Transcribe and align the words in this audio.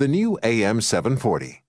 the 0.00 0.08
new 0.08 0.38
AM 0.42 0.80
740. 0.80 1.62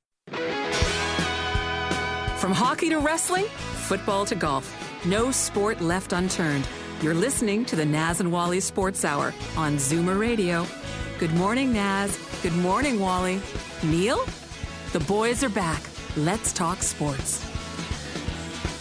From 2.38 2.54
hockey 2.54 2.90
to 2.90 2.98
wrestling, 3.00 3.44
football 3.90 4.26
to 4.26 4.36
golf, 4.36 4.74
no 5.06 5.32
sport 5.32 5.82
left 5.82 6.14
unturned. 6.14 6.66
You're 7.02 7.14
listening 7.14 7.66
to 7.66 7.76
the 7.76 7.86
Naz 7.86 8.22
and 8.22 8.32
Wally 8.32 8.62
Sports 8.62 9.04
Hour 9.04 9.34
on 9.58 9.76
Zoomer 9.76 10.18
Radio. 10.18 10.66
Good 11.20 11.34
morning, 11.34 11.74
Naz. 11.74 12.18
Good 12.42 12.56
morning, 12.56 13.02
Wally. 13.02 13.42
Neil? 13.84 14.24
The 14.94 15.02
boys 15.02 15.44
are 15.44 15.50
back. 15.50 15.84
Let's 16.16 16.54
talk 16.54 16.82
sports. 16.84 17.51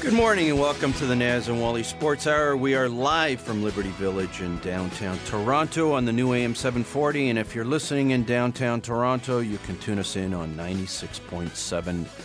Good 0.00 0.14
morning 0.14 0.48
and 0.48 0.58
welcome 0.58 0.94
to 0.94 1.04
the 1.04 1.14
Naz 1.14 1.48
and 1.48 1.60
Wally 1.60 1.82
Sports 1.82 2.26
Hour. 2.26 2.56
We 2.56 2.74
are 2.74 2.88
live 2.88 3.38
from 3.38 3.62
Liberty 3.62 3.90
Village 3.90 4.40
in 4.40 4.58
downtown 4.60 5.18
Toronto 5.26 5.92
on 5.92 6.06
the 6.06 6.12
new 6.12 6.32
AM 6.32 6.54
740. 6.54 7.28
And 7.28 7.38
if 7.38 7.54
you're 7.54 7.66
listening 7.66 8.12
in 8.12 8.24
downtown 8.24 8.80
Toronto, 8.80 9.40
you 9.40 9.58
can 9.58 9.76
tune 9.76 9.98
us 9.98 10.16
in 10.16 10.32
on 10.32 10.54
96.7 10.54 11.50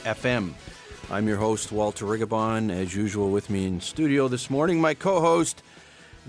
FM. 0.03 0.53
I'm 1.11 1.27
your 1.27 1.35
host, 1.35 1.73
Walter 1.73 2.05
Rigabon. 2.05 2.71
As 2.71 2.95
usual, 2.95 3.29
with 3.29 3.49
me 3.49 3.65
in 3.67 3.81
studio 3.81 4.29
this 4.29 4.49
morning, 4.49 4.79
my 4.79 4.93
co 4.93 5.19
host, 5.19 5.61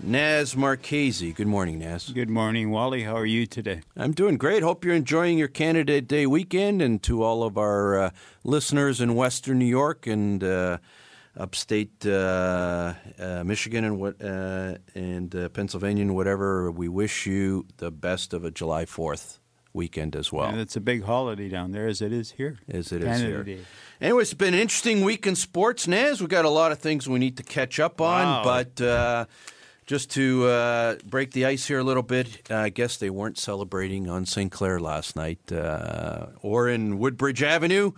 Naz 0.03 0.57
Marchese. 0.57 1.33
Good 1.33 1.47
morning, 1.47 1.79
Naz. 1.79 2.11
Good 2.11 2.29
morning, 2.29 2.71
Wally. 2.73 3.05
How 3.05 3.15
are 3.15 3.25
you 3.25 3.47
today? 3.47 3.83
I'm 3.97 4.13
doing 4.13 4.37
great. 4.37 4.65
Hope 4.65 4.85
you're 4.85 4.97
enjoying 4.97 5.39
your 5.39 5.47
Canada 5.47 6.01
Day 6.01 6.27
weekend. 6.27 6.83
And 6.83 7.01
to 7.05 7.23
all 7.23 7.45
of 7.45 7.57
our 7.57 7.99
uh, 8.01 8.11
listeners 8.43 9.01
in 9.01 9.15
Western 9.15 9.61
New 9.61 9.65
York 9.65 10.09
and 10.09 10.43
uh, 10.43 10.79
upstate 11.37 12.05
uh, 12.07 12.95
uh, 13.19 13.45
Michigan 13.45 13.85
and 13.85 13.99
what 13.99 14.23
uh, 14.23 14.77
and 14.95 15.35
uh, 15.35 15.49
Pennsylvania 15.51 16.03
and 16.03 16.15
whatever, 16.15 16.71
we 16.71 16.89
wish 16.89 17.27
you 17.27 17.67
the 17.77 17.91
best 17.91 18.33
of 18.33 18.45
a 18.45 18.51
July 18.51 18.85
Fourth 18.87 19.39
weekend 19.73 20.17
as 20.17 20.33
well. 20.33 20.47
And 20.49 20.59
it's 20.59 20.77
a 20.77 20.81
big 20.81 21.05
holiday 21.05 21.49
down 21.49 21.73
there, 21.73 21.87
as 21.87 22.01
it 22.01 22.13
is 22.13 22.33
here. 22.33 22.59
As 22.69 22.93
it 22.93 23.03
is 23.03 23.09
Canada 23.09 23.27
here. 23.27 23.43
Day. 23.45 23.59
Anyway, 24.01 24.23
it's 24.23 24.33
been 24.35 24.55
an 24.55 24.61
interesting 24.61 25.03
week 25.05 25.27
in 25.27 25.37
sports, 25.37 25.87
Naz. 25.87 26.21
We've 26.21 26.31
got 26.31 26.47
a 26.47 26.51
lot 26.51 26.73
of 26.73 26.79
things 26.79 27.07
we 27.09 27.19
need 27.19 27.37
to 27.37 27.43
catch 27.43 27.79
up 27.79 28.01
on, 28.01 28.25
Wow. 28.25 28.43
but 28.45 28.81
uh, 28.81 29.27
just 29.87 30.11
to 30.13 30.47
uh, 30.47 30.97
break 31.05 31.33
the 31.33 31.45
ice 31.45 31.67
here 31.67 31.79
a 31.79 31.85
little 31.85 32.03
bit, 32.03 32.51
I 32.51 32.71
guess 32.71 32.97
they 32.97 33.11
weren't 33.11 33.39
celebrating 33.39 34.09
on 34.09 34.25
St. 34.25 34.51
Clair 34.51 34.81
last 34.81 35.15
night 35.15 35.53
uh, 35.53 36.27
or 36.41 36.69
in 36.71 36.99
Woodbridge 36.99 37.43
Avenue. 37.43 37.93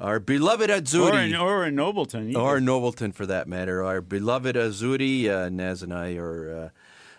Our 0.00 0.18
beloved 0.18 0.70
Azzurri. 0.70 1.12
Or 1.12 1.20
in, 1.20 1.34
or 1.36 1.66
in 1.66 1.76
Nobleton. 1.76 2.30
either. 2.30 2.40
or 2.40 2.60
Nobleton 2.60 3.12
for 3.12 3.26
that 3.26 3.46
matter. 3.46 3.82
Our 3.82 4.00
beloved 4.00 4.56
Azzurri, 4.56 5.28
uh, 5.28 5.48
Naz 5.50 5.82
and 5.82 5.94
I 5.94 6.14
are 6.16 6.54
uh, 6.54 6.68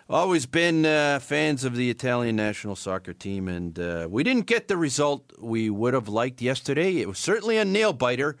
always 0.08 0.46
been 0.46 0.84
uh, 0.84 1.18
fans 1.18 1.64
of 1.64 1.74
the 1.74 1.88
Italian 1.88 2.36
national 2.36 2.76
soccer 2.76 3.14
team, 3.14 3.48
and 3.48 3.78
uh, 3.78 4.06
we 4.10 4.22
didn't 4.22 4.46
get 4.46 4.68
the 4.68 4.76
result 4.76 5.32
we 5.38 5.70
would 5.70 5.94
have 5.94 6.08
liked 6.08 6.42
yesterday. 6.42 7.00
It 7.00 7.08
was 7.08 7.18
certainly 7.18 7.56
a 7.56 7.64
nail 7.64 7.94
biter, 7.94 8.36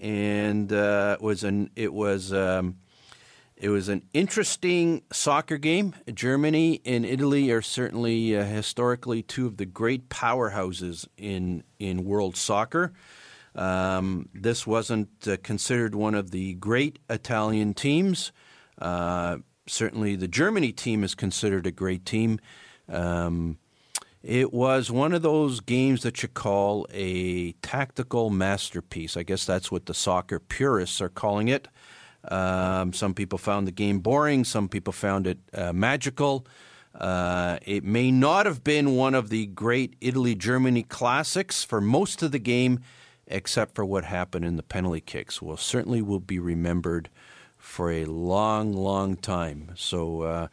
and 0.00 0.72
uh, 0.72 1.16
it 1.20 1.22
was 1.22 1.44
an 1.44 1.70
it 1.76 1.92
was. 1.92 2.32
Um, 2.32 2.76
it 3.58 3.70
was 3.70 3.88
an 3.88 4.02
interesting 4.12 5.00
soccer 5.10 5.56
game. 5.56 5.94
Germany 6.12 6.82
and 6.84 7.06
Italy 7.06 7.50
are 7.50 7.62
certainly 7.62 8.36
uh, 8.36 8.44
historically 8.44 9.22
two 9.22 9.46
of 9.46 9.56
the 9.56 9.64
great 9.64 10.10
powerhouses 10.10 11.08
in 11.16 11.62
in 11.78 12.04
world 12.04 12.36
soccer. 12.36 12.92
Um, 13.56 14.28
this 14.34 14.66
wasn't 14.66 15.08
uh, 15.26 15.36
considered 15.42 15.94
one 15.94 16.14
of 16.14 16.30
the 16.30 16.54
great 16.54 16.98
Italian 17.08 17.74
teams. 17.74 18.30
Uh, 18.78 19.38
certainly, 19.66 20.14
the 20.14 20.28
Germany 20.28 20.72
team 20.72 21.02
is 21.02 21.14
considered 21.14 21.66
a 21.66 21.72
great 21.72 22.04
team. 22.04 22.38
Um, 22.88 23.58
it 24.22 24.52
was 24.52 24.90
one 24.90 25.12
of 25.12 25.22
those 25.22 25.60
games 25.60 26.02
that 26.02 26.22
you 26.22 26.28
call 26.28 26.86
a 26.92 27.52
tactical 27.62 28.28
masterpiece. 28.28 29.16
I 29.16 29.22
guess 29.22 29.44
that's 29.44 29.70
what 29.70 29.86
the 29.86 29.94
soccer 29.94 30.40
purists 30.40 31.00
are 31.00 31.08
calling 31.08 31.48
it. 31.48 31.68
Um, 32.28 32.92
some 32.92 33.14
people 33.14 33.38
found 33.38 33.66
the 33.66 33.72
game 33.72 34.00
boring. 34.00 34.44
Some 34.44 34.68
people 34.68 34.92
found 34.92 35.26
it 35.26 35.38
uh, 35.54 35.72
magical. 35.72 36.46
Uh, 36.92 37.58
it 37.62 37.84
may 37.84 38.10
not 38.10 38.46
have 38.46 38.64
been 38.64 38.96
one 38.96 39.14
of 39.14 39.28
the 39.28 39.46
great 39.46 39.94
Italy 40.00 40.34
Germany 40.34 40.82
classics 40.82 41.62
for 41.62 41.80
most 41.80 42.22
of 42.22 42.32
the 42.32 42.38
game, 42.38 42.80
except 43.26 43.74
for 43.74 43.84
what 43.84 44.04
happened 44.04 44.44
in 44.44 44.56
the 44.56 44.62
penalty 44.62 45.00
kicks. 45.00 45.42
will 45.42 45.56
certainly 45.56 46.02
will 46.02 46.20
be 46.20 46.38
remembered 46.38 47.08
for 47.56 47.90
a 47.90 48.04
long, 48.04 48.72
long 48.72 49.16
time. 49.16 49.72
So, 49.74 50.22
uh, 50.22 50.48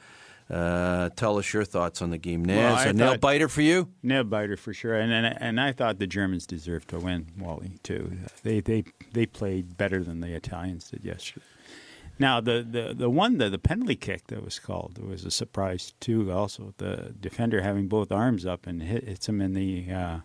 uh, 0.49 1.09
tell 1.15 1.37
us 1.37 1.53
your 1.53 1.63
thoughts 1.63 2.01
on 2.01 2.09
the 2.09 2.17
game, 2.17 2.43
Naz. 2.43 2.57
Well, 2.57 2.75
I 2.75 2.85
a 2.85 2.93
nail 2.93 3.17
biter 3.17 3.47
for 3.47 3.61
you? 3.61 3.89
Nail 4.03 4.23
biter 4.23 4.57
for 4.57 4.73
sure. 4.73 4.95
And, 4.95 5.11
and 5.11 5.37
and 5.39 5.59
I 5.59 5.71
thought 5.71 5.99
the 5.99 6.07
Germans 6.07 6.45
deserved 6.45 6.89
to 6.89 6.99
win, 6.99 7.27
Wally, 7.39 7.79
too. 7.81 8.11
They 8.43 8.59
they 8.59 8.83
they 9.13 9.25
played 9.25 9.77
better 9.77 10.03
than 10.03 10.19
the 10.19 10.33
Italians 10.35 10.89
did 10.89 11.05
yesterday. 11.05 11.45
Now 12.19 12.39
the, 12.41 12.65
the, 12.69 12.93
the 12.93 13.09
one 13.09 13.37
the, 13.37 13.49
the 13.49 13.57
penalty 13.57 13.95
kick 13.95 14.27
that 14.27 14.43
was 14.43 14.59
called 14.59 14.99
was 14.99 15.25
a 15.25 15.31
surprise 15.31 15.93
too. 15.99 16.31
Also, 16.31 16.73
the 16.77 17.15
defender 17.19 17.61
having 17.61 17.87
both 17.87 18.11
arms 18.11 18.45
up 18.45 18.67
and 18.67 18.83
hit, 18.83 19.05
hits 19.05 19.27
him 19.27 19.41
in 19.41 19.53
the 19.53 19.91
uh, 19.91 20.19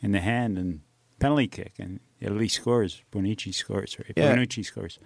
in 0.00 0.12
the 0.12 0.20
hand 0.20 0.58
and 0.58 0.80
penalty 1.22 1.48
kick, 1.48 1.72
and 1.78 2.00
Italy 2.20 2.48
scores. 2.48 3.02
Bonucci 3.12 3.54
scores. 3.54 3.96
Right? 3.98 4.12
Yeah. 4.16 4.34
Bonucci 4.34 4.64
scores, 4.64 4.98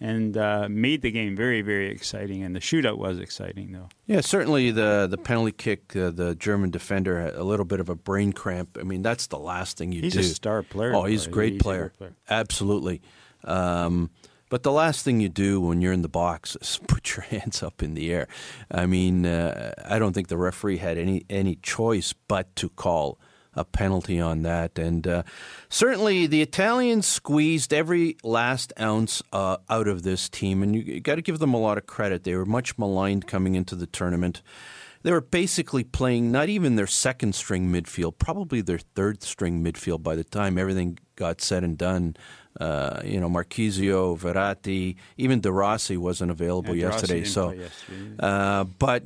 and 0.00 0.36
uh, 0.36 0.66
made 0.68 1.02
the 1.02 1.10
game 1.10 1.36
very 1.36 1.62
very 1.62 1.88
exciting. 1.90 2.42
And 2.42 2.54
the 2.54 2.60
shootout 2.60 2.98
was 2.98 3.18
exciting 3.18 3.72
though. 3.72 3.88
Yeah, 4.06 4.20
certainly 4.20 4.70
the 4.70 5.06
the 5.10 5.18
penalty 5.18 5.52
kick, 5.52 5.94
uh, 5.96 6.10
the 6.10 6.34
German 6.34 6.70
defender 6.70 7.20
had 7.20 7.34
a 7.34 7.44
little 7.44 7.64
bit 7.66 7.80
of 7.80 7.88
a 7.88 7.94
brain 7.94 8.32
cramp. 8.32 8.76
I 8.78 8.82
mean, 8.82 9.02
that's 9.02 9.26
the 9.28 9.38
last 9.38 9.78
thing 9.78 9.92
you 9.92 10.02
He's 10.02 10.14
do. 10.14 10.20
a 10.20 10.24
star 10.24 10.62
player. 10.62 10.94
Oh, 10.94 11.04
he's 11.04 11.26
a 11.26 11.30
great 11.30 11.54
He's 11.54 11.62
player. 11.62 11.92
player. 11.96 12.14
Absolutely. 12.28 13.00
Um, 13.44 14.10
but 14.48 14.62
the 14.64 14.72
last 14.72 15.02
thing 15.04 15.18
you 15.20 15.30
do 15.30 15.60
when 15.62 15.80
you're 15.80 15.94
in 15.94 16.02
the 16.02 16.08
box 16.10 16.56
is 16.60 16.78
put 16.86 17.16
your 17.16 17.24
hands 17.24 17.62
up 17.62 17.82
in 17.82 17.94
the 17.94 18.12
air. 18.12 18.28
I 18.70 18.86
mean, 18.86 19.24
uh, 19.24 19.72
I 19.88 19.98
don't 19.98 20.12
think 20.12 20.28
the 20.28 20.36
referee 20.36 20.76
had 20.78 20.98
any 20.98 21.24
any 21.30 21.56
choice 21.62 22.12
but 22.28 22.54
to 22.56 22.68
call 22.68 23.18
a 23.54 23.64
penalty 23.64 24.18
on 24.20 24.42
that. 24.42 24.78
And 24.78 25.06
uh, 25.06 25.22
certainly 25.68 26.26
the 26.26 26.42
Italians 26.42 27.06
squeezed 27.06 27.72
every 27.72 28.16
last 28.22 28.72
ounce 28.80 29.22
uh, 29.32 29.58
out 29.68 29.88
of 29.88 30.02
this 30.02 30.28
team, 30.28 30.62
and 30.62 30.74
you, 30.74 30.82
you 30.82 31.00
got 31.00 31.16
to 31.16 31.22
give 31.22 31.38
them 31.38 31.54
a 31.54 31.58
lot 31.60 31.78
of 31.78 31.86
credit. 31.86 32.24
They 32.24 32.34
were 32.34 32.46
much 32.46 32.78
maligned 32.78 33.26
coming 33.26 33.54
into 33.54 33.74
the 33.74 33.86
tournament. 33.86 34.42
They 35.02 35.10
were 35.10 35.20
basically 35.20 35.82
playing 35.82 36.30
not 36.30 36.48
even 36.48 36.76
their 36.76 36.86
second 36.86 37.34
string 37.34 37.72
midfield, 37.72 38.18
probably 38.18 38.60
their 38.60 38.78
third 38.78 39.22
string 39.22 39.62
midfield 39.62 40.02
by 40.02 40.14
the 40.14 40.22
time 40.24 40.56
everything 40.58 40.98
got 41.16 41.40
said 41.40 41.64
and 41.64 41.76
done. 41.76 42.16
Uh, 42.60 43.00
you 43.04 43.18
know, 43.18 43.28
Marchisio, 43.28 44.16
Verratti, 44.16 44.96
even 45.16 45.40
De 45.40 45.50
Rossi 45.50 45.96
wasn't 45.96 46.30
available 46.30 46.74
Yeah, 46.74 46.90
yesterday. 46.90 47.24
So, 47.24 47.50
yesterday. 47.50 48.14
uh, 48.20 48.64
but 48.64 49.02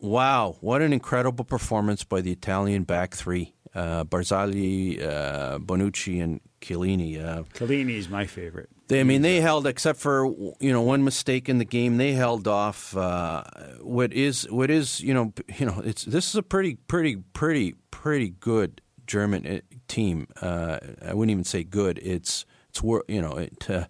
wow, 0.00 0.56
what 0.60 0.82
an 0.82 0.92
incredible 0.92 1.44
performance 1.44 2.04
by 2.04 2.20
the 2.20 2.32
Italian 2.32 2.82
back 2.82 3.14
three: 3.14 3.54
uh, 3.78 4.04
Barzagli, 4.04 5.00
uh, 5.02 5.58
Bonucci, 5.58 6.22
and 6.22 6.40
Chiellini. 6.60 7.24
Uh, 7.24 7.44
Collini 7.54 7.96
is 7.96 8.08
my 8.08 8.26
favorite. 8.26 8.68
they, 8.88 9.00
I 9.00 9.04
mean, 9.04 9.22
they 9.22 9.40
held, 9.40 9.66
except 9.66 10.00
for 10.00 10.26
you 10.60 10.72
know 10.72 10.82
one 10.82 11.04
mistake 11.04 11.48
in 11.48 11.58
the 11.58 11.64
game, 11.64 11.96
they 11.96 12.12
held 12.12 12.48
off 12.48 12.96
uh, 12.96 13.44
what 13.80 14.12
is 14.12 14.50
what 14.50 14.70
is 14.70 15.00
you 15.00 15.14
know 15.14 15.32
you 15.58 15.66
know 15.66 15.80
it's 15.84 16.04
this 16.04 16.28
is 16.28 16.34
a 16.34 16.42
pretty 16.42 16.74
pretty 16.74 17.16
pretty 17.32 17.74
pretty 17.90 18.30
good 18.30 18.80
German 19.06 19.46
uh, 19.46 19.60
team. 19.86 20.26
Uh, 20.42 20.78
I 21.04 21.14
wouldn't 21.14 21.30
even 21.30 21.44
say 21.44 21.62
good. 21.62 21.98
It's 22.02 22.44
it's 22.70 22.82
you 22.82 23.22
know 23.22 23.36
it, 23.36 23.70
uh, 23.70 23.86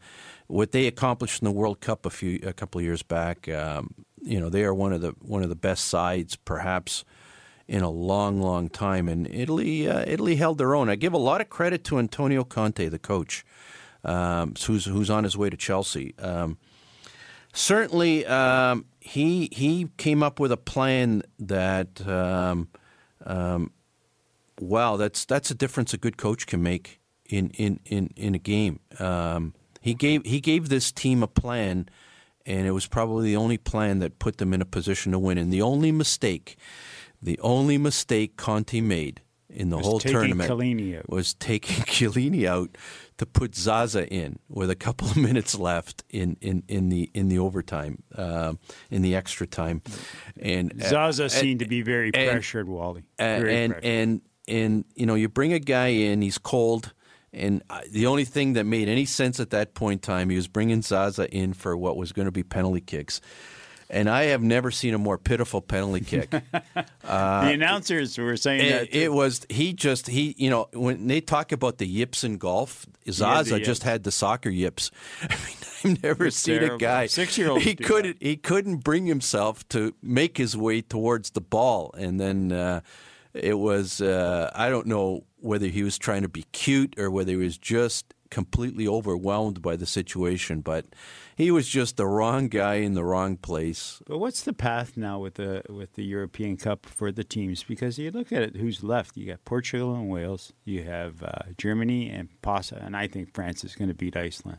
what 0.48 0.72
they 0.72 0.86
accomplished 0.86 1.40
in 1.40 1.46
the 1.46 1.52
World 1.52 1.80
Cup 1.80 2.04
a 2.04 2.10
few 2.10 2.40
a 2.42 2.52
couple 2.52 2.78
of 2.78 2.84
years 2.84 3.02
back. 3.02 3.48
Um, 3.48 3.94
you 4.20 4.38
know 4.38 4.50
they 4.50 4.64
are 4.64 4.74
one 4.74 4.92
of 4.92 5.00
the 5.00 5.14
one 5.20 5.42
of 5.42 5.48
the 5.48 5.56
best 5.56 5.86
sides, 5.86 6.36
perhaps 6.36 7.04
in 7.68 7.82
a 7.82 7.90
long, 7.90 8.40
long 8.40 8.68
time. 8.68 9.08
And 9.08 9.28
Italy, 9.32 9.88
uh, 9.88 10.04
Italy 10.06 10.36
held 10.36 10.58
their 10.58 10.74
own. 10.74 10.88
I 10.88 10.96
give 10.96 11.12
a 11.12 11.18
lot 11.18 11.40
of 11.40 11.50
credit 11.50 11.84
to 11.84 11.98
Antonio 11.98 12.42
Conte, 12.42 12.88
the 12.88 12.98
coach, 12.98 13.44
um, 14.04 14.54
who's 14.66 14.86
who's 14.86 15.10
on 15.10 15.24
his 15.24 15.36
way 15.36 15.50
to 15.50 15.56
Chelsea. 15.56 16.14
Um, 16.18 16.58
certainly, 17.52 18.26
um, 18.26 18.86
he 19.00 19.48
he 19.52 19.88
came 19.98 20.22
up 20.22 20.40
with 20.40 20.50
a 20.50 20.56
plan 20.56 21.22
that 21.38 22.06
um, 22.08 22.68
um, 23.24 23.70
wow, 24.60 24.96
that's 24.96 25.24
that's 25.24 25.50
a 25.50 25.54
difference 25.54 25.92
a 25.94 25.98
good 25.98 26.16
coach 26.16 26.46
can 26.46 26.62
make 26.62 27.00
in 27.26 27.50
in 27.50 27.80
in, 27.84 28.10
in 28.16 28.34
a 28.34 28.38
game. 28.38 28.80
Um, 28.98 29.54
he 29.80 29.94
gave 29.94 30.24
he 30.24 30.40
gave 30.40 30.68
this 30.68 30.90
team 30.90 31.22
a 31.22 31.28
plan, 31.28 31.88
and 32.46 32.66
it 32.66 32.72
was 32.72 32.86
probably 32.86 33.30
the 33.30 33.36
only 33.36 33.58
plan 33.58 33.98
that 33.98 34.18
put 34.18 34.38
them 34.38 34.52
in 34.54 34.62
a 34.62 34.66
position 34.66 35.12
to 35.12 35.18
win. 35.18 35.38
And 35.38 35.52
the 35.52 35.62
only 35.62 35.92
mistake, 35.92 36.56
the 37.22 37.38
only 37.40 37.78
mistake 37.78 38.36
Conte 38.36 38.80
made 38.80 39.22
in 39.50 39.70
the 39.70 39.78
whole 39.78 39.98
tournament 39.98 40.50
was 41.08 41.34
taking 41.34 41.76
Chiellini 41.86 42.44
out 42.46 42.76
to 43.16 43.24
put 43.26 43.54
Zaza 43.54 44.06
in 44.08 44.38
with 44.48 44.70
a 44.70 44.76
couple 44.76 45.08
of 45.08 45.16
minutes 45.28 45.54
left 45.58 46.04
in, 46.10 46.36
in, 46.40 46.62
in 46.68 46.90
the 46.90 47.10
in 47.14 47.28
the 47.28 47.38
overtime, 47.38 48.02
um, 48.16 48.58
in 48.90 49.02
the 49.02 49.16
extra 49.16 49.46
time, 49.46 49.82
and 50.38 50.80
uh, 50.82 50.88
Zaza 50.88 51.24
and- 51.24 51.32
seemed 51.32 51.60
to 51.60 51.66
be 51.66 51.82
very 51.82 52.10
and- 52.14 52.30
pressured, 52.30 52.68
Wally. 52.68 53.04
and 53.18 53.42
Very 53.42 53.56
and, 53.56 53.72
pressured. 53.72 53.90
and 53.90 54.20
and 54.46 54.84
you 54.94 55.06
know 55.06 55.14
you 55.14 55.28
bring 55.28 55.52
a 55.52 55.58
guy 55.58 55.88
in, 55.88 56.20
he's 56.22 56.38
cold, 56.38 56.92
and 57.32 57.62
the 57.90 58.06
only 58.06 58.24
thing 58.26 58.52
that 58.52 58.64
made 58.64 58.88
any 58.88 59.06
sense 59.06 59.40
at 59.40 59.50
that 59.50 59.74
point 59.74 59.94
in 60.06 60.12
time, 60.14 60.30
he 60.30 60.36
was 60.36 60.46
bringing 60.46 60.82
Zaza 60.82 61.28
in 61.34 61.52
for 61.54 61.76
what 61.76 61.96
was 61.96 62.12
going 62.12 62.26
to 62.26 62.32
be 62.32 62.42
penalty 62.42 62.80
kicks. 62.82 63.20
And 63.90 64.08
I 64.10 64.24
have 64.24 64.42
never 64.42 64.70
seen 64.70 64.92
a 64.92 64.98
more 64.98 65.16
pitiful 65.16 65.62
penalty 65.62 66.04
kick. 66.04 66.30
the 66.72 66.92
announcers 67.02 68.18
were 68.18 68.36
saying 68.36 68.66
It, 68.66 68.70
that 68.70 68.94
it 68.94 69.12
was 69.12 69.46
he 69.48 69.72
just 69.72 70.08
he 70.08 70.34
you 70.36 70.50
know 70.50 70.68
when 70.74 71.06
they 71.06 71.20
talk 71.22 71.52
about 71.52 71.78
the 71.78 71.86
yips 71.86 72.22
in 72.22 72.36
golf, 72.36 72.84
Zaza 73.10 73.54
the 73.54 73.60
just 73.60 73.84
had 73.84 74.04
the 74.04 74.12
soccer 74.12 74.50
yips. 74.50 74.90
I 75.22 75.34
mean, 75.34 75.96
I've 75.96 76.02
never 76.02 76.26
It's 76.26 76.36
seen 76.36 76.62
a 76.62 76.76
guy 76.76 77.06
six 77.06 77.38
year 77.38 77.50
old. 77.50 77.62
He 77.62 77.74
couldn't 77.74 78.18
he 78.20 78.36
couldn't 78.36 78.78
bring 78.78 79.06
himself 79.06 79.66
to 79.70 79.94
make 80.02 80.36
his 80.36 80.56
way 80.56 80.82
towards 80.82 81.30
the 81.30 81.40
ball, 81.40 81.94
and 81.96 82.20
then 82.20 82.52
uh, 82.52 82.80
it 83.32 83.58
was 83.58 84.02
uh, 84.02 84.50
I 84.54 84.68
don't 84.68 84.86
know 84.86 85.24
whether 85.40 85.66
he 85.66 85.82
was 85.82 85.96
trying 85.96 86.22
to 86.22 86.28
be 86.28 86.42
cute 86.52 86.98
or 86.98 87.10
whether 87.10 87.30
he 87.30 87.36
was 87.36 87.56
just 87.56 88.12
completely 88.30 88.86
overwhelmed 88.86 89.62
by 89.62 89.76
the 89.76 89.86
situation, 89.86 90.60
but 90.60 90.84
he 91.38 91.50
was 91.52 91.68
just 91.68 91.96
the 91.96 92.06
wrong 92.06 92.48
guy 92.48 92.74
in 92.86 92.94
the 92.94 93.04
wrong 93.04 93.36
place. 93.36 94.02
But 94.08 94.18
what's 94.18 94.42
the 94.42 94.52
path 94.52 94.96
now 94.96 95.20
with 95.20 95.34
the 95.34 95.62
with 95.70 95.92
the 95.94 96.04
European 96.04 96.56
Cup 96.56 96.84
for 96.84 97.12
the 97.12 97.22
teams? 97.24 97.62
Because 97.62 97.96
you 97.98 98.10
look 98.10 98.32
at 98.32 98.42
it, 98.42 98.56
who's 98.56 98.82
left? 98.82 99.16
You 99.16 99.24
got 99.26 99.44
Portugal 99.44 99.94
and 99.94 100.08
Wales. 100.10 100.52
You 100.64 100.82
have 100.82 101.22
uh, 101.22 101.52
Germany 101.56 102.10
and 102.10 102.28
Pasa, 102.42 102.82
and 102.84 102.96
I 102.96 103.06
think 103.06 103.32
France 103.32 103.62
is 103.64 103.76
going 103.76 103.88
to 103.88 103.94
beat 103.94 104.16
Iceland. 104.16 104.58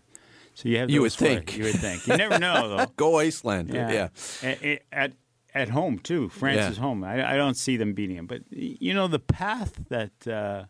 So 0.55 0.69
you 0.69 0.77
have 0.77 0.89
You 0.89 1.01
would 1.01 1.13
four. 1.13 1.27
think. 1.27 1.57
You 1.57 1.65
would 1.65 1.75
think. 1.75 2.07
You 2.07 2.15
never 2.17 2.39
know 2.39 2.69
though. 2.69 2.85
Go 2.95 3.19
Iceland, 3.19 3.69
yeah. 3.73 4.07
At, 4.41 4.81
at 4.91 5.11
at 5.53 5.69
home 5.69 5.99
too. 5.99 6.29
France 6.29 6.57
Yeah. 6.57 6.69
is 6.71 6.77
home. 6.77 7.03
I, 7.03 7.33
I 7.33 7.35
don't 7.35 7.57
see 7.57 7.75
them 7.75 7.93
beating 7.93 8.15
them. 8.15 8.27
But 8.27 8.41
you 8.51 8.93
know 8.93 9.07
the 9.09 9.19
path 9.19 9.73
that 9.89 10.27
uh, 10.27 10.65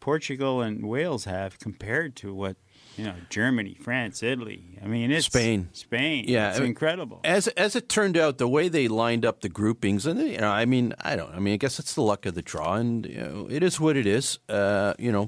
Portugal 0.00 0.60
and 0.60 0.86
Wales 0.88 1.24
have 1.24 1.58
compared 1.58 2.14
to 2.16 2.34
what 2.34 2.56
you 2.96 3.04
know 3.04 3.14
Germany, 3.30 3.76
France, 3.80 4.22
Italy. 4.22 4.78
I 4.82 4.86
mean, 4.86 5.10
it's 5.10 5.26
Spain. 5.26 5.68
Spain. 5.72 6.24
Yeah, 6.28 6.50
it's 6.50 6.58
I 6.58 6.60
mean, 6.60 6.70
incredible. 6.70 7.20
As 7.24 7.48
as 7.48 7.76
it 7.76 7.88
turned 7.88 8.16
out, 8.16 8.38
the 8.38 8.48
way 8.48 8.68
they 8.68 8.88
lined 8.88 9.24
up 9.24 9.40
the 9.40 9.48
groupings, 9.48 10.06
and 10.06 10.20
you 10.20 10.38
know, 10.38 10.50
I 10.50 10.64
mean, 10.64 10.94
I 11.00 11.16
don't. 11.16 11.34
I 11.34 11.38
mean, 11.38 11.54
I 11.54 11.56
guess 11.56 11.78
it's 11.78 11.94
the 11.94 12.02
luck 12.02 12.26
of 12.26 12.34
the 12.34 12.42
draw, 12.42 12.74
and 12.74 13.06
you 13.06 13.18
know, 13.18 13.48
it 13.50 13.62
is 13.62 13.80
what 13.80 13.96
it 13.96 14.06
is. 14.06 14.38
Uh, 14.48 14.94
you 14.98 15.12
know, 15.12 15.26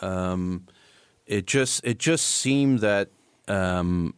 um, 0.00 0.66
it 1.26 1.46
just 1.46 1.84
it 1.84 1.98
just 1.98 2.26
seemed 2.26 2.80
that 2.80 3.10
um, 3.48 4.14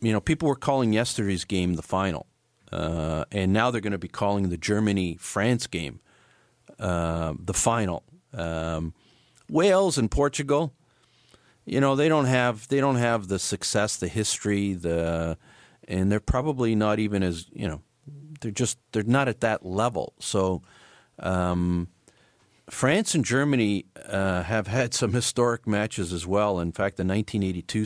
you 0.00 0.12
know 0.12 0.20
people 0.20 0.48
were 0.48 0.56
calling 0.56 0.92
yesterday's 0.92 1.44
game 1.44 1.74
the 1.74 1.82
final, 1.82 2.26
uh, 2.72 3.24
and 3.32 3.52
now 3.52 3.70
they're 3.70 3.80
going 3.80 3.92
to 3.92 3.98
be 3.98 4.08
calling 4.08 4.48
the 4.48 4.58
Germany 4.58 5.16
France 5.20 5.66
game 5.66 6.00
uh, 6.78 7.34
the 7.38 7.54
final. 7.54 8.02
Um, 8.32 8.94
Wales 9.48 9.96
and 9.96 10.10
Portugal 10.10 10.72
you 11.66 11.80
know 11.80 11.96
they 11.96 12.08
don't 12.08 12.26
have 12.26 12.66
they 12.68 12.80
don't 12.80 12.96
have 12.96 13.28
the 13.28 13.38
success 13.38 13.96
the 13.96 14.08
history 14.08 14.72
the 14.72 15.36
and 15.88 16.10
they're 16.10 16.20
probably 16.20 16.74
not 16.74 16.98
even 16.98 17.22
as 17.22 17.46
you 17.52 17.68
know 17.68 17.82
they're 18.40 18.50
just 18.50 18.78
they're 18.92 19.02
not 19.02 19.28
at 19.28 19.40
that 19.40 19.66
level 19.66 20.14
so 20.18 20.62
um, 21.18 21.88
France 22.68 23.14
and 23.14 23.24
Germany 23.24 23.86
uh, 24.06 24.42
have 24.42 24.66
had 24.66 24.92
some 24.92 25.12
historic 25.12 25.68
matches 25.68 26.12
as 26.12 26.26
well. 26.26 26.58
In 26.58 26.72
fact, 26.72 26.96
the 26.96 27.04
1982 27.04 27.80
uh, 27.82 27.84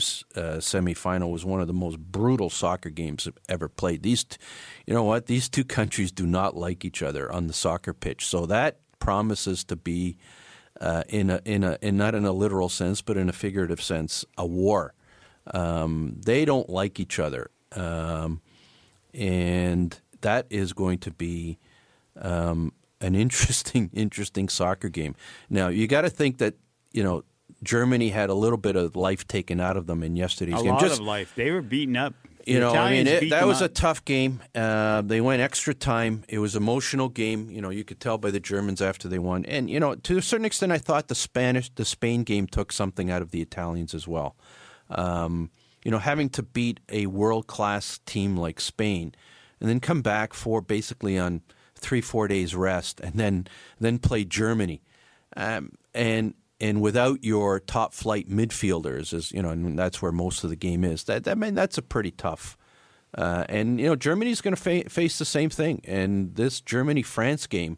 semifinal 0.57 1.31
was 1.31 1.45
one 1.45 1.61
of 1.61 1.67
the 1.67 1.73
most 1.73 1.99
brutal 1.99 2.49
soccer 2.49 2.89
games 2.89 3.27
I've 3.27 3.37
ever 3.47 3.69
played. 3.69 4.01
These, 4.01 4.23
t- 4.23 4.37
you 4.87 4.95
know 4.95 5.03
what? 5.03 5.27
These 5.27 5.49
two 5.49 5.63
countries 5.63 6.11
do 6.11 6.25
not 6.25 6.57
like 6.57 6.83
each 6.83 7.03
other 7.03 7.31
on 7.31 7.45
the 7.45 7.53
soccer 7.53 7.93
pitch, 7.93 8.25
so 8.25 8.47
that 8.47 8.79
promises 8.97 9.63
to 9.65 9.75
be 9.75 10.17
uh, 10.81 11.03
in 11.07 11.29
a 11.29 11.39
in 11.45 11.63
a 11.63 11.77
in 11.81 11.95
not 11.95 12.15
in 12.15 12.25
a 12.25 12.31
literal 12.31 12.67
sense, 12.67 13.01
but 13.01 13.15
in 13.15 13.29
a 13.29 13.33
figurative 13.33 13.81
sense, 13.81 14.25
a 14.37 14.45
war. 14.45 14.93
Um, 15.53 16.17
they 16.25 16.43
don't 16.43 16.69
like 16.69 16.99
each 16.99 17.19
other, 17.19 17.51
um, 17.73 18.41
and 19.13 19.97
that 20.21 20.47
is 20.49 20.73
going 20.73 20.97
to 20.99 21.11
be 21.11 21.59
um, 22.19 22.73
an 22.99 23.15
interesting 23.25 23.91
interesting 23.93 24.49
soccer 24.49 24.89
game. 24.89 25.15
Now 25.49 25.67
you 25.67 25.87
got 25.87 26.01
to 26.01 26.09
think 26.09 26.39
that 26.39 26.55
you 26.91 27.03
know 27.03 27.23
Germany 27.63 28.09
had 28.09 28.29
a 28.29 28.35
little 28.35 28.57
bit 28.57 28.75
of 28.75 28.95
life 28.95 29.27
taken 29.27 29.59
out 29.59 29.77
of 29.77 29.85
them 29.85 30.01
in 30.01 30.15
yesterday's 30.15 30.59
a 30.59 30.63
game. 30.63 30.73
lot 30.73 30.81
Just 30.81 30.99
of 30.99 31.05
life. 31.05 31.33
They 31.35 31.51
were 31.51 31.61
beaten 31.61 31.95
up. 31.95 32.15
You 32.45 32.59
know, 32.59 32.73
I 32.73 32.91
mean, 32.91 33.07
it, 33.07 33.29
that 33.29 33.45
was 33.45 33.61
a 33.61 33.67
tough 33.67 34.03
game. 34.05 34.41
Uh, 34.55 35.01
they 35.01 35.21
went 35.21 35.41
extra 35.41 35.73
time. 35.73 36.23
It 36.27 36.39
was 36.39 36.55
an 36.55 36.63
emotional 36.63 37.09
game. 37.09 37.49
You 37.49 37.61
know, 37.61 37.69
you 37.69 37.83
could 37.83 37.99
tell 37.99 38.17
by 38.17 38.31
the 38.31 38.39
Germans 38.39 38.81
after 38.81 39.07
they 39.07 39.19
won. 39.19 39.45
And 39.45 39.69
you 39.69 39.79
know, 39.79 39.95
to 39.95 40.17
a 40.17 40.21
certain 40.21 40.45
extent, 40.45 40.71
I 40.71 40.77
thought 40.77 41.07
the 41.07 41.15
Spanish, 41.15 41.69
the 41.69 41.85
Spain 41.85 42.23
game 42.23 42.47
took 42.47 42.71
something 42.71 43.11
out 43.11 43.21
of 43.21 43.31
the 43.31 43.41
Italians 43.41 43.93
as 43.93 44.07
well. 44.07 44.35
Um, 44.89 45.51
you 45.83 45.91
know, 45.91 45.99
having 45.99 46.29
to 46.29 46.43
beat 46.43 46.79
a 46.89 47.07
world 47.07 47.47
class 47.47 47.99
team 48.05 48.37
like 48.37 48.59
Spain, 48.59 49.13
and 49.59 49.69
then 49.69 49.79
come 49.79 50.01
back 50.01 50.33
for 50.33 50.61
basically 50.61 51.17
on 51.17 51.41
three 51.75 52.01
four 52.01 52.27
days 52.27 52.55
rest, 52.55 52.99
and 52.99 53.15
then 53.15 53.47
then 53.79 53.99
play 53.99 54.23
Germany, 54.23 54.81
um, 55.35 55.71
and 55.93 56.33
and 56.61 56.79
without 56.79 57.23
your 57.23 57.59
top 57.59 57.91
flight 57.91 58.29
midfielders, 58.29 59.13
as 59.13 59.31
you 59.31 59.41
know, 59.41 59.49
and 59.49 59.77
that's 59.77 60.01
where 60.01 60.11
most 60.11 60.43
of 60.43 60.51
the 60.51 60.55
game 60.55 60.83
is. 60.83 61.03
That 61.05 61.27
I 61.27 61.33
mean, 61.33 61.55
that's 61.55 61.77
a 61.77 61.81
pretty 61.81 62.11
tough. 62.11 62.55
Uh, 63.17 63.45
and 63.49 63.79
you 63.79 63.87
know, 63.87 63.95
Germany's 63.95 64.39
going 64.39 64.55
to 64.55 64.61
fa- 64.61 64.89
face 64.89 65.17
the 65.17 65.25
same 65.25 65.49
thing. 65.49 65.81
And 65.83 66.35
this 66.35 66.61
Germany 66.61 67.01
France 67.01 67.47
game, 67.47 67.77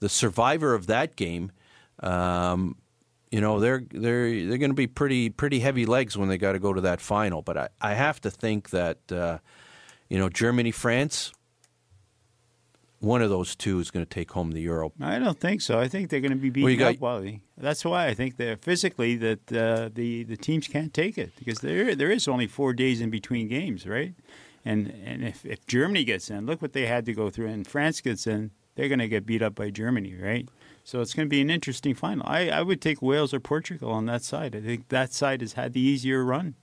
the 0.00 0.08
survivor 0.08 0.74
of 0.74 0.88
that 0.88 1.14
game, 1.14 1.52
um, 2.00 2.76
you 3.30 3.40
know, 3.40 3.60
they're 3.60 3.84
they're 3.88 4.46
they're 4.46 4.58
going 4.58 4.70
to 4.70 4.74
be 4.74 4.88
pretty 4.88 5.30
pretty 5.30 5.60
heavy 5.60 5.86
legs 5.86 6.18
when 6.18 6.28
they 6.28 6.36
got 6.36 6.52
to 6.52 6.58
go 6.58 6.72
to 6.72 6.80
that 6.82 7.00
final. 7.00 7.40
But 7.40 7.56
I, 7.56 7.68
I 7.80 7.94
have 7.94 8.20
to 8.22 8.32
think 8.32 8.70
that 8.70 8.98
uh, 9.12 9.38
you 10.08 10.18
know 10.18 10.28
Germany 10.28 10.72
France, 10.72 11.32
one 13.04 13.22
of 13.22 13.30
those 13.30 13.54
two 13.54 13.78
is 13.80 13.90
going 13.90 14.04
to 14.04 14.08
take 14.08 14.32
home 14.32 14.52
the 14.52 14.62
Euro. 14.62 14.92
I 15.00 15.18
don't 15.18 15.38
think 15.38 15.60
so. 15.60 15.78
I 15.78 15.88
think 15.88 16.10
they're 16.10 16.20
going 16.20 16.32
to 16.32 16.36
be 16.36 16.50
beaten 16.50 16.78
Well, 16.78 16.90
up, 16.90 17.00
Wally. 17.00 17.42
That's 17.56 17.84
why 17.84 18.06
I 18.06 18.14
think 18.14 18.36
they're 18.36 18.56
physically 18.56 19.16
that 19.16 19.52
uh, 19.52 19.90
the 19.92 20.24
the 20.24 20.36
teams 20.36 20.66
can't 20.68 20.92
take 20.92 21.18
it 21.18 21.32
because 21.36 21.60
there 21.60 21.94
there 21.94 22.10
is 22.10 22.26
only 22.26 22.46
four 22.46 22.72
days 22.72 23.00
in 23.00 23.10
between 23.10 23.48
games, 23.48 23.86
right? 23.86 24.14
And 24.64 24.92
and 25.04 25.22
if, 25.24 25.44
if 25.44 25.66
Germany 25.66 26.04
gets 26.04 26.30
in, 26.30 26.46
look 26.46 26.62
what 26.62 26.72
they 26.72 26.86
had 26.86 27.04
to 27.06 27.12
go 27.12 27.30
through, 27.30 27.48
and 27.48 27.66
France 27.66 28.00
gets 28.00 28.26
in, 28.26 28.50
they're 28.74 28.88
going 28.88 28.98
to 28.98 29.08
get 29.08 29.26
beat 29.26 29.42
up 29.42 29.54
by 29.54 29.70
Germany, 29.70 30.16
right? 30.16 30.48
So 30.84 31.00
it's 31.00 31.14
going 31.14 31.26
to 31.26 31.30
be 31.30 31.40
an 31.40 31.50
interesting 31.50 31.94
final. 31.94 32.26
I, 32.26 32.48
I 32.50 32.62
would 32.62 32.82
take 32.82 33.00
Wales 33.00 33.32
or 33.32 33.40
Portugal 33.40 33.90
on 33.90 34.06
that 34.06 34.22
side. 34.22 34.54
I 34.54 34.60
think 34.60 34.88
that 34.88 35.12
side 35.12 35.40
has 35.40 35.54
had 35.54 35.72
the 35.72 35.80
easier 35.80 36.22
run. 36.24 36.56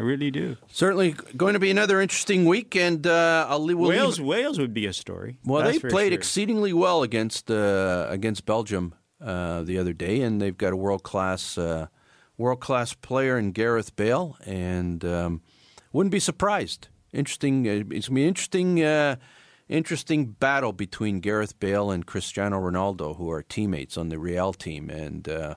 I 0.00 0.02
really 0.02 0.30
do. 0.30 0.56
Certainly 0.68 1.14
going 1.36 1.52
to 1.52 1.58
be 1.60 1.70
another 1.70 2.00
interesting 2.00 2.46
week, 2.46 2.74
and 2.74 3.06
uh, 3.06 3.44
I'll 3.50 3.58
leave. 3.62 3.76
We'll 3.76 3.90
leave- 3.90 3.98
Wales 4.00 4.18
Wales 4.20 4.58
would 4.58 4.72
be 4.72 4.86
a 4.86 4.94
story. 4.94 5.36
Well, 5.44 5.62
That's 5.62 5.78
they 5.78 5.90
played 5.90 6.12
sure. 6.12 6.18
exceedingly 6.18 6.72
well 6.72 7.02
against 7.02 7.50
uh, 7.50 8.06
against 8.08 8.46
Belgium 8.46 8.94
uh, 9.20 9.62
the 9.62 9.76
other 9.76 9.92
day, 9.92 10.22
and 10.22 10.40
they've 10.40 10.56
got 10.56 10.72
a 10.72 10.76
world 10.76 11.02
class 11.02 11.58
uh, 11.58 11.88
world 12.38 12.60
class 12.60 12.94
player 12.94 13.36
in 13.36 13.52
Gareth 13.52 13.94
Bale, 13.94 14.38
and 14.46 15.04
um, 15.04 15.42
wouldn't 15.92 16.12
be 16.12 16.20
surprised. 16.20 16.88
Interesting. 17.12 17.68
Uh, 17.68 17.84
it's 17.90 18.08
gonna 18.08 18.20
be 18.20 18.26
interesting. 18.26 18.82
Uh, 18.82 19.16
Interesting 19.68 20.32
battle 20.32 20.72
between 20.72 21.20
Gareth 21.20 21.60
Bale 21.60 21.92
and 21.92 22.04
Cristiano 22.04 22.58
Ronaldo, 22.58 23.16
who 23.16 23.30
are 23.30 23.40
teammates 23.40 23.96
on 23.96 24.08
the 24.08 24.18
Real 24.18 24.52
team, 24.52 24.90
and 24.90 25.28
uh, 25.28 25.54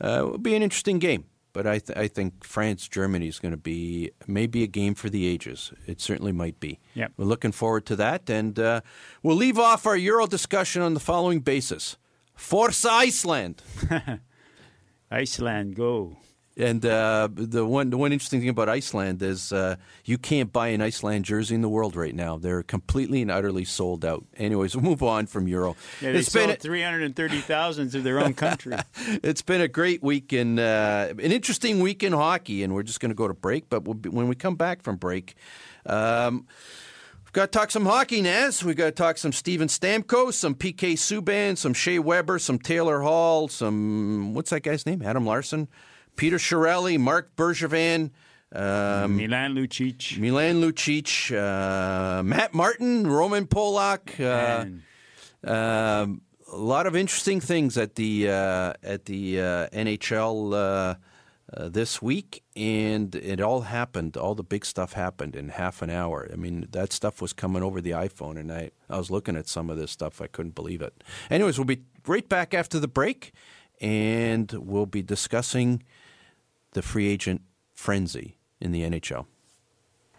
uh, 0.00 0.18
it 0.20 0.30
will 0.30 0.38
be 0.38 0.54
an 0.54 0.62
interesting 0.62 1.00
game. 1.00 1.24
But 1.52 1.66
I, 1.66 1.78
th- 1.78 1.98
I 1.98 2.08
think 2.08 2.44
France 2.44 2.88
Germany 2.88 3.26
is 3.26 3.38
going 3.38 3.52
to 3.52 3.56
be 3.56 4.10
maybe 4.26 4.62
a 4.62 4.66
game 4.66 4.94
for 4.94 5.08
the 5.08 5.26
ages. 5.26 5.72
It 5.86 6.00
certainly 6.00 6.32
might 6.32 6.60
be. 6.60 6.78
Yep. 6.94 7.12
We're 7.16 7.24
looking 7.24 7.52
forward 7.52 7.86
to 7.86 7.96
that, 7.96 8.28
and 8.30 8.58
uh, 8.58 8.82
we'll 9.22 9.36
leave 9.36 9.58
off 9.58 9.86
our 9.86 9.96
Euro 9.96 10.26
discussion 10.26 10.82
on 10.82 10.94
the 10.94 11.00
following 11.00 11.40
basis: 11.40 11.96
Force 12.34 12.84
Iceland. 12.84 13.62
Iceland, 15.10 15.74
go. 15.74 16.18
And 16.58 16.84
uh, 16.84 17.28
the 17.32 17.64
one 17.64 17.90
the 17.90 17.96
one 17.96 18.12
interesting 18.12 18.40
thing 18.40 18.48
about 18.48 18.68
Iceland 18.68 19.22
is 19.22 19.52
uh, 19.52 19.76
you 20.04 20.18
can't 20.18 20.52
buy 20.52 20.68
an 20.68 20.82
Iceland 20.82 21.24
jersey 21.24 21.54
in 21.54 21.60
the 21.60 21.68
world 21.68 21.94
right 21.94 22.14
now. 22.14 22.36
They're 22.36 22.64
completely 22.64 23.22
and 23.22 23.30
utterly 23.30 23.64
sold 23.64 24.04
out. 24.04 24.24
Anyways, 24.36 24.74
we'll 24.76 24.84
move 24.84 25.02
on 25.04 25.26
from 25.26 25.46
Euro. 25.46 25.76
Yeah, 26.00 26.12
they 26.12 26.18
it's 26.18 26.32
sold 26.32 26.48
been 26.48 26.56
three 26.56 26.82
hundred 26.82 27.02
and 27.02 27.14
thirty 27.14 27.38
thousand 27.38 27.92
to 27.92 28.00
their 28.00 28.18
own 28.18 28.34
country. 28.34 28.76
it's 29.22 29.42
been 29.42 29.60
a 29.60 29.68
great 29.68 30.02
week 30.02 30.32
in 30.32 30.58
uh, 30.58 31.10
an 31.10 31.30
interesting 31.32 31.78
week 31.78 32.02
in 32.02 32.12
hockey, 32.12 32.64
and 32.64 32.74
we're 32.74 32.82
just 32.82 32.98
going 32.98 33.10
to 33.10 33.16
go 33.16 33.28
to 33.28 33.34
break. 33.34 33.68
But 33.68 33.84
we'll 33.84 33.94
be, 33.94 34.08
when 34.08 34.26
we 34.26 34.34
come 34.34 34.56
back 34.56 34.82
from 34.82 34.96
break. 34.96 35.36
Um, 35.86 36.46
We've 37.24 37.32
got 37.34 37.52
to 37.52 37.58
talk 37.58 37.70
some 37.70 37.84
hockey, 37.84 38.22
Naz. 38.22 38.64
We've 38.64 38.74
got 38.74 38.86
to 38.86 38.90
talk 38.90 39.18
some 39.18 39.32
Steven 39.32 39.68
Stamkos, 39.68 40.32
some 40.32 40.54
PK 40.54 40.94
Subban, 40.94 41.58
some 41.58 41.74
Shea 41.74 41.98
Weber, 41.98 42.38
some 42.38 42.58
Taylor 42.58 43.02
Hall, 43.02 43.48
some, 43.48 44.32
what's 44.32 44.48
that 44.48 44.62
guy's 44.62 44.86
name? 44.86 45.02
Adam 45.02 45.26
Larsson, 45.26 45.68
Peter 46.18 46.36
Chiarelli, 46.36 46.98
Marc 46.98 47.34
Bergevin, 47.36 48.10
um, 48.52 49.16
Milan 49.16 49.54
Lucic. 49.54 50.18
Milan 50.18 50.60
Lucic, 50.60 51.30
uh, 51.32 52.22
Matt 52.24 52.52
Martin, 52.52 53.06
Roman 53.06 53.46
Polak. 53.46 54.18
Uh, 54.20 55.48
um, 55.48 56.22
a 56.52 56.56
lot 56.56 56.86
of 56.86 56.96
interesting 56.96 57.40
things 57.40 57.78
at 57.78 57.94
the 57.94 58.28
uh, 58.28 58.72
at 58.82 59.04
the 59.04 59.40
uh, 59.40 59.68
NHL 59.68 60.54
uh, 60.54 60.94
uh, 61.56 61.68
this 61.68 62.02
week, 62.02 62.42
and 62.56 63.14
it 63.14 63.40
all 63.40 63.60
happened. 63.60 64.16
All 64.16 64.34
the 64.34 64.42
big 64.42 64.64
stuff 64.64 64.94
happened 64.94 65.36
in 65.36 65.50
half 65.50 65.82
an 65.82 65.90
hour. 65.90 66.28
I 66.32 66.36
mean, 66.36 66.66
that 66.72 66.92
stuff 66.92 67.22
was 67.22 67.32
coming 67.32 67.62
over 67.62 67.80
the 67.80 67.90
iPhone, 67.92 68.38
and 68.38 68.50
I, 68.50 68.72
I 68.90 68.98
was 68.98 69.10
looking 69.10 69.36
at 69.36 69.46
some 69.46 69.70
of 69.70 69.76
this 69.76 69.90
stuff. 69.92 70.20
I 70.20 70.26
couldn't 70.26 70.56
believe 70.56 70.82
it. 70.82 71.04
Anyways, 71.30 71.58
we'll 71.58 71.64
be 71.66 71.82
right 72.06 72.28
back 72.28 72.54
after 72.54 72.80
the 72.80 72.88
break, 72.88 73.32
and 73.80 74.50
we'll 74.52 74.86
be 74.86 75.02
discussing 75.02 75.82
the 76.72 76.82
free 76.82 77.08
agent 77.08 77.42
frenzy 77.74 78.36
in 78.60 78.72
the 78.72 78.82
NHL. 78.82 79.26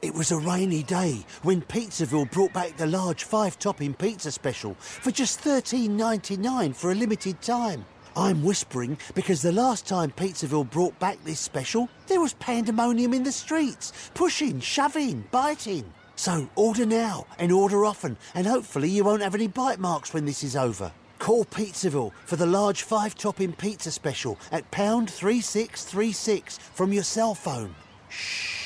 It 0.02 0.14
was 0.14 0.32
a 0.32 0.38
rainy 0.38 0.84
day 0.84 1.26
when 1.44 1.62
Pizzaville 1.62 2.32
brought 2.32 2.54
back 2.54 2.78
the 2.78 2.88
large 2.88 3.26
five 3.26 3.60
topping 3.60 3.94
pizza 3.94 4.32
special 4.32 4.76
for 4.76 5.12
just 5.12 5.42
$13.99 5.42 6.74
for 6.74 6.92
a 6.92 6.96
limited 6.96 7.42
time. 7.42 7.86
I'm 8.16 8.44
whispering 8.44 8.98
because 9.14 9.42
the 9.42 9.52
last 9.52 9.88
time 9.88 10.12
Pizzaville 10.12 10.70
brought 10.70 10.98
back 11.00 11.22
this 11.26 11.42
special, 11.42 11.90
there 12.08 12.22
was 12.22 12.34
pandemonium 12.36 13.14
in 13.14 13.24
the 13.24 13.32
streets 13.32 14.12
pushing, 14.14 14.62
shoving, 14.62 15.26
biting. 15.32 15.92
So 16.16 16.50
order 16.56 16.86
now 16.86 17.26
and 17.38 17.52
order 17.52 17.86
often, 17.86 18.18
and 18.36 18.48
hopefully 18.48 18.90
you 18.90 19.04
won't 19.04 19.22
have 19.22 19.36
any 19.36 19.48
bite 19.48 19.80
marks 19.80 20.14
when 20.14 20.26
this 20.26 20.44
is 20.44 20.56
over. 20.56 20.92
Call 21.20 21.46
Pizzaville 21.46 22.14
for 22.26 22.38
the 22.38 22.46
large 22.46 22.84
five 22.84 23.14
topping 23.14 23.54
pizza 23.54 23.92
special 23.92 24.40
at 24.52 24.72
pound 24.72 25.10
3636 25.10 26.58
from 26.58 26.94
your 26.94 27.04
cell 27.04 27.36
phone. 27.36 27.76
Shh. 28.08 28.60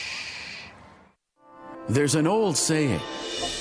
There's 1.89 2.15
an 2.15 2.27
old 2.27 2.55
saying 2.55 3.01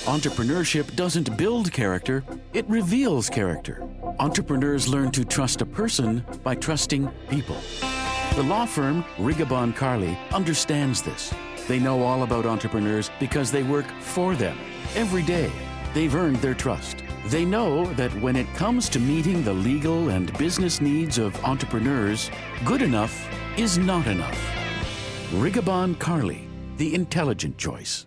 entrepreneurship 0.05 0.95
doesn't 0.95 1.37
build 1.37 1.73
character, 1.73 2.25
it 2.53 2.69
reveals 2.69 3.29
character. 3.29 3.89
Entrepreneurs 4.19 4.89
learn 4.89 5.11
to 5.13 5.25
trust 5.25 5.63
a 5.63 5.67
person 5.67 6.25
by 6.43 6.55
trusting 6.55 7.09
people. 7.29 7.57
The 8.35 8.43
law 8.43 8.67
firm 8.67 9.05
Rigabon 9.17 9.75
Carly 9.75 10.19
understands 10.33 11.03
this. 11.03 11.33
They 11.69 11.79
know 11.79 12.03
all 12.03 12.25
about 12.25 12.47
entrepreneurs 12.47 13.11
because 13.21 13.51
they 13.51 13.63
work 13.63 13.87
for 14.01 14.35
them 14.35 14.59
every 14.97 15.23
day. 15.23 15.51
They've 15.95 16.15
earned 16.15 16.37
their 16.37 16.55
trust. 16.55 17.02
They 17.27 17.45
know 17.45 17.87
that 17.95 18.13
when 18.21 18.35
it 18.35 18.53
comes 18.55 18.89
to 18.91 18.99
meeting 18.99 19.45
the 19.45 19.53
legal 19.53 20.09
and 20.09 20.37
business 20.39 20.81
needs 20.81 21.19
of 21.19 21.43
entrepreneurs, 21.45 22.31
good 22.65 22.83
enough 22.83 23.29
is 23.57 23.79
not 23.79 24.07
enough. 24.07 24.39
Rigabon 25.31 25.99
Carly, 25.99 26.49
the 26.79 26.95
intelligent 26.95 27.57
choice. 27.57 28.07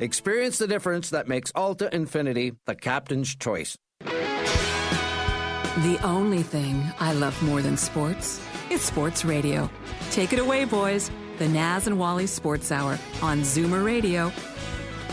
Experience 0.00 0.58
the 0.58 0.68
difference 0.68 1.10
that 1.10 1.26
makes 1.26 1.50
Alta 1.56 1.90
Infiniti 1.92 2.56
the 2.66 2.76
captain's 2.76 3.34
choice. 3.34 3.76
The 3.98 5.98
only 6.04 6.44
thing 6.44 6.84
I 7.00 7.12
love 7.12 7.40
more 7.42 7.62
than 7.62 7.76
sports 7.76 8.40
is 8.70 8.80
sports 8.80 9.24
radio. 9.24 9.68
Take 10.12 10.32
it 10.32 10.38
away, 10.38 10.66
boys. 10.66 11.10
The 11.38 11.48
Naz 11.48 11.88
and 11.88 11.98
Wally 11.98 12.28
Sports 12.28 12.70
Hour 12.70 12.96
on 13.22 13.40
Zoomer 13.40 13.84
Radio. 13.84 14.30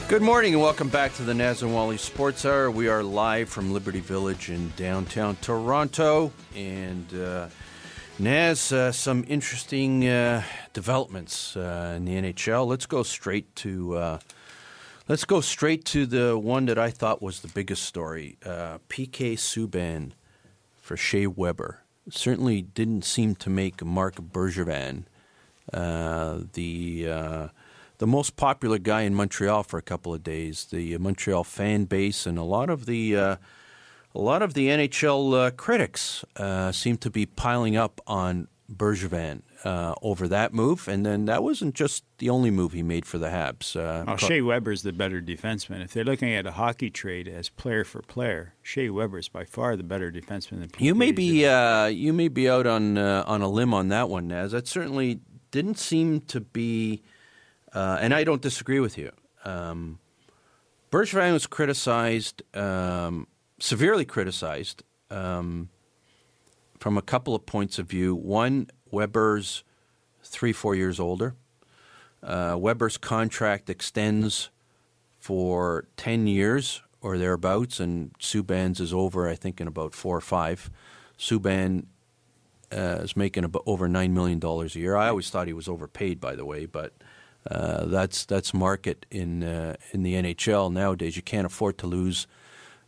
Good 0.07 0.21
morning 0.21 0.53
and 0.53 0.61
welcome 0.61 0.89
back 0.89 1.15
to 1.15 1.23
the 1.23 1.33
Naz 1.33 1.63
and 1.63 1.73
Wally 1.73 1.97
Sports 1.97 2.45
Hour. 2.45 2.69
We 2.69 2.87
are 2.87 3.01
live 3.01 3.49
from 3.49 3.73
Liberty 3.73 4.01
Village 4.01 4.51
in 4.51 4.71
downtown 4.77 5.35
Toronto. 5.41 6.31
And 6.55 7.11
uh, 7.11 7.47
Naz, 8.19 8.71
uh, 8.71 8.91
some 8.91 9.25
interesting 9.27 10.07
uh, 10.07 10.43
developments 10.73 11.57
uh, 11.57 11.95
in 11.97 12.05
the 12.05 12.13
NHL. 12.13 12.67
Let's 12.67 12.85
go 12.85 13.01
straight 13.01 13.55
to 13.57 13.95
uh, 13.95 14.19
let's 15.07 15.25
go 15.25 15.41
straight 15.41 15.85
to 15.85 16.05
the 16.05 16.37
one 16.37 16.65
that 16.65 16.77
I 16.77 16.89
thought 16.89 17.21
was 17.21 17.41
the 17.41 17.47
biggest 17.47 17.83
story. 17.83 18.37
Uh, 18.45 18.79
PK 18.89 19.33
Subban 19.33 20.11
for 20.75 20.97
Shea 20.97 21.27
Weber 21.27 21.81
certainly 22.09 22.61
didn't 22.61 23.03
seem 23.03 23.35
to 23.35 23.49
make 23.49 23.83
Marc 23.83 24.15
Bergevin 24.15 25.05
the 25.71 27.49
the 27.97 28.07
most 28.07 28.35
popular 28.35 28.77
guy 28.77 29.01
in 29.01 29.13
Montreal 29.15 29.63
for 29.63 29.77
a 29.77 29.81
couple 29.81 30.13
of 30.13 30.23
days. 30.23 30.65
The 30.65 30.97
Montreal 30.97 31.43
fan 31.43 31.85
base 31.85 32.25
and 32.25 32.37
a 32.37 32.43
lot 32.43 32.69
of 32.69 32.85
the 32.85 33.15
uh, 33.15 33.35
a 34.13 34.19
lot 34.19 34.41
of 34.41 34.53
the 34.53 34.67
NHL 34.67 35.47
uh, 35.47 35.51
critics 35.51 36.23
uh, 36.37 36.71
seem 36.71 36.97
to 36.97 37.09
be 37.09 37.25
piling 37.25 37.75
up 37.75 38.01
on 38.07 38.47
Bergevin 38.71 39.41
uh, 39.63 39.93
over 40.01 40.27
that 40.27 40.53
move, 40.53 40.87
and 40.87 41.05
then 41.05 41.25
that 41.25 41.43
wasn't 41.43 41.75
just 41.75 42.03
the 42.17 42.29
only 42.29 42.49
move 42.49 42.73
he 42.73 42.81
made 42.81 43.05
for 43.05 43.17
the 43.17 43.27
Habs. 43.27 43.75
Uh, 43.75 44.05
oh, 44.07 44.17
Shea 44.17 44.41
Weber's 44.41 44.81
the 44.81 44.91
better 44.91 45.21
defenseman. 45.21 45.83
If 45.83 45.93
they're 45.93 46.03
looking 46.03 46.33
at 46.33 46.45
a 46.47 46.51
hockey 46.51 46.89
trade 46.89 47.27
as 47.27 47.49
player 47.49 47.83
for 47.83 48.01
player, 48.01 48.53
Shea 48.63 48.89
Weber's 48.89 49.29
by 49.29 49.45
far 49.45 49.75
the 49.75 49.83
better 49.83 50.11
defenseman. 50.11 50.61
Than 50.61 50.69
you 50.79 50.95
may 50.95 51.11
be 51.11 51.45
uh, 51.45 51.85
you 51.85 52.11
may 52.13 52.27
be 52.27 52.49
out 52.49 52.65
on 52.65 52.97
on 52.97 53.41
a 53.41 53.47
limb 53.47 53.73
on 53.73 53.89
that 53.89 54.09
one, 54.09 54.27
Naz. 54.27 54.51
That 54.51 54.67
certainly 54.67 55.19
didn't 55.51 55.79
seem 55.79 56.21
to 56.21 56.41
be. 56.41 57.03
Uh, 57.71 57.97
and 58.01 58.13
I 58.13 58.23
don't 58.23 58.41
disagree 58.41 58.79
with 58.79 58.97
you. 58.97 59.11
Um, 59.43 59.99
Bergevin 60.91 61.33
was 61.33 61.45
criticized, 61.45 62.41
um, 62.55 63.27
severely 63.59 64.05
criticized, 64.05 64.83
um, 65.09 65.69
from 66.85 66.99
a 66.99 67.01
couple 67.01 67.33
of 67.33 67.47
points 67.47 67.79
of 67.79 67.87
view. 67.87 68.13
One, 68.13 68.67
Weber's 68.91 69.63
three, 70.21 70.53
four 70.53 70.75
years 70.75 70.99
older. 70.99 71.33
Uh, 72.21 72.57
Weber's 72.59 72.95
contract 72.95 73.71
extends 73.71 74.51
for 75.19 75.87
10 75.97 76.27
years 76.27 76.83
or 77.01 77.17
thereabouts, 77.17 77.79
and 77.79 78.13
Subban's 78.19 78.79
is 78.79 78.93
over, 78.93 79.27
I 79.27 79.33
think, 79.33 79.59
in 79.59 79.65
about 79.65 79.95
four 79.95 80.15
or 80.15 80.21
five. 80.21 80.69
Subban 81.17 81.85
uh, 82.71 82.99
is 83.01 83.17
making 83.17 83.45
about 83.45 83.63
over 83.65 83.89
$9 83.89 84.11
million 84.11 84.39
a 84.43 84.65
year. 84.77 84.95
I 84.95 85.07
always 85.07 85.31
thought 85.31 85.47
he 85.47 85.53
was 85.53 85.67
overpaid, 85.67 86.21
by 86.21 86.35
the 86.35 86.45
way, 86.45 86.67
but 86.67 86.93
uh, 87.49 87.85
that's 87.85 88.25
that's 88.25 88.53
market 88.53 89.07
in 89.09 89.41
uh, 89.41 89.75
in 89.91 90.03
the 90.03 90.13
NHL 90.13 90.71
nowadays. 90.71 91.15
You 91.15 91.23
can't 91.23 91.47
afford 91.47 91.79
to 91.79 91.87
lose 91.87 92.27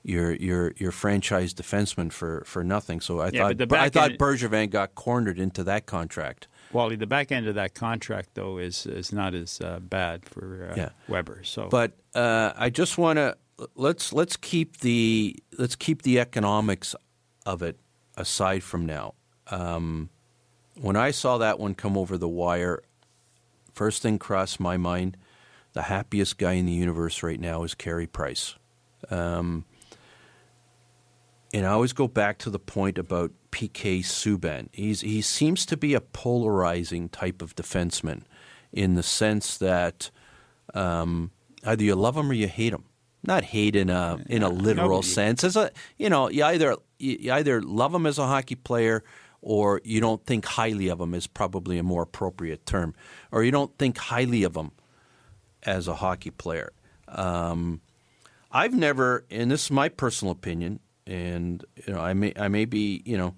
your 0.08 0.34
your 0.36 0.74
your 0.78 0.92
franchise 0.92 1.54
defenseman 1.54 2.12
for, 2.12 2.44
for 2.46 2.64
nothing. 2.64 3.02
So 3.02 3.20
I 3.20 3.30
Yeah, 3.34 3.52
thought 3.54 3.74
I 3.74 3.90
thought 3.90 4.12
Bergevin 4.12 4.70
got 4.70 4.96
cornered 4.96 5.38
into 5.40 5.64
that 5.66 5.86
contract. 5.86 6.48
Wally, 6.72 6.96
the 6.96 7.08
back 7.08 7.32
end 7.32 7.48
of 7.48 7.56
that 7.56 7.74
contract 7.76 8.30
though 8.34 8.58
is 8.58 8.86
is 8.86 9.12
not 9.12 9.34
as 9.34 9.60
uh, 9.62 9.80
bad 9.80 10.26
for 10.26 10.70
uh, 10.72 10.76
Yeah. 10.76 10.90
Weber. 11.08 11.42
So, 11.44 11.68
But 11.68 11.94
uh, 12.16 12.54
I 12.56 12.70
just 12.70 12.98
want 12.98 13.18
to 13.18 13.38
let's 13.76 14.14
let's 14.14 14.38
keep 14.38 14.78
the 14.78 15.36
let's 15.58 15.76
keep 15.76 16.04
the 16.04 16.20
economics 16.20 16.96
of 17.46 17.62
it 17.62 17.78
aside 18.16 18.64
from 18.64 18.86
now. 18.86 19.14
Um, 19.48 20.10
when 20.80 20.96
I 20.96 21.12
saw 21.12 21.38
that 21.38 21.60
one 21.60 21.74
come 21.76 21.98
over 21.98 22.18
the 22.18 22.28
wire, 22.30 22.84
first 23.74 24.02
thing 24.02 24.20
crossed 24.20 24.60
my 24.60 24.78
mind: 24.78 25.18
the 25.74 25.84
happiest 25.84 26.38
guy 26.38 26.54
in 26.54 26.66
the 26.66 26.72
universe 26.72 27.24
right 27.24 27.40
now 27.40 27.64
is 27.64 27.74
Carey 27.76 28.08
Price. 28.08 28.56
Um, 29.10 29.66
and 31.54 31.66
I 31.66 31.70
always 31.70 31.94
go 31.94 32.08
back 32.08 32.38
to 32.40 32.50
the 32.50 32.60
point 32.60 32.98
about 32.98 33.32
PK 33.52 34.00
Subban. 34.00 34.70
He's 34.72 35.02
he 35.02 35.22
seems 35.22 35.66
to 35.68 35.78
be 35.78 35.94
a 35.94 36.02
polarizing 36.02 37.10
type 37.10 37.42
of 37.42 37.56
defenseman, 37.56 38.24
in 38.72 38.96
the 38.96 39.04
sense 39.04 39.58
that 39.58 40.10
um, 40.74 41.32
either 41.64 41.84
you 41.84 41.96
love 41.96 42.18
him 42.18 42.30
or 42.30 42.34
you 42.34 42.48
hate 42.48 42.74
him. 42.74 42.86
Not 43.24 43.44
hate 43.46 43.76
in 43.76 43.90
a 43.90 44.20
in 44.28 44.44
a 44.44 44.50
literal 44.50 44.90
nobody- 44.90 45.08
sense. 45.08 45.44
As 45.44 45.56
a 45.56 45.72
you 45.98 46.10
know, 46.10 46.30
you 46.30 46.44
either 46.44 46.76
you 47.00 47.32
either 47.32 47.62
love 47.62 47.94
him 47.94 48.06
as 48.06 48.18
a 48.18 48.28
hockey 48.28 48.56
player 48.56 49.04
or 49.42 49.82
you 49.84 50.02
don't 50.02 50.26
think 50.26 50.46
highly 50.46 50.90
of 50.90 51.00
him 51.00 51.14
is 51.14 51.28
probably 51.28 51.78
a 51.78 51.84
more 51.84 52.04
appropriate 52.04 52.66
term, 52.66 52.94
or 53.32 53.44
you 53.44 53.52
don't 53.52 53.78
think 53.78 53.98
highly 53.98 54.44
of 54.44 54.56
him 54.56 54.72
as 55.64 55.88
a 55.88 55.96
hockey 55.96 56.32
player. 56.32 56.74
Um, 57.08 57.82
I've 58.52 58.74
never, 58.74 59.26
and 59.30 59.52
this 59.52 59.66
is 59.66 59.72
my 59.72 59.90
personal 59.90 60.32
opinion, 60.32 60.80
and 61.08 61.64
you 61.88 61.94
know, 61.94 62.00
I 62.00 62.14
may 62.14 62.34
I 62.38 62.48
may 62.50 62.66
be 62.66 63.02
you 63.06 63.18
know 63.18 63.36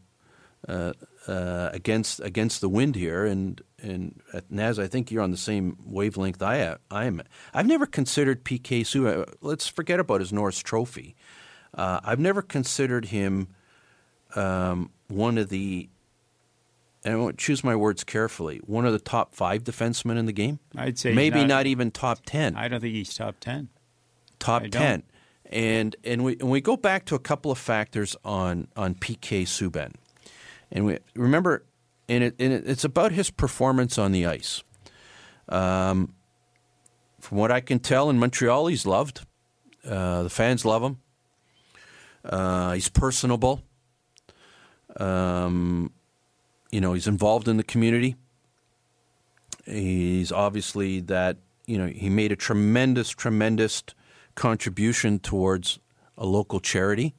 uh, 0.67 0.93
uh, 1.27 1.69
against 1.71 2.19
against 2.19 2.59
the 2.61 2.69
wind 2.69 2.95
here, 2.95 3.25
and 3.25 3.61
and 3.81 4.19
Naz, 4.49 4.77
I 4.79 4.87
think 4.87 5.11
you're 5.11 5.23
on 5.23 5.31
the 5.31 5.37
same 5.37 5.77
wavelength 5.85 6.41
I 6.41 6.75
I 6.91 7.05
am. 7.05 7.21
I've 7.53 7.67
never 7.67 7.85
considered 7.85 8.43
PK 8.43 8.85
Su. 8.85 9.25
Let's 9.41 9.67
forget 9.67 9.99
about 9.99 10.19
his 10.19 10.33
Norris 10.33 10.59
Trophy. 10.59 11.15
Uh, 11.73 11.99
I've 12.03 12.19
never 12.19 12.41
considered 12.41 13.05
him 13.05 13.47
um, 14.35 14.89
one 15.07 15.37
of 15.37 15.49
the. 15.49 15.89
And 17.05 17.13
I 17.13 17.17
won't 17.17 17.37
choose 17.37 17.63
my 17.63 17.77
words 17.77 18.03
carefully. 18.03 18.57
One 18.65 18.85
of 18.85 18.91
the 18.91 18.99
top 18.99 19.33
five 19.33 19.63
defensemen 19.63 20.17
in 20.17 20.25
the 20.25 20.33
game. 20.33 20.59
I'd 20.75 20.99
say 20.99 21.13
maybe 21.13 21.39
not- 21.39 21.47
not 21.47 21.65
even 21.67 21.91
top 21.91 22.19
ten 22.25 22.55
I 22.57 22.67
don't 22.67 22.81
think 22.81 22.93
he's 22.93 23.13
top 23.15 23.35
ten. 23.39 23.69
top 24.37 24.63
ten. 24.69 25.03
And 25.49 25.95
and 26.03 26.23
we 26.23 26.33
and 26.33 26.49
we 26.49 26.61
go 26.61 26.77
back 26.77 27.05
to 27.05 27.15
a 27.15 27.19
couple 27.19 27.51
of 27.51 27.57
factors 27.57 28.15
on 28.23 28.67
on 28.75 28.93
PK 28.93 29.43
Subban, 29.43 29.93
and 30.71 30.85
we 30.85 30.99
remember, 31.15 31.65
and 32.07 32.23
it, 32.23 32.35
and 32.37 32.53
it's 32.53 32.83
about 32.83 33.11
his 33.11 33.31
performance 33.31 33.97
on 33.97 34.11
the 34.11 34.27
ice. 34.27 34.63
Um, 35.47 36.13
from 37.19 37.39
what 37.39 37.51
I 37.51 37.61
can 37.61 37.79
tell, 37.79 38.09
in 38.11 38.19
Montreal, 38.19 38.67
he's 38.67 38.85
loved. 38.85 39.25
Uh, 39.83 40.23
the 40.23 40.29
fans 40.29 40.65
love 40.65 40.83
him. 40.83 40.97
Uh, 42.23 42.73
he's 42.73 42.89
personable. 42.89 43.63
Um, 44.97 45.91
you 46.71 46.81
know, 46.81 46.93
he's 46.93 47.07
involved 47.07 47.47
in 47.47 47.57
the 47.57 47.63
community. 47.63 48.15
He's 49.65 50.31
obviously 50.31 50.99
that, 51.01 51.37
you 51.65 51.77
know, 51.77 51.87
he 51.87 52.09
made 52.09 52.31
a 52.31 52.35
tremendous, 52.35 53.09
tremendous 53.09 53.83
contribution 54.35 55.19
towards 55.19 55.79
a 56.17 56.25
local 56.25 56.59
charity. 56.59 57.15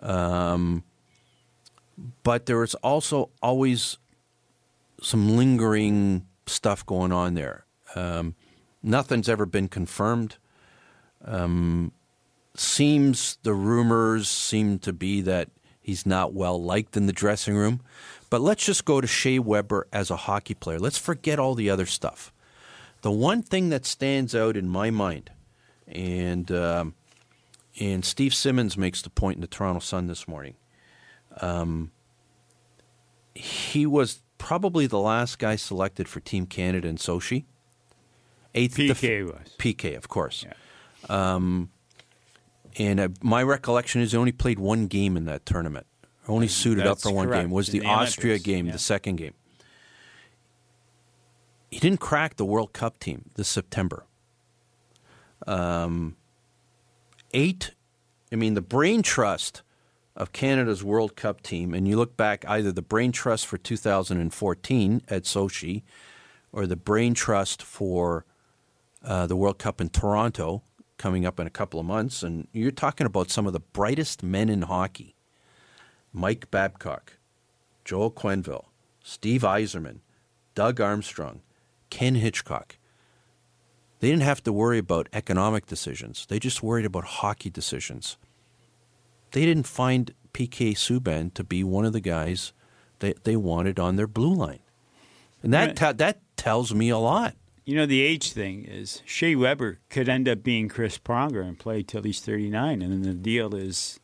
Um, 0.00 0.82
but 2.22 2.46
there 2.46 2.62
is 2.62 2.74
also 2.76 3.30
always 3.42 3.98
some 5.00 5.36
lingering 5.36 6.26
stuff 6.46 6.84
going 6.84 7.12
on 7.12 7.34
there. 7.34 7.64
Um, 7.94 8.34
nothing's 8.82 9.28
ever 9.28 9.46
been 9.46 9.68
confirmed. 9.68 10.36
Um, 11.24 11.92
seems 12.56 13.38
the 13.42 13.54
rumors 13.54 14.28
seem 14.28 14.78
to 14.80 14.92
be 14.92 15.20
that 15.22 15.48
he's 15.80 16.06
not 16.06 16.32
well 16.32 16.62
liked 16.62 16.96
in 16.96 17.06
the 17.06 17.12
dressing 17.12 17.54
room. 17.54 17.80
But 18.30 18.40
let's 18.40 18.64
just 18.64 18.84
go 18.84 19.00
to 19.00 19.06
Shea 19.06 19.38
Weber 19.38 19.86
as 19.92 20.10
a 20.10 20.16
hockey 20.16 20.54
player. 20.54 20.78
Let's 20.78 20.98
forget 20.98 21.38
all 21.38 21.54
the 21.54 21.70
other 21.70 21.86
stuff. 21.86 22.32
The 23.02 23.12
one 23.12 23.42
thing 23.42 23.68
that 23.68 23.84
stands 23.84 24.34
out 24.34 24.56
in 24.56 24.68
my 24.68 24.90
mind, 24.90 25.30
and 25.88 26.50
um, 26.50 26.94
and 27.80 28.04
Steve 28.04 28.34
Simmons 28.34 28.76
makes 28.76 29.02
the 29.02 29.10
point 29.10 29.36
in 29.36 29.40
the 29.40 29.46
Toronto 29.46 29.80
Sun 29.80 30.06
this 30.06 30.28
morning. 30.28 30.54
Um, 31.40 31.90
he 33.34 33.86
was 33.86 34.22
probably 34.38 34.86
the 34.86 35.00
last 35.00 35.38
guy 35.38 35.56
selected 35.56 36.08
for 36.08 36.20
Team 36.20 36.46
Canada 36.46 36.86
in 36.86 36.96
Sochi. 36.96 37.44
Eighth 38.54 38.76
def- 38.76 39.00
PK 39.00 39.24
was. 39.24 39.56
PK, 39.58 39.96
of 39.96 40.08
course. 40.08 40.44
Yeah. 40.46 40.54
Um, 41.08 41.70
and 42.78 43.00
uh, 43.00 43.08
my 43.22 43.42
recollection 43.42 44.00
is 44.00 44.12
he 44.12 44.18
only 44.18 44.32
played 44.32 44.58
one 44.58 44.86
game 44.86 45.16
in 45.16 45.24
that 45.26 45.44
tournament. 45.44 45.86
Only 46.26 46.48
suited 46.48 46.86
up 46.86 47.00
for 47.00 47.12
one 47.12 47.26
correct, 47.28 47.42
game. 47.42 47.50
Was 47.50 47.68
the, 47.68 47.80
the 47.80 47.86
Austria 47.86 48.32
Olympics, 48.32 48.46
game, 48.46 48.66
yeah. 48.66 48.72
the 48.72 48.78
second 48.78 49.16
game. 49.16 49.34
He 51.70 51.80
didn't 51.80 52.00
crack 52.00 52.36
the 52.36 52.44
World 52.44 52.72
Cup 52.72 52.98
team 52.98 53.30
this 53.34 53.48
September. 53.48 54.06
Um, 55.46 56.16
eight, 57.32 57.72
I 58.32 58.36
mean, 58.36 58.54
the 58.54 58.62
brain 58.62 59.02
trust 59.02 59.62
of 60.16 60.32
Canada's 60.32 60.84
World 60.84 61.16
Cup 61.16 61.42
team, 61.42 61.74
and 61.74 61.88
you 61.88 61.96
look 61.96 62.16
back 62.16 62.44
either 62.48 62.70
the 62.70 62.82
brain 62.82 63.12
trust 63.12 63.46
for 63.46 63.58
2014 63.58 65.02
at 65.08 65.24
Sochi 65.24 65.82
or 66.52 66.66
the 66.66 66.76
brain 66.76 67.14
trust 67.14 67.62
for 67.62 68.24
uh, 69.02 69.26
the 69.26 69.36
World 69.36 69.58
Cup 69.58 69.80
in 69.80 69.88
Toronto 69.88 70.62
coming 70.96 71.26
up 71.26 71.40
in 71.40 71.46
a 71.46 71.50
couple 71.50 71.80
of 71.80 71.86
months, 71.86 72.22
and 72.22 72.46
you're 72.52 72.70
talking 72.70 73.06
about 73.06 73.30
some 73.30 73.46
of 73.46 73.52
the 73.52 73.60
brightest 73.60 74.22
men 74.22 74.48
in 74.48 74.62
hockey 74.62 75.14
Mike 76.12 76.48
Babcock, 76.50 77.14
Joel 77.84 78.12
Quenneville, 78.12 78.66
Steve 79.02 79.42
Yzerman, 79.42 79.98
Doug 80.54 80.80
Armstrong, 80.80 81.42
Ken 81.90 82.14
Hitchcock. 82.14 82.76
They 84.04 84.10
didn't 84.10 84.24
have 84.24 84.42
to 84.42 84.52
worry 84.52 84.76
about 84.76 85.08
economic 85.14 85.64
decisions. 85.64 86.26
They 86.28 86.38
just 86.38 86.62
worried 86.62 86.84
about 86.84 87.04
hockey 87.04 87.48
decisions. 87.48 88.18
They 89.32 89.46
didn't 89.46 89.66
find 89.66 90.12
PK 90.34 90.72
Subban 90.74 91.32
to 91.32 91.42
be 91.42 91.64
one 91.64 91.86
of 91.86 91.94
the 91.94 92.02
guys 92.02 92.52
that 92.98 93.24
they 93.24 93.34
wanted 93.34 93.78
on 93.78 93.96
their 93.96 94.06
blue 94.06 94.34
line. 94.34 94.58
And 95.42 95.54
that, 95.54 95.80
Right. 95.80 95.96
that 95.96 96.20
tells 96.36 96.74
me 96.74 96.90
a 96.90 96.98
lot. 96.98 97.34
You 97.64 97.76
know, 97.76 97.86
the 97.86 98.02
age 98.02 98.32
thing 98.32 98.66
is 98.66 99.00
Shea 99.06 99.36
Weber 99.36 99.78
could 99.88 100.10
end 100.10 100.28
up 100.28 100.42
being 100.42 100.68
Chris 100.68 100.98
Pronger 100.98 101.40
and 101.40 101.58
play 101.58 101.82
till 101.82 102.02
he's 102.02 102.20
39, 102.20 102.82
and 102.82 102.92
then 102.92 103.02
the 103.04 103.14
deal 103.14 103.54
is 103.54 104.00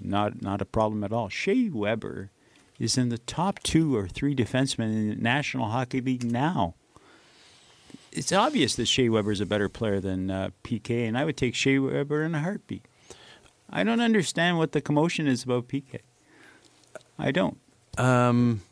not 0.00 0.40
not 0.40 0.62
a 0.62 0.64
problem 0.64 1.02
at 1.02 1.12
all. 1.12 1.28
Shea 1.28 1.70
Weber 1.70 2.30
is 2.78 2.96
in 2.96 3.08
the 3.08 3.18
top 3.18 3.58
two 3.64 3.96
or 3.96 4.06
three 4.06 4.36
defensemen 4.36 4.92
in 4.92 5.08
the 5.08 5.16
National 5.16 5.70
Hockey 5.70 6.00
League 6.00 6.22
now. 6.22 6.76
It's 8.12 8.32
obvious 8.32 8.74
that 8.76 8.86
Shea 8.86 9.08
Weber 9.08 9.30
is 9.32 9.40
a 9.40 9.46
better 9.46 9.68
player 9.68 10.00
than 10.00 10.30
uh, 10.30 10.50
PK, 10.64 11.06
and 11.06 11.16
I 11.16 11.24
would 11.24 11.36
take 11.36 11.54
Shea 11.54 11.78
Weber 11.78 12.22
in 12.24 12.34
a 12.34 12.40
heartbeat. 12.40 12.84
I 13.70 13.84
don't 13.84 14.00
understand 14.00 14.58
what 14.58 14.72
the 14.72 14.80
commotion 14.80 15.26
is 15.28 15.44
about 15.44 15.68
PK. 15.68 16.00
I 17.18 17.30
don't. 17.30 17.58
Um, 17.98 18.62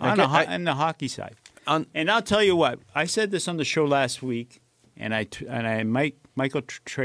On, 0.00 0.16
the, 0.16 0.26
ho- 0.28 0.36
I- 0.38 0.46
on 0.54 0.64
the 0.64 0.74
hockey 0.74 1.08
side. 1.08 1.36
on, 1.66 1.86
And 1.94 2.10
I'll 2.10 2.22
tell 2.22 2.42
you 2.42 2.56
what, 2.56 2.78
I 2.94 3.04
said 3.04 3.30
this 3.30 3.48
on 3.48 3.56
the 3.58 3.64
show 3.64 3.84
last 3.84 4.22
week, 4.22 4.60
and 4.96 5.14
I 5.14 5.24
t- 5.24 5.46
and 5.46 5.66
I 5.66 5.82
Mike 5.82 6.16
Michael 6.34 6.62
Tr- 6.62 7.02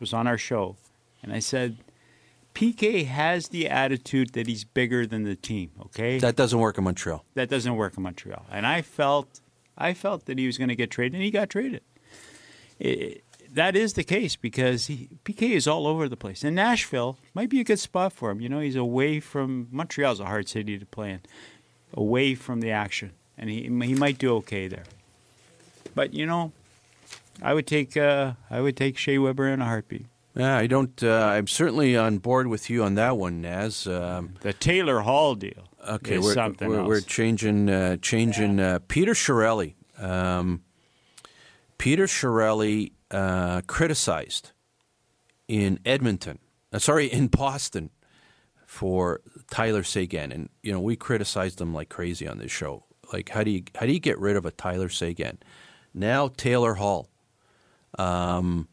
was 0.00 0.12
on 0.12 0.26
our 0.26 0.38
show, 0.38 0.76
and 1.22 1.32
I 1.32 1.38
said, 1.40 1.76
PK 2.54 3.06
has 3.06 3.48
the 3.48 3.68
attitude 3.68 4.32
that 4.32 4.46
he's 4.48 4.64
bigger 4.64 5.06
than 5.06 5.22
the 5.22 5.36
team. 5.36 5.70
Okay, 5.86 6.18
that 6.18 6.34
doesn't 6.34 6.58
work 6.58 6.78
in 6.78 6.84
Montreal. 6.84 7.24
that 7.34 7.48
doesn't 7.48 7.76
work 7.76 7.96
in 7.96 8.02
Montreal, 8.02 8.44
and 8.50 8.66
I 8.66 8.82
felt 8.82 9.40
I 9.78 9.94
felt 9.94 10.26
that 10.26 10.38
he 10.38 10.46
was 10.46 10.58
going 10.58 10.68
to 10.68 10.76
get 10.76 10.90
traded, 10.90 11.14
and 11.14 11.22
he 11.22 11.30
got 11.30 11.48
traded. 11.50 11.82
It- 12.78 13.24
that 13.50 13.74
is 13.74 13.94
the 13.94 14.04
case 14.04 14.36
because 14.36 14.88
he, 14.88 15.08
PK 15.24 15.52
is 15.52 15.66
all 15.66 15.86
over 15.86 16.06
the 16.06 16.18
place. 16.18 16.44
And 16.44 16.54
Nashville 16.54 17.16
might 17.32 17.48
be 17.48 17.60
a 17.60 17.64
good 17.64 17.78
spot 17.78 18.12
for 18.12 18.30
him. 18.30 18.42
You 18.42 18.48
know, 18.50 18.60
he's 18.60 18.76
away 18.76 19.20
from 19.20 19.68
Montreal's 19.72 20.20
a 20.20 20.26
hard 20.26 20.48
city 20.50 20.78
to 20.78 20.84
play 20.84 21.12
in, 21.12 21.20
away 21.94 22.34
from 22.34 22.60
the 22.60 22.70
action. 22.70 23.12
and 23.38 23.48
he 23.48 23.62
he 23.62 23.94
might 23.94 24.18
do 24.18 24.34
okay 24.36 24.68
there. 24.68 24.84
But 25.94 26.12
you 26.12 26.26
know, 26.26 26.52
I 27.42 27.54
would 27.54 27.66
take 27.66 27.96
uh, 27.96 28.32
I 28.50 28.60
would 28.60 28.76
take 28.76 28.98
Shea 28.98 29.16
Weber 29.16 29.48
in 29.48 29.62
a 29.62 29.64
heartbeat. 29.64 30.04
Yeah, 30.36 30.56
I 30.58 30.66
don't. 30.66 31.02
Uh, 31.02 31.08
I'm 31.32 31.46
certainly 31.46 31.96
on 31.96 32.18
board 32.18 32.48
with 32.48 32.68
you 32.68 32.84
on 32.84 32.96
that 32.96 33.16
one, 33.16 33.40
Naz. 33.40 33.86
Um, 33.86 34.34
The 34.42 34.52
Taylor 34.52 35.00
Hall 35.00 35.34
deal. 35.34 35.67
Okay, 35.88 36.18
we're, 36.18 36.34
something 36.34 36.68
we're, 36.68 36.84
we're 36.84 37.00
changing 37.00 37.70
uh, 37.70 37.96
changing 37.96 38.60
uh, 38.60 38.80
Peter 38.88 39.12
Chiarelli. 39.12 39.74
Um, 39.98 40.62
Peter 41.78 42.04
Chiarelli 42.06 42.92
uh, 43.10 43.62
criticized 43.66 44.52
in 45.46 45.80
Edmonton, 45.84 46.38
uh, 46.72 46.78
sorry, 46.78 47.06
in 47.06 47.28
Boston, 47.28 47.90
for 48.66 49.22
Tyler 49.50 49.82
Seguin, 49.82 50.30
and 50.30 50.50
you 50.62 50.70
know 50.70 50.80
we 50.80 50.94
criticized 50.94 51.60
him 51.60 51.72
like 51.72 51.88
crazy 51.88 52.28
on 52.28 52.38
this 52.38 52.52
show. 52.52 52.84
Like, 53.12 53.30
how 53.30 53.42
do 53.42 53.50
you 53.50 53.62
how 53.74 53.86
do 53.86 53.92
you 53.92 53.98
get 53.98 54.18
rid 54.18 54.36
of 54.36 54.44
a 54.44 54.50
Tyler 54.50 54.90
Seguin? 54.90 55.38
Now 55.94 56.28
Taylor 56.28 56.74
Hall. 56.74 57.08
Um, 57.98 58.68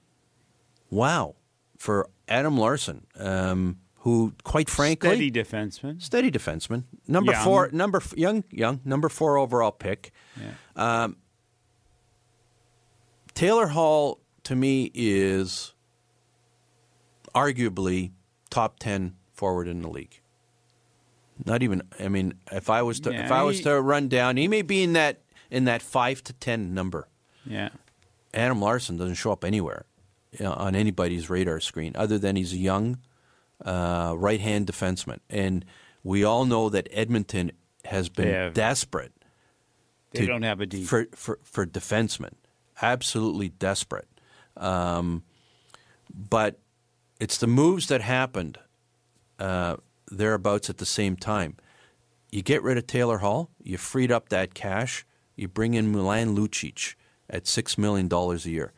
wow, 0.90 1.36
for 1.78 2.10
Adam 2.28 2.58
Larsson, 2.58 3.08
um, 3.18 3.78
who 4.06 4.34
quite 4.44 4.70
frankly 4.70 5.10
steady 5.10 5.32
defenseman. 5.32 6.00
steady 6.00 6.30
defenseman, 6.30 6.84
number 7.08 7.32
Young. 7.32 7.44
four, 7.44 7.70
number 7.74 8.00
young, 8.16 8.44
young, 8.52 8.80
number 8.86 9.10
four 9.10 9.36
overall 9.38 9.72
pick. 9.72 10.12
Um, 10.76 11.18
Taylor 13.34 13.66
Hall 13.68 14.20
to 14.44 14.56
me 14.56 14.92
is 14.94 15.74
arguably 17.34 18.12
top 18.50 18.78
ten 18.80 19.16
forward 19.34 19.68
in 19.68 19.82
the 19.82 19.90
league. 19.90 20.22
Not 21.44 21.64
even. 21.64 21.82
I 22.00 22.08
mean, 22.08 22.36
if 22.52 22.70
I 22.70 22.82
was 22.84 23.00
to 23.02 23.10
if 23.10 23.16
Yeah, 23.30 23.40
I 23.40 23.44
was 23.44 23.58
he- 23.58 23.64
to 23.64 23.82
run 23.82 24.08
down, 24.08 24.38
he 24.38 24.48
may 24.48 24.62
be 24.62 24.84
in 24.84 24.94
that 24.94 25.22
in 25.50 25.66
that 25.66 25.82
five 25.82 26.24
to 26.26 26.34
ten 26.34 26.74
number. 26.74 27.08
Yeah. 27.46 27.70
Adam 28.34 28.62
Larsson 28.62 28.98
doesn't 28.98 29.16
show 29.16 29.32
up 29.32 29.44
anywhere 29.44 29.86
you 30.32 30.44
know, 30.46 30.54
on 30.54 30.76
anybody's 30.76 31.30
radar 31.30 31.60
screen 31.60 31.94
other 31.96 32.18
than 32.20 32.36
he's 32.36 32.52
a 32.54 32.58
young 32.58 33.00
uh, 33.64 34.14
right 34.18 34.40
hand 34.42 34.68
defenseman. 34.68 35.20
And 35.30 35.64
we 36.04 36.24
all 36.24 36.46
know 36.46 36.70
that 36.70 36.88
Edmonton 36.92 37.52
has 37.86 38.10
been 38.10 38.28
have- 38.28 38.54
desperate 38.54 39.14
They 40.12 40.22
to- 40.22 40.28
don't 40.28 40.42
have 40.44 40.62
a 40.62 40.66
D. 40.66 40.84
for, 40.84 41.08
for, 41.14 41.40
for 41.44 41.66
defensemen, 41.66 42.34
absolutely 42.82 43.50
desperate. 43.50 44.08
Um, 44.58 45.24
but 46.14 46.60
it's 47.20 47.38
the 47.38 47.48
moves 47.48 47.88
that 47.88 48.02
happened 48.02 48.58
uh, 49.40 49.78
thereabouts 50.12 50.70
at 50.70 50.78
the 50.78 50.86
same 50.86 51.16
time. 51.16 51.58
You 52.32 52.42
get 52.42 52.62
rid 52.64 52.78
of 52.78 52.88
Taylor 52.88 53.20
Hall, 53.20 53.50
you 53.64 53.78
freed 53.78 54.12
up 54.12 54.30
that 54.30 54.54
cash, 54.54 55.06
you 55.36 55.48
bring 55.48 55.74
in 55.74 55.92
Milan 55.92 56.36
Lucic 56.36 56.96
at 57.30 57.44
$6 57.46 57.78
million 57.78 58.10
a 58.12 58.36
year. 58.50 58.72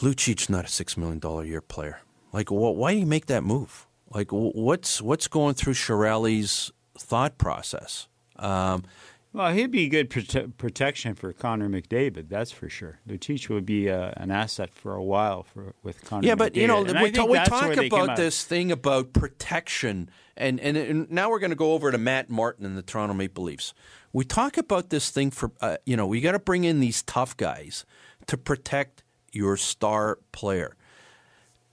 Lucic's 0.00 0.48
not 0.48 0.64
a 0.64 0.68
$6 0.68 0.96
million 0.96 1.20
a 1.22 1.44
year 1.44 1.60
player. 1.60 2.00
Like, 2.32 2.48
wh- 2.48 2.76
why 2.76 2.92
do 2.94 2.98
you 3.00 3.06
make 3.06 3.26
that 3.26 3.42
move? 3.44 3.86
Like, 4.12 4.30
wh- 4.30 4.54
what's, 4.54 5.00
what's 5.02 5.28
going 5.28 5.54
through 5.54 5.74
Chiarelli's 5.74 6.72
thought 6.98 7.38
process? 7.38 8.08
Um, 8.36 8.84
Well, 9.32 9.52
he'd 9.52 9.70
be 9.70 9.88
good 9.88 10.10
prote- 10.10 10.56
protection 10.56 11.14
for 11.14 11.32
Connor 11.32 11.68
McDavid. 11.68 12.28
That's 12.28 12.50
for 12.50 12.68
sure. 12.68 12.98
Lucic 13.08 13.48
would 13.48 13.64
be 13.64 13.88
uh, 13.88 14.10
an 14.16 14.30
asset 14.32 14.72
for 14.74 14.94
a 14.94 15.02
while 15.04 15.44
for 15.44 15.72
with 15.84 16.04
Connor. 16.04 16.26
Yeah, 16.26 16.34
but 16.34 16.56
you 16.56 16.66
know, 16.66 16.84
And 16.84 17.00
we, 17.00 17.10
think 17.12 17.30
we 17.30 17.38
talk 17.38 17.62
where 17.66 17.76
they 17.76 17.88
came 17.88 18.02
about 18.02 18.16
this 18.16 18.42
thing 18.44 18.72
about 18.72 19.12
protection, 19.12 20.10
and, 20.36 20.58
and 20.58 20.76
and 20.76 21.10
now 21.12 21.30
we're 21.30 21.38
going 21.38 21.50
to 21.50 21.56
go 21.56 21.74
over 21.74 21.92
to 21.92 21.98
Matt 21.98 22.28
Martin 22.28 22.66
and 22.66 22.76
the 22.76 22.82
Toronto 22.82 23.14
Maple 23.14 23.44
Leafs. 23.44 23.72
We 24.12 24.24
talk 24.24 24.56
about 24.58 24.90
this 24.90 25.10
thing 25.10 25.30
for 25.30 25.52
uh, 25.60 25.76
you 25.86 25.96
know, 25.96 26.08
we 26.08 26.20
got 26.20 26.32
to 26.32 26.40
bring 26.40 26.64
in 26.64 26.80
these 26.80 27.00
tough 27.02 27.36
guys 27.36 27.84
to 28.26 28.36
protect 28.36 29.04
your 29.32 29.56
star 29.56 30.18
player. 30.32 30.76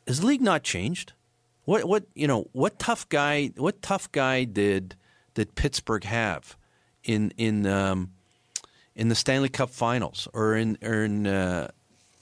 Has 0.07 0.21
the 0.21 0.27
league 0.27 0.41
not 0.41 0.63
changed? 0.63 1.13
What 1.65 1.85
what 1.85 2.05
you 2.15 2.27
know? 2.27 2.47
What 2.53 2.79
tough 2.79 3.07
guy? 3.09 3.51
What 3.57 3.81
tough 3.81 4.11
guy 4.11 4.45
did 4.45 4.95
did 5.33 5.55
Pittsburgh 5.55 6.05
have 6.05 6.57
in 7.03 7.33
in 7.37 7.67
um, 7.67 8.11
in 8.95 9.09
the 9.09 9.15
Stanley 9.15 9.49
Cup 9.49 9.69
Finals 9.69 10.27
or 10.33 10.55
in 10.55 10.77
or 10.81 11.03
in 11.03 11.27
uh, 11.27 11.69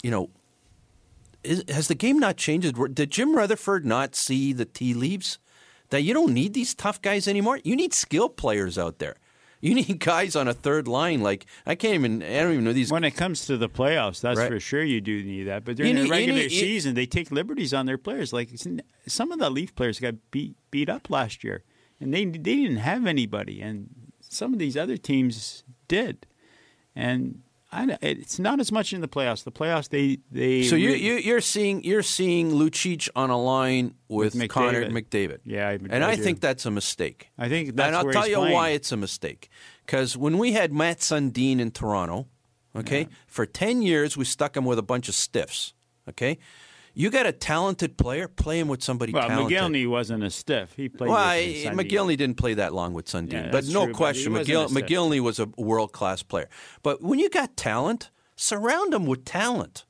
you 0.01 0.09
know 0.09 0.29
is, 1.43 1.63
has 1.69 1.87
the 1.87 1.95
game 1.95 2.19
not 2.19 2.37
changed? 2.37 2.75
Did 2.95 3.11
Jim 3.11 3.35
Rutherford 3.35 3.85
not 3.85 4.15
see 4.15 4.51
the 4.51 4.65
tea 4.65 4.93
leaves 4.93 5.37
that 5.89 6.01
you 6.01 6.13
don't 6.13 6.33
need 6.33 6.53
these 6.53 6.73
tough 6.73 7.01
guys 7.01 7.27
anymore? 7.27 7.59
You 7.63 7.75
need 7.75 7.93
skill 7.93 8.29
players 8.29 8.77
out 8.77 8.99
there. 8.99 9.15
You 9.65 9.73
need 9.75 9.99
guys 10.13 10.35
on 10.35 10.47
a 10.47 10.53
third 10.53 10.87
line. 10.87 11.21
Like 11.21 11.45
I 11.65 11.73
can't 11.75 11.95
even. 11.95 12.21
I 12.21 12.41
don't 12.41 12.51
even 12.53 12.63
know 12.65 12.73
these. 12.73 12.91
When 12.91 13.03
it 13.03 13.11
comes 13.15 13.45
to 13.47 13.57
the 13.57 13.67
playoffs, 13.69 14.21
that's 14.21 14.37
Right. 14.39 14.49
for 14.51 14.59
sure 14.59 14.83
you 14.83 15.01
do 15.01 15.23
need 15.23 15.43
that. 15.45 15.65
But 15.65 15.77
during 15.77 15.97
You 15.97 16.03
the 16.03 16.09
regular 16.09 16.39
need- 16.41 16.51
you- 16.51 16.59
season, 16.59 16.93
they 16.93 17.05
take 17.07 17.31
liberties 17.31 17.73
on 17.73 17.85
their 17.87 17.97
players. 17.97 18.31
Like 18.31 18.49
some 19.07 19.31
of 19.31 19.39
the 19.39 19.49
Leaf 19.49 19.73
players 19.73 19.99
got 19.99 20.15
beat 20.29 20.55
beat 20.69 20.87
up 20.89 21.09
last 21.09 21.43
year, 21.43 21.63
and 21.99 22.13
they 22.13 22.25
they 22.25 22.55
didn't 22.61 22.77
have 22.77 23.07
anybody, 23.07 23.59
and 23.61 23.89
some 24.21 24.53
of 24.53 24.59
these 24.59 24.77
other 24.77 24.97
teams 24.97 25.63
did, 25.87 26.27
and. 26.95 27.41
I, 27.75 27.97
it's 28.01 28.39
not 28.39 28.59
as 28.59 28.71
much 28.71 28.93
in 28.93 29.01
the 29.01 29.07
playoffs. 29.07 29.43
The 29.43 29.51
playoffs, 29.51 29.89
they 29.89 30.19
they. 30.31 30.63
so 30.63 30.75
you, 30.75 30.91
you 30.91 31.15
you're 31.15 31.41
seeing 31.41 31.83
you're 31.83 32.03
seeing 32.03 32.51
Lucic 32.51 33.09
on 33.15 33.29
a 33.29 33.37
line 33.41 33.95
with, 34.07 34.35
With 34.35 34.49
Connor 34.49 34.85
McDavid. 34.89 35.09
McDavid. 35.09 35.39
Yeah, 35.43 35.67
I- 35.69 35.79
and 35.89 36.03
I 36.03 36.11
I, 36.11 36.15
think 36.15 36.39
that's 36.39 36.65
a 36.65 36.71
mistake. 36.71 37.29
I 37.37 37.49
think 37.49 37.75
that's 37.75 37.87
a 37.89 37.91
mistake. 37.91 37.97
and 37.99 38.07
I'll 38.07 38.21
tell 38.21 38.29
you 38.29 38.37
playing. 38.37 38.53
why 38.53 38.69
it's 38.69 38.91
a 38.91 38.97
mistake. 38.97 39.49
Because 39.85 40.15
when 40.17 40.37
we 40.37 40.53
had 40.53 40.71
Mats 40.73 41.11
Sundin 41.11 41.59
in 41.59 41.71
Toronto, 41.71 42.27
okay, 42.75 43.07
for 43.27 43.45
ten 43.45 43.81
years 43.81 44.15
we 44.17 44.25
stuck 44.25 44.55
him 44.57 44.65
with 44.65 44.79
a 44.79 44.83
bunch 44.83 45.09
of 45.09 45.15
stiffs. 45.15 45.73
Okay, 46.07 46.37
you 46.95 47.09
got 47.11 47.25
a 47.25 47.31
talented 47.31 47.97
player, 47.97 48.27
play 48.27 48.59
him 48.59 48.67
with 48.67 48.81
somebody 48.81 49.11
Well, 49.11 49.27
talented. 49.27 49.57
Mogilny 49.57 49.87
wasn't 49.87 50.23
a 50.23 50.29
stiff. 50.29 50.73
He 50.73 50.89
played. 50.89 51.09
Well, 51.11 51.35
with 51.37 51.67
I, 51.67 51.69
Mogilny 51.71 52.17
didn't 52.17 52.37
play 52.37 52.55
that 52.55 52.73
long 52.73 52.93
with 52.93 53.05
Sundin, 53.05 53.45
Yeah, 53.45 53.51
but 53.51 53.65
no 53.67 53.85
true, 53.85 53.93
question, 53.93 54.33
wasn't 54.33 54.71
McGill. 54.71 54.81
Mogilny 54.81 55.19
was 55.19 55.39
a 55.39 55.47
world 55.57 55.91
class 55.91 56.23
player. 56.23 56.49
But 56.81 57.01
when 57.03 57.19
you 57.19 57.29
got 57.29 57.55
talent, 57.57 58.09
surround 58.35 58.93
him 58.93 59.05
with 59.05 59.25
talent, 59.25 59.85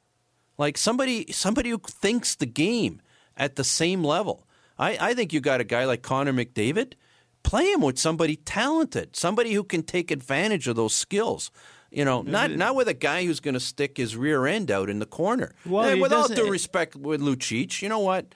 like 0.58 0.78
somebody 0.78 1.32
somebody 1.32 1.70
who 1.70 1.78
thinks 1.78 2.36
the 2.36 2.46
game 2.46 3.02
at 3.38 3.56
the 3.56 3.63
same 3.63 4.04
level. 4.04 4.48
I, 4.78 4.98
I 5.00 5.13
think 5.13 5.32
you 5.32 5.39
got 5.39 5.62
a 5.62 5.63
guy 5.63 5.86
like 5.86 6.02
Connor 6.02 6.34
McDavid. 6.34 6.94
Play 7.44 7.72
him 7.72 7.82
with 7.82 8.00
somebody 8.00 8.38
talented, 8.38 9.15
somebody 9.15 9.54
who 9.54 9.63
can 9.63 9.84
take 9.84 10.10
advantage 10.10 10.68
of 10.68 10.76
those 10.76 10.96
skills. 10.96 11.52
You 11.96 12.04
know, 12.06 12.22
not 12.22 12.52
not 12.52 12.76
with 12.76 12.88
a 12.90 12.94
guy 12.94 13.26
who's 13.26 13.40
going 13.40 13.54
to 13.54 13.60
stick 13.60 13.96
his 13.98 14.16
rear 14.18 14.46
end 14.46 14.70
out 14.70 14.90
in 14.90 15.00
the 15.00 15.06
corner. 15.06 15.54
Well, 15.66 15.86
Eh, 15.86 15.94
with 15.96 16.12
all 16.12 16.28
due 16.28 16.50
respect, 16.52 16.96
with 16.96 17.22
Lucic, 17.22 17.82
you 17.82 17.88
know 17.90 18.00
what? 18.00 18.36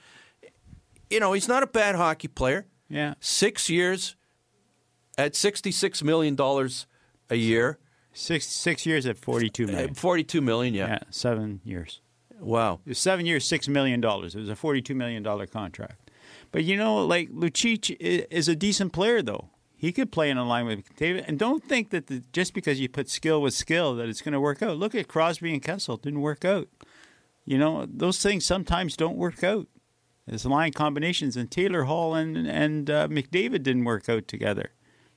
You 1.10 1.20
know, 1.20 1.34
he's 1.34 1.48
not 1.48 1.62
a 1.64 1.68
bad 1.68 1.96
hockey 1.96 2.28
player 2.30 2.66
Yeah, 2.88 3.16
six 3.20 3.70
years 3.70 4.16
at 5.18 5.34
$66 5.34 6.04
million 6.04 6.38
a 7.30 7.36
year. 7.36 7.78
six 8.14 8.46
six 8.48 8.86
years 8.86 9.06
at 9.06 9.18
forty-two 9.18 9.68
million. 9.68 9.90
Uh, 9.92 9.94
forty-two 9.94 10.42
million, 10.42 10.74
yeah. 10.74 10.88
Yeah, 10.88 11.00
seven 11.10 11.60
years. 11.66 12.02
Wow. 12.40 12.80
Seven 12.94 13.26
years, 13.26 13.46
six 13.46 13.68
million 13.68 14.00
dollars. 14.02 14.36
It 14.36 14.40
was 14.40 14.50
a 14.50 14.56
forty-two 14.56 14.96
million 14.96 15.22
dollar 15.24 15.48
contract. 15.48 16.10
But 16.52 16.64
you 16.64 16.78
know, 16.78 17.06
like 17.06 17.30
Lucic 17.30 17.96
is 18.00 18.48
a 18.48 18.56
decent 18.56 18.94
player, 18.94 19.22
though. 19.22 19.50
He 19.80 19.94
could 19.94 20.12
play 20.12 20.30
in 20.30 20.38
a 20.38 20.46
line 20.46 20.66
with 20.66 20.94
David. 20.98 21.24
And 21.26 21.40
don't 21.40 21.64
think 21.64 21.92
that 21.92 22.08
the, 22.08 22.22
just 22.34 22.54
because 22.54 22.82
you 22.82 22.90
put 22.90 23.10
skill 23.10 23.42
with 23.42 23.54
skill 23.54 23.96
that 23.96 24.10
it's 24.10 24.22
going 24.22 24.34
to 24.34 24.40
work 24.40 24.62
out. 24.62 24.78
Look 24.78 24.94
at 24.94 25.08
Crosby 25.08 25.54
and 25.54 25.64
Kessel; 25.64 25.96
didn't 25.96 26.22
work 26.22 26.44
out. 26.44 26.68
You 27.46 27.58
know, 27.58 27.88
those 27.90 28.22
things 28.22 28.46
sometimes 28.46 28.98
don't 28.98 29.16
work 29.16 29.42
out. 29.42 29.68
There's 30.28 30.46
line 30.46 30.74
combinations, 30.74 31.38
and 31.38 31.50
Taylor 31.50 31.84
Hall 31.86 32.14
and 32.14 32.36
and 32.46 32.90
uh, 32.90 33.08
McDavid 33.08 33.64
didn't 33.64 33.86
work 33.86 34.10
out 34.10 34.28
together, 34.28 34.72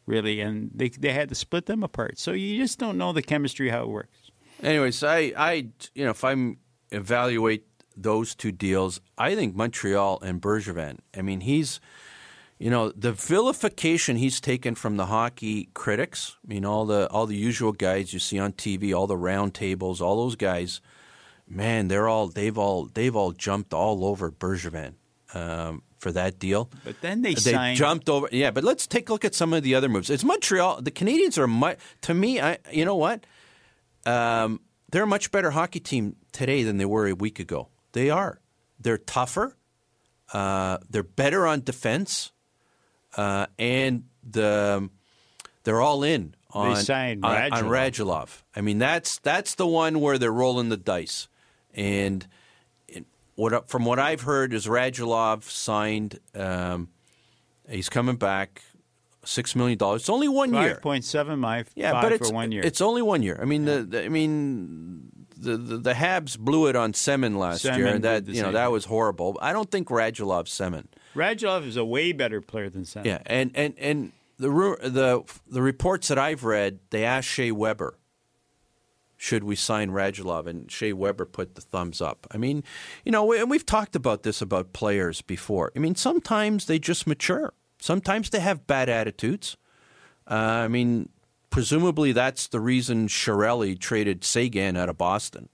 really, 0.07 0.41
and 0.41 0.71
they 0.73 0.91
they 0.91 1.13
had 1.13 1.29
to 1.31 1.35
split 1.35 1.67
them 1.67 1.83
apart. 1.83 2.21
So 2.21 2.31
you 2.31 2.57
just 2.57 2.79
don't 2.79 2.97
know 2.97 3.13
the 3.13 3.21
chemistry 3.21 3.71
how 3.71 3.83
it 3.83 3.89
works. 3.89 4.31
Anyways, 4.63 5.03
I, 5.03 5.33
I, 5.37 5.53
you 5.95 6.05
know, 6.05 6.11
if 6.11 6.23
I'm 6.23 6.59
evaluate 6.93 7.67
those 7.97 8.35
two 8.35 8.53
deals, 8.53 9.01
I 9.19 9.35
think 9.35 9.57
Montreal 9.57 10.21
and 10.23 10.41
Bergevin. 10.41 10.99
I 11.17 11.23
mean, 11.23 11.41
he's, 11.41 11.81
you 12.63 12.71
know, 12.71 12.91
the 12.91 13.13
vilification 13.13 14.17
he's 14.17 14.41
taken 14.41 14.75
from 14.77 14.97
the 14.97 15.07
hockey 15.07 15.69
critics. 15.75 16.37
I 16.45 16.49
mean, 16.53 16.65
all 16.65 16.87
the 16.87 17.09
all 17.11 17.27
the 17.27 17.37
usual 17.37 17.73
guys 17.73 18.13
you 18.13 18.19
see 18.21 18.39
on 18.39 18.53
TV, 18.53 18.95
all 18.97 19.07
the 19.09 19.17
round 19.17 19.53
tables, 19.55 20.01
all 20.01 20.17
those 20.25 20.37
guys. 20.37 20.81
Man, 21.49 21.89
they're 21.89 22.09
all 22.09 22.29
they've 22.29 22.57
all 22.57 22.87
they've 22.95 23.17
all 23.17 23.33
jumped 23.33 23.75
all 23.75 24.05
over 24.05 24.31
Bergevin 24.31 24.95
um, 25.35 25.83
for 25.99 26.13
that 26.13 26.39
deal. 26.39 26.71
But 26.85 27.01
then 27.01 27.23
they, 27.23 27.35
They 27.35 27.53
signed. 27.53 27.77
jumped 27.77 28.09
over. 28.09 28.29
Yeah, 28.33 28.53
but 28.53 28.65
let's 28.65 28.87
take 28.87 29.09
a 29.09 29.13
look 29.13 29.25
at 29.25 29.35
some 29.35 29.53
of 29.53 29.63
the 29.65 29.75
other 29.75 29.89
moves. 29.89 30.09
It's 30.09 30.25
Montreal. 30.25 30.83
The 30.83 30.91
Canadiens 30.93 31.37
are 31.39 31.49
mu- 31.49 31.75
to 32.03 32.15
me. 32.15 32.41
I 32.41 32.59
you 32.71 32.85
know 32.85 32.97
what? 32.97 33.27
Um, 34.07 34.61
they're 34.91 35.05
a 35.05 35.07
much 35.07 35.31
better 35.33 35.51
hockey 35.51 35.81
team 35.81 36.17
today 36.33 36.63
than 36.63 36.77
they 36.77 36.85
were 36.87 37.09
a 37.09 37.15
week 37.15 37.41
ago. 37.41 37.69
They 37.93 38.09
are. 38.09 38.41
They're 38.79 38.99
tougher. 38.99 39.57
Uh, 40.33 40.79
they're 40.89 41.03
better 41.03 41.47
on 41.47 41.61
defense, 41.63 42.33
uh, 43.17 43.47
and 43.59 44.05
the 44.29 44.89
they're 45.65 45.81
all 45.81 46.03
in 46.03 46.35
on 46.51 46.73
on, 46.73 46.77
on 46.77 47.65
Radulov. 47.65 47.69
Radulov. 47.69 48.43
I 48.55 48.61
mean, 48.61 48.79
that's 48.79 49.19
that's 49.21 49.55
the 49.55 49.67
one 49.67 50.01
where 50.01 50.19
they're 50.19 50.33
rolling 50.33 50.69
the 50.69 50.77
dice, 50.77 51.29
and 51.75 52.27
it, 52.89 53.05
what 53.35 53.69
from 53.69 53.85
what 53.85 53.99
I've 53.99 54.23
heard 54.23 54.53
is 54.53 54.67
Radulov 54.67 55.45
signed. 55.45 56.19
Um, 56.35 56.89
he's 57.69 57.89
coming 57.89 58.17
back, 58.17 58.63
six 59.25 59.57
million 59.57 59.79
dollars. 59.79 60.03
It's 60.03 60.11
only 60.11 60.29
one 60.29 60.53
year. 60.53 60.75
Five 60.75 60.83
point 60.83 61.05
seven, 61.05 61.39
my 61.39 61.65
Yeah, 61.75 61.93
five 61.93 62.03
but 62.03 62.13
it's 62.13 62.29
for 62.29 62.35
one 62.35 62.53
year. 62.53 62.63
it's 62.65 62.81
only 62.81 63.03
one 63.03 63.23
year. 63.23 63.39
I 63.41 63.45
mean, 63.45 63.65
the, 63.65 63.83
the 63.83 64.05
I 64.05 64.09
mean, 64.09 65.11
the, 65.37 65.57
the 65.57 65.77
the 65.79 65.93
Habs 65.95 66.39
blew 66.39 66.67
it 66.67 66.77
on 66.77 66.93
Semin 66.93 67.37
last 67.37 67.65
year, 67.65 67.87
and 67.87 68.05
that 68.05 68.29
you 68.29 68.43
know 68.43 68.53
that 68.53 68.71
was 68.71 68.85
horrible. 68.87 69.39
I 69.41 69.53
don't 69.53 69.71
think 69.71 69.89
Radulov 69.89 70.45
Semin. 70.47 70.87
Radulov 71.15 71.67
is 71.67 71.77
a 71.77 71.85
way 71.85 72.13
better 72.13 72.41
player 72.41 72.71
than 72.71 72.85
Sam. 72.85 73.05
Yeah, 73.05 73.19
and 73.27 73.51
and 73.55 73.75
and 73.79 74.13
the 74.39 74.49
the 74.49 75.23
the 75.47 75.63
reports 75.63 76.09
that 76.09 76.19
I've 76.19 76.45
read, 76.45 76.79
they 76.91 77.05
asked 77.05 77.29
Shea 77.29 77.53
Weber, 77.53 77.99
should 79.17 79.45
we 79.45 79.55
sign 79.55 79.91
Radulov, 79.91 80.47
and 80.47 80.71
Shea 80.71 80.93
Weber 80.93 81.27
put 81.27 81.55
the 81.55 81.61
thumbs 81.61 82.01
up. 82.01 82.27
I 82.33 82.39
mean, 82.39 82.65
you 83.05 83.13
know, 83.13 83.33
and 83.33 83.51
we've 83.51 83.67
talked 83.67 83.95
about 83.95 84.23
this 84.23 84.43
about 84.43 84.73
players 84.73 85.23
before. 85.23 85.71
I 85.77 85.79
mean, 85.79 85.95
sometimes 85.95 86.67
they 86.67 86.79
just 86.79 87.07
mature. 87.07 87.53
Sometimes 87.81 88.31
they 88.31 88.41
have 88.41 88.67
bad 88.67 88.89
attitudes. 88.89 89.57
Uh, 90.29 90.35
I 90.35 90.69
mean, 90.69 91.09
presumably 91.51 92.13
that's 92.13 92.49
the 92.49 92.61
reason 92.61 93.09
Chiarelli 93.09 93.79
traded 93.79 94.25
Seguin 94.25 94.77
out 94.77 94.89
of 94.89 94.99
Boston, 94.99 95.49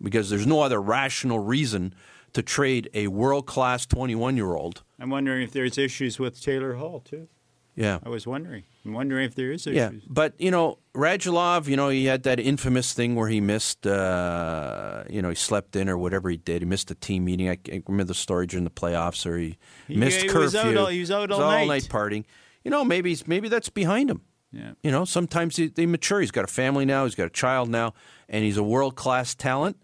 because 0.00 0.28
there's 0.28 0.46
no 0.46 0.60
other 0.60 0.80
rational 0.80 1.38
reason 1.38 1.94
to 2.32 2.42
trade 2.42 2.88
a 2.94 3.08
world 3.08 3.46
class 3.46 3.86
21 3.86 4.36
year 4.36 4.54
old. 4.54 4.82
I'm 5.00 5.10
wondering 5.10 5.42
if 5.42 5.52
there's 5.52 5.78
issues 5.78 6.18
with 6.18 6.40
Taylor 6.40 6.74
Hall 6.74 7.00
too. 7.00 7.28
Yeah. 7.74 8.00
I 8.04 8.08
was 8.08 8.26
wondering. 8.26 8.64
I'm 8.84 8.92
wondering 8.92 9.24
if 9.24 9.34
there 9.36 9.52
is 9.52 9.66
issues. 9.66 9.76
Yeah, 9.76 9.90
but 10.08 10.34
you 10.40 10.50
know, 10.50 10.78
Radulov, 10.94 11.68
you 11.68 11.76
know, 11.76 11.90
he 11.90 12.06
had 12.06 12.24
that 12.24 12.40
infamous 12.40 12.92
thing 12.92 13.14
where 13.14 13.28
he 13.28 13.40
missed, 13.40 13.86
uh, 13.86 15.04
you 15.08 15.22
know, 15.22 15.28
he 15.28 15.34
slept 15.34 15.76
in 15.76 15.88
or 15.88 15.96
whatever 15.96 16.28
he 16.30 16.36
did. 16.38 16.62
He 16.62 16.66
missed 16.66 16.90
a 16.90 16.94
team 16.96 17.24
meeting. 17.24 17.48
I, 17.48 17.58
I 17.72 17.82
remember 17.86 18.04
the 18.08 18.14
story 18.14 18.46
during 18.46 18.64
the 18.64 18.70
playoffs, 18.70 19.24
or 19.26 19.36
he, 19.38 19.58
He- 19.86 19.96
missed 19.96 20.22
he 20.22 20.28
curfew. 20.28 20.40
was 20.40 20.54
out 20.56 20.76
all- 20.76 20.86
he 20.86 21.00
was 21.00 21.10
out 21.10 21.30
all 21.30 21.38
night. 21.40 21.82
partying. 21.84 22.24
You 22.64 22.70
know, 22.70 22.84
maybe 22.84 23.16
maybe 23.26 23.48
that's 23.48 23.68
behind 23.68 24.10
him. 24.10 24.22
Yeah. 24.50 24.72
You 24.82 24.90
know, 24.90 25.04
sometimes 25.04 25.56
he, 25.56 25.68
they 25.68 25.86
mature. 25.86 26.20
He's 26.20 26.30
got 26.30 26.44
a 26.44 26.48
family 26.48 26.84
now. 26.84 27.04
He's 27.04 27.14
got 27.14 27.26
a 27.26 27.30
child 27.30 27.68
now, 27.68 27.94
and 28.28 28.42
he's 28.44 28.56
a 28.56 28.62
world 28.62 28.96
class 28.96 29.34
talent. 29.34 29.76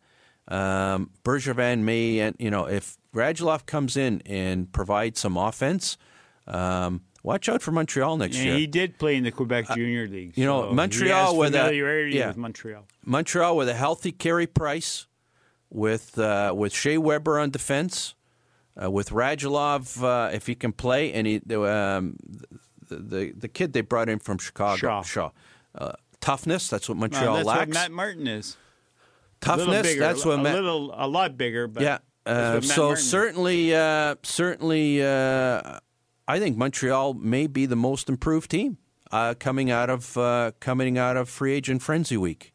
Um, 0.49 1.11
Bergevin 1.25 1.81
may, 1.81 2.19
and 2.21 2.37
you 2.39 2.51
know, 2.51 2.67
if 2.67 2.97
Radulov 3.15 3.67
comes 3.67 3.97
in 3.97 4.21
and 4.27 4.71
provides 4.73 5.21
some 5.21 5.37
offense, 5.37 5.97
um, 6.47 7.01
watch 7.23 7.49
out 7.49 7.63
for 7.63 7.73
Montreal 7.73 8.19
next 8.19 8.37
And 8.37 8.45
year. 8.47 8.57
he 8.57 8.67
did 8.67 8.99
play 8.99 9.17
in 9.17 9.25
the 9.25 9.31
Quebec 9.33 9.69
Junior 9.75 10.07
League. 10.07 10.31
Uh, 10.31 10.41
you 10.41 10.45
know, 10.45 10.69
so 10.69 10.73
Montreal 10.75 11.37
with 11.39 11.55
a- 11.55 11.59
familiarity 11.59 12.17
yeah. 12.19 12.29
with 12.29 12.37
Montreal. 12.37 12.87
Montreal 13.05 13.57
with 13.57 13.69
a 13.71 13.75
healthy 13.75 14.13
Carey 14.13 14.47
Price, 14.47 15.07
with 15.71 16.19
uh, 16.19 16.53
with 16.55 16.75
Shea 16.75 16.99
Weber 16.99 17.39
on 17.39 17.49
defense, 17.51 18.15
uh, 18.83 18.91
with 18.91 19.11
Radulov 19.11 20.03
uh, 20.03 20.31
if 20.35 20.47
he 20.47 20.55
can 20.55 20.73
play, 20.73 21.13
and 21.15 21.27
he 21.27 21.39
the, 21.39 21.63
um, 21.63 22.17
the, 22.89 22.97
the 22.97 23.33
the 23.33 23.49
kid 23.49 23.73
they 23.73 23.81
brought 23.81 24.11
in 24.11 24.19
from 24.19 24.37
Chicago, 24.37 25.03
Shaw. 25.03 25.31
Uh, 25.75 25.93
toughness. 26.21 26.69
That's 26.69 26.87
what 26.89 26.99
Well, 26.99 27.09
Montreal 27.11 27.37
that's 27.37 27.47
lacks. 27.47 27.61
what 27.61 27.69
Matt 27.71 27.91
Martin 27.93 28.27
is. 28.27 28.57
Toughness. 29.45 29.83
bigger, 29.83 30.01
that's 30.01 30.25
what 30.25 30.39
a 30.39 30.43
Matt. 30.43 30.55
little, 30.55 30.93
a 30.97 31.07
lot 31.07 31.37
bigger. 31.37 31.67
But 31.67 31.83
yeah. 31.83 31.99
Uh, 32.27 32.61
so 32.63 32.87
Martin 32.89 33.05
certainly, 33.05 33.75
uh, 33.75 34.15
certainly, 34.23 35.05
uh, 35.05 35.79
I 36.27 36.39
think 36.39 36.57
Montreal 36.57 37.15
may 37.15 37.47
be 37.47 37.67
the 37.67 37.77
most 37.77 38.09
improved 38.09 38.51
team 38.51 38.79
uh, 39.13 39.35
coming 39.39 39.71
out 39.71 39.91
of 39.91 40.17
uh, 40.17 40.53
coming 40.59 40.97
out 40.97 41.17
of 41.17 41.29
free 41.29 41.53
agent 41.53 41.83
frenzy 41.83 42.17
week. 42.17 42.54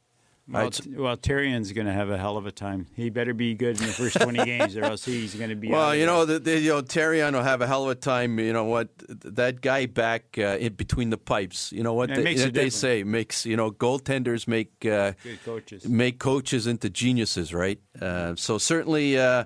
Well, 0.52 0.72
t- 0.72 0.96
well 0.96 1.16
Therrien's 1.16 1.72
going 1.72 1.88
to 1.88 1.94
have 1.94 2.10
a 2.10 2.18
hell 2.18 2.38
of 2.38 2.46
a 2.46 2.52
time. 2.52 2.88
He 2.96 3.10
better 3.10 3.34
be 3.34 3.54
good 3.54 3.80
in 3.80 3.88
the 3.88 3.94
first 3.94 4.20
20 4.22 4.46
games, 4.46 4.76
or 4.76 4.84
else 4.84 5.06
he's 5.06 5.36
going 5.36 5.52
to 5.52 5.56
be. 5.56 5.70
Well, 5.70 5.96
you 5.96 6.06
know, 6.06 6.26
the, 6.26 6.40
the, 6.40 6.60
you 6.60 6.70
know, 6.70 6.82
Therrien 6.82 7.34
will 7.34 7.44
have 7.44 7.62
a 7.62 7.68
hell 7.68 7.84
of 7.84 7.90
a 7.90 7.96
time. 7.96 8.40
You 8.40 8.54
know 8.54 8.66
what? 8.66 8.90
That 9.08 9.62
guy 9.62 9.86
back 9.86 10.38
uh, 10.38 10.58
in 10.60 10.74
between 10.74 11.12
the 11.12 11.18
pipes. 11.18 11.72
You 11.72 11.84
know 11.84 11.94
what 11.94 12.10
they, 12.10 12.36
they 12.36 12.70
say 12.70 13.04
makes 13.04 13.46
you 13.46 13.56
know 13.56 13.72
goaltenders 13.72 14.48
make 14.48 14.86
uh, 14.86 15.14
coaches. 15.46 15.88
make 15.88 16.20
coaches 16.20 16.68
into 16.68 16.90
geniuses, 16.90 17.54
right? 17.54 17.80
Uh, 18.02 18.36
so 18.36 18.58
certainly 18.58 19.18
uh, 19.20 19.46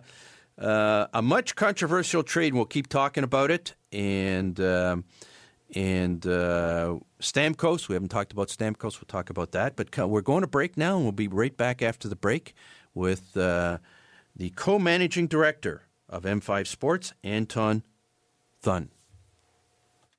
uh, 0.58 1.08
a 1.14 1.22
much 1.22 1.56
controversial 1.56 2.24
trade. 2.24 2.48
and 2.48 2.56
We'll 2.56 2.66
keep 2.66 2.88
talking 2.88 3.24
about 3.24 3.52
it, 3.52 3.76
and 3.92 4.60
um, 4.60 5.04
and 5.76 6.26
uh, 6.26 6.98
Stamkos. 7.20 7.88
We 7.88 7.94
haven't 7.94 8.10
talked 8.10 8.32
about 8.32 8.50
Stamkos. 8.50 9.00
We'll 9.00 9.08
talk 9.08 9.30
about 9.30 9.52
that. 9.52 9.76
But 9.76 9.96
we're 10.10 10.22
going 10.22 10.42
to 10.42 10.48
break 10.48 10.78
now, 10.78 10.96
and 10.96 11.04
we'll 11.04 11.12
be 11.12 11.28
right 11.28 11.56
back 11.56 11.82
after 11.82 12.08
the 12.08 12.16
break 12.16 12.54
with 12.94 13.36
uh, 13.36 13.80
the 14.36 14.52
co-managing 14.52 15.28
director 15.28 15.84
of 16.10 16.24
M5 16.24 16.68
Sports, 16.68 17.14
Anton 17.24 17.84
Thun. 18.62 18.90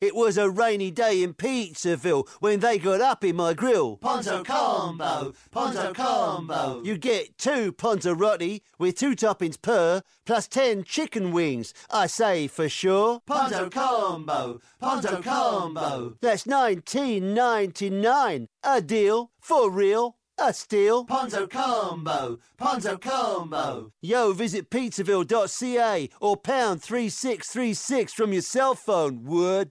It 0.05 0.15
was 0.15 0.37
a 0.37 0.51
rainy 0.51 0.91
day 0.91 1.23
in 1.23 1.33
Pizzaville 1.33 2.29
when 2.41 2.61
they 2.61 2.77
got 2.77 3.01
up 3.01 3.25
in 3.25 3.37
my 3.37 3.55
grill. 3.55 3.97
Ponzo 3.97 4.45
combo, 4.45 5.33
Ponzo 5.51 5.95
combo. 5.95 6.83
You 6.85 6.99
get 6.99 7.39
two 7.39 7.73
Ponzarotti 7.73 8.61
with 8.79 8.99
two 8.99 9.17
toppings 9.17 9.61
per, 9.61 10.03
plus 10.27 10.47
ten 10.47 10.85
chicken 10.85 11.33
wings. 11.33 11.73
I 11.91 12.07
say 12.07 12.49
for 12.49 12.69
sure. 12.69 13.23
Ponzo 13.27 13.71
combo, 13.71 14.61
Ponzo 14.83 15.25
combo. 15.25 16.19
That's 16.21 16.45
nineteen 16.45 17.33
ninety 17.33 17.89
nine. 17.89 18.49
A 18.63 18.83
deal 18.83 19.31
for 19.41 19.71
real. 19.71 20.19
A 20.37 20.53
steal. 20.53 21.07
Ponzo 21.07 21.49
combo, 21.49 22.41
Ponzo 22.61 23.01
combo. 23.01 23.93
Yo, 24.03 24.33
visit 24.33 24.69
pizzaville.ca 24.69 26.11
or 26.21 26.37
pound 26.37 26.83
3636 26.83 28.13
from 28.13 28.33
your 28.33 28.43
cell 28.43 28.75
phone, 28.75 29.23
would. 29.25 29.71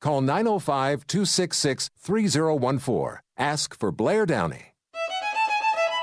Call 0.00 0.22
905 0.22 1.06
266 1.06 1.90
3014. 1.98 3.20
Ask 3.36 3.78
for 3.78 3.92
Blair 3.92 4.24
Downey. 4.24 4.66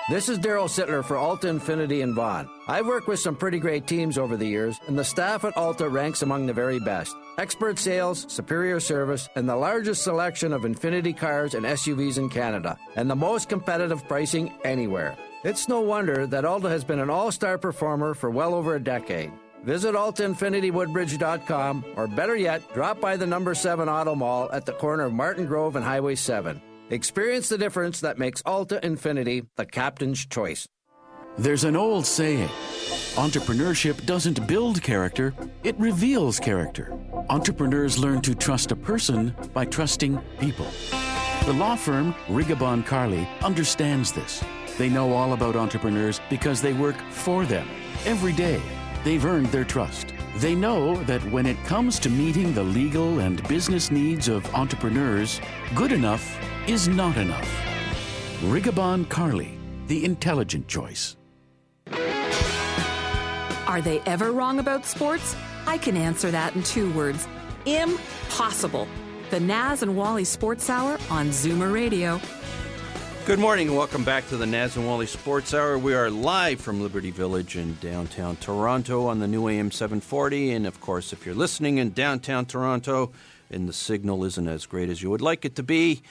This 0.09 0.29
is 0.29 0.39
Daryl 0.39 0.69
Sittler 0.69 1.03
for 1.03 1.17
Alta 1.17 1.47
Infiniti 1.47 2.01
and 2.01 2.15
Vaughan. 2.15 2.47
I've 2.67 2.85
worked 2.85 3.09
with 3.09 3.19
some 3.19 3.35
pretty 3.35 3.59
great 3.59 3.87
teams 3.87 4.17
over 4.17 4.37
the 4.37 4.45
years, 4.45 4.79
and 4.87 4.97
the 4.97 5.03
staff 5.03 5.43
at 5.43 5.57
Alta 5.57 5.89
ranks 5.89 6.21
among 6.21 6.45
the 6.45 6.53
very 6.53 6.79
best. 6.79 7.13
Expert 7.37 7.77
sales, 7.77 8.25
superior 8.29 8.79
service, 8.79 9.27
and 9.35 9.49
the 9.49 9.55
largest 9.55 10.03
selection 10.03 10.53
of 10.53 10.61
Infiniti 10.61 11.17
cars 11.17 11.55
and 11.55 11.65
SUVs 11.65 12.19
in 12.19 12.29
Canada, 12.29 12.77
and 12.95 13.09
the 13.09 13.15
most 13.15 13.49
competitive 13.49 14.07
pricing 14.07 14.53
anywhere. 14.63 15.17
It's 15.43 15.67
no 15.67 15.81
wonder 15.81 16.25
that 16.27 16.45
Alta 16.45 16.69
has 16.69 16.85
been 16.85 16.99
an 16.99 17.09
all 17.09 17.31
star 17.31 17.57
performer 17.57 18.13
for 18.13 18.29
well 18.29 18.53
over 18.53 18.75
a 18.75 18.83
decade. 18.83 19.31
Visit 19.63 19.95
AltaInfinityWoodbridge.com, 19.95 21.85
or 21.95 22.07
better 22.07 22.35
yet, 22.35 22.73
drop 22.73 23.01
by 23.01 23.17
the 23.17 23.27
number 23.27 23.53
7 23.53 23.89
Auto 23.89 24.15
Mall 24.15 24.49
at 24.51 24.65
the 24.65 24.73
corner 24.73 25.05
of 25.05 25.13
Martin 25.13 25.45
Grove 25.45 25.75
and 25.75 25.83
Highway 25.83 26.15
7. 26.15 26.61
Experience 26.89 27.49
the 27.49 27.57
difference 27.57 27.99
that 27.99 28.17
makes 28.17 28.41
Alta 28.45 28.79
Infiniti 28.81 29.45
the 29.57 29.65
captain's 29.65 30.25
choice. 30.25 30.67
There's 31.37 31.65
an 31.65 31.75
old 31.75 32.05
saying 32.05 32.49
entrepreneurship 33.15 34.05
doesn't 34.05 34.47
build 34.47 34.81
character, 34.81 35.33
it 35.63 35.77
reveals 35.79 36.39
character. 36.39 36.97
Entrepreneurs 37.29 37.97
learn 37.97 38.21
to 38.21 38.33
trust 38.33 38.71
a 38.71 38.75
person 38.75 39.35
by 39.53 39.65
trusting 39.65 40.19
people. 40.39 40.67
The 41.45 41.53
law 41.53 41.75
firm 41.75 42.13
Rigabon 42.27 42.85
Carly 42.85 43.27
understands 43.43 44.11
this. 44.11 44.43
They 44.77 44.89
know 44.89 45.13
all 45.13 45.33
about 45.33 45.55
entrepreneurs 45.55 46.21
because 46.29 46.61
they 46.61 46.73
work 46.73 46.95
for 47.09 47.45
them 47.45 47.67
every 48.05 48.33
day. 48.33 48.61
They've 49.07 49.23
earned 49.23 49.45
their 49.53 49.63
trust. 49.63 50.13
They 50.35 50.53
know 50.53 51.01
that 51.05 51.23
when 51.31 51.45
it 51.45 51.55
comes 51.63 51.97
to 51.99 52.09
meeting 52.09 52.53
the 52.53 52.63
legal 52.63 53.19
and 53.19 53.41
business 53.47 53.89
needs 53.89 54.27
of 54.27 54.53
entrepreneurs, 54.53 55.39
good 55.73 55.93
enough 55.93 56.37
is 56.67 56.89
not 56.89 57.15
enough. 57.15 57.49
Rigabon 58.41 59.07
Carly, 59.07 59.57
the 59.87 60.03
intelligent 60.03 60.67
choice. 60.67 61.15
Are 63.65 63.79
they 63.79 64.01
ever 64.01 64.33
wrong 64.33 64.59
about 64.59 64.85
sports? 64.85 65.37
I 65.65 65.77
can 65.77 65.95
answer 65.95 66.29
that 66.31 66.53
in 66.57 66.63
two 66.63 66.91
words 66.91 67.29
impossible. 67.65 68.89
The 69.29 69.39
Naz 69.39 69.83
and 69.83 69.95
Wally 69.95 70.25
Sports 70.25 70.69
Hour 70.69 70.99
on 71.09 71.29
Zoomer 71.29 71.71
Radio. 71.73 72.19
Good 73.27 73.39
morning 73.39 73.67
and 73.67 73.75
welcome 73.75 74.05
back 74.05 74.25
to 74.29 74.37
the 74.37 74.45
Naz 74.45 74.77
and 74.77 74.87
Wally 74.87 75.05
Sports 75.05 75.53
Hour. 75.53 75.77
We 75.77 75.93
are 75.93 76.09
live 76.09 76.61
from 76.61 76.81
Liberty 76.81 77.11
Village 77.11 77.57
in 77.57 77.75
downtown 77.81 78.37
Toronto 78.37 79.05
on 79.07 79.19
the 79.19 79.27
new 79.27 79.49
AM 79.49 79.69
740. 79.69 80.53
And 80.53 80.65
of 80.65 80.79
course, 80.79 81.11
if 81.11 81.25
you're 81.25 81.35
listening 81.35 81.77
in 81.77 81.91
downtown 81.91 82.45
Toronto 82.45 83.11
and 83.51 83.67
the 83.67 83.73
signal 83.73 84.23
isn't 84.23 84.47
as 84.47 84.65
great 84.65 84.87
as 84.87 85.03
you 85.03 85.09
would 85.09 85.19
like 85.19 85.43
it 85.43 85.57
to 85.57 85.63
be, 85.63 86.03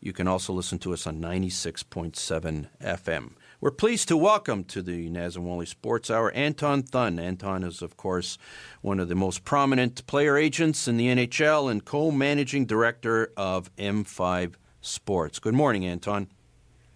you 0.00 0.12
can 0.12 0.26
also 0.26 0.52
listen 0.52 0.80
to 0.80 0.92
us 0.92 1.06
on 1.06 1.20
96.7 1.20 2.66
FM. 2.82 3.30
We're 3.60 3.70
pleased 3.70 4.08
to 4.08 4.16
welcome 4.16 4.64
to 4.64 4.82
the 4.82 5.08
Naz 5.10 5.36
and 5.36 5.46
Wally 5.46 5.66
Sports 5.66 6.10
Hour 6.10 6.32
Anton 6.32 6.82
Thun. 6.82 7.20
Anton 7.20 7.62
is, 7.62 7.82
of 7.82 7.96
course, 7.96 8.36
one 8.80 8.98
of 8.98 9.08
the 9.08 9.14
most 9.14 9.44
prominent 9.44 10.04
player 10.08 10.36
agents 10.36 10.88
in 10.88 10.96
the 10.96 11.06
NHL 11.06 11.70
and 11.70 11.84
co 11.84 12.10
managing 12.10 12.66
director 12.66 13.30
of 13.36 13.72
M5 13.76 14.54
Sports. 14.80 15.38
Good 15.38 15.54
morning, 15.54 15.86
Anton. 15.86 16.26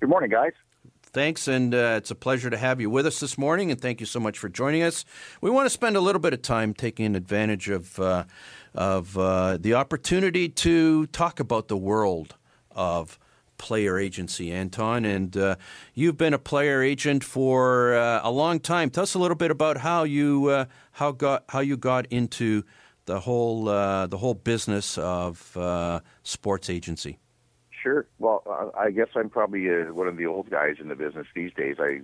Good 0.00 0.10
morning, 0.10 0.30
guys. 0.30 0.52
Thanks, 1.02 1.48
and 1.48 1.74
uh, 1.74 1.94
it's 1.96 2.12
a 2.12 2.14
pleasure 2.14 2.50
to 2.50 2.56
have 2.56 2.80
you 2.80 2.88
with 2.88 3.04
us 3.04 3.18
this 3.18 3.36
morning, 3.36 3.72
and 3.72 3.80
thank 3.80 3.98
you 3.98 4.06
so 4.06 4.20
much 4.20 4.38
for 4.38 4.48
joining 4.48 4.82
us. 4.82 5.04
We 5.40 5.50
want 5.50 5.66
to 5.66 5.70
spend 5.70 5.96
a 5.96 6.00
little 6.00 6.20
bit 6.20 6.32
of 6.32 6.42
time 6.42 6.72
taking 6.72 7.16
advantage 7.16 7.68
of 7.68 7.98
uh, 7.98 8.24
of 8.74 9.18
uh, 9.18 9.56
the 9.56 9.74
opportunity 9.74 10.48
to 10.50 11.06
talk 11.06 11.40
about 11.40 11.66
the 11.66 11.76
world 11.76 12.36
of 12.70 13.18
player 13.56 13.98
agency, 13.98 14.52
Anton. 14.52 15.04
And 15.04 15.36
uh, 15.36 15.56
you've 15.94 16.16
been 16.16 16.34
a 16.34 16.38
player 16.38 16.80
agent 16.80 17.24
for 17.24 17.94
uh, 17.94 18.20
a 18.22 18.30
long 18.30 18.60
time. 18.60 18.90
Tell 18.90 19.02
us 19.02 19.14
a 19.14 19.18
little 19.18 19.36
bit 19.36 19.50
about 19.50 19.78
how 19.78 20.04
you 20.04 20.46
uh, 20.46 20.64
how 20.92 21.10
got 21.10 21.44
how 21.48 21.60
you 21.60 21.76
got 21.76 22.06
into 22.06 22.62
the 23.06 23.18
whole 23.18 23.64
the 23.64 24.18
whole 24.18 24.34
business 24.34 24.96
of 24.98 25.56
sports 26.22 26.70
agency. 26.70 27.18
Sure. 27.82 28.06
Well, 28.18 28.42
uh, 28.46 28.76
I 28.76 28.90
guess 28.90 29.08
I'm 29.14 29.30
probably 29.30 29.68
one 29.90 30.08
of 30.08 30.16
the 30.16 30.26
old 30.26 30.50
guys 30.50 30.76
in 30.80 30.88
the 30.88 30.96
business 30.96 31.26
these 31.34 31.52
days. 31.54 31.76
I 31.78 32.00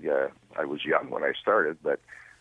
I 0.57 0.65
was 0.65 0.85
young 0.85 1.11
when 1.11 1.23
I 1.25 1.33
started, 1.41 1.79
but 1.83 2.01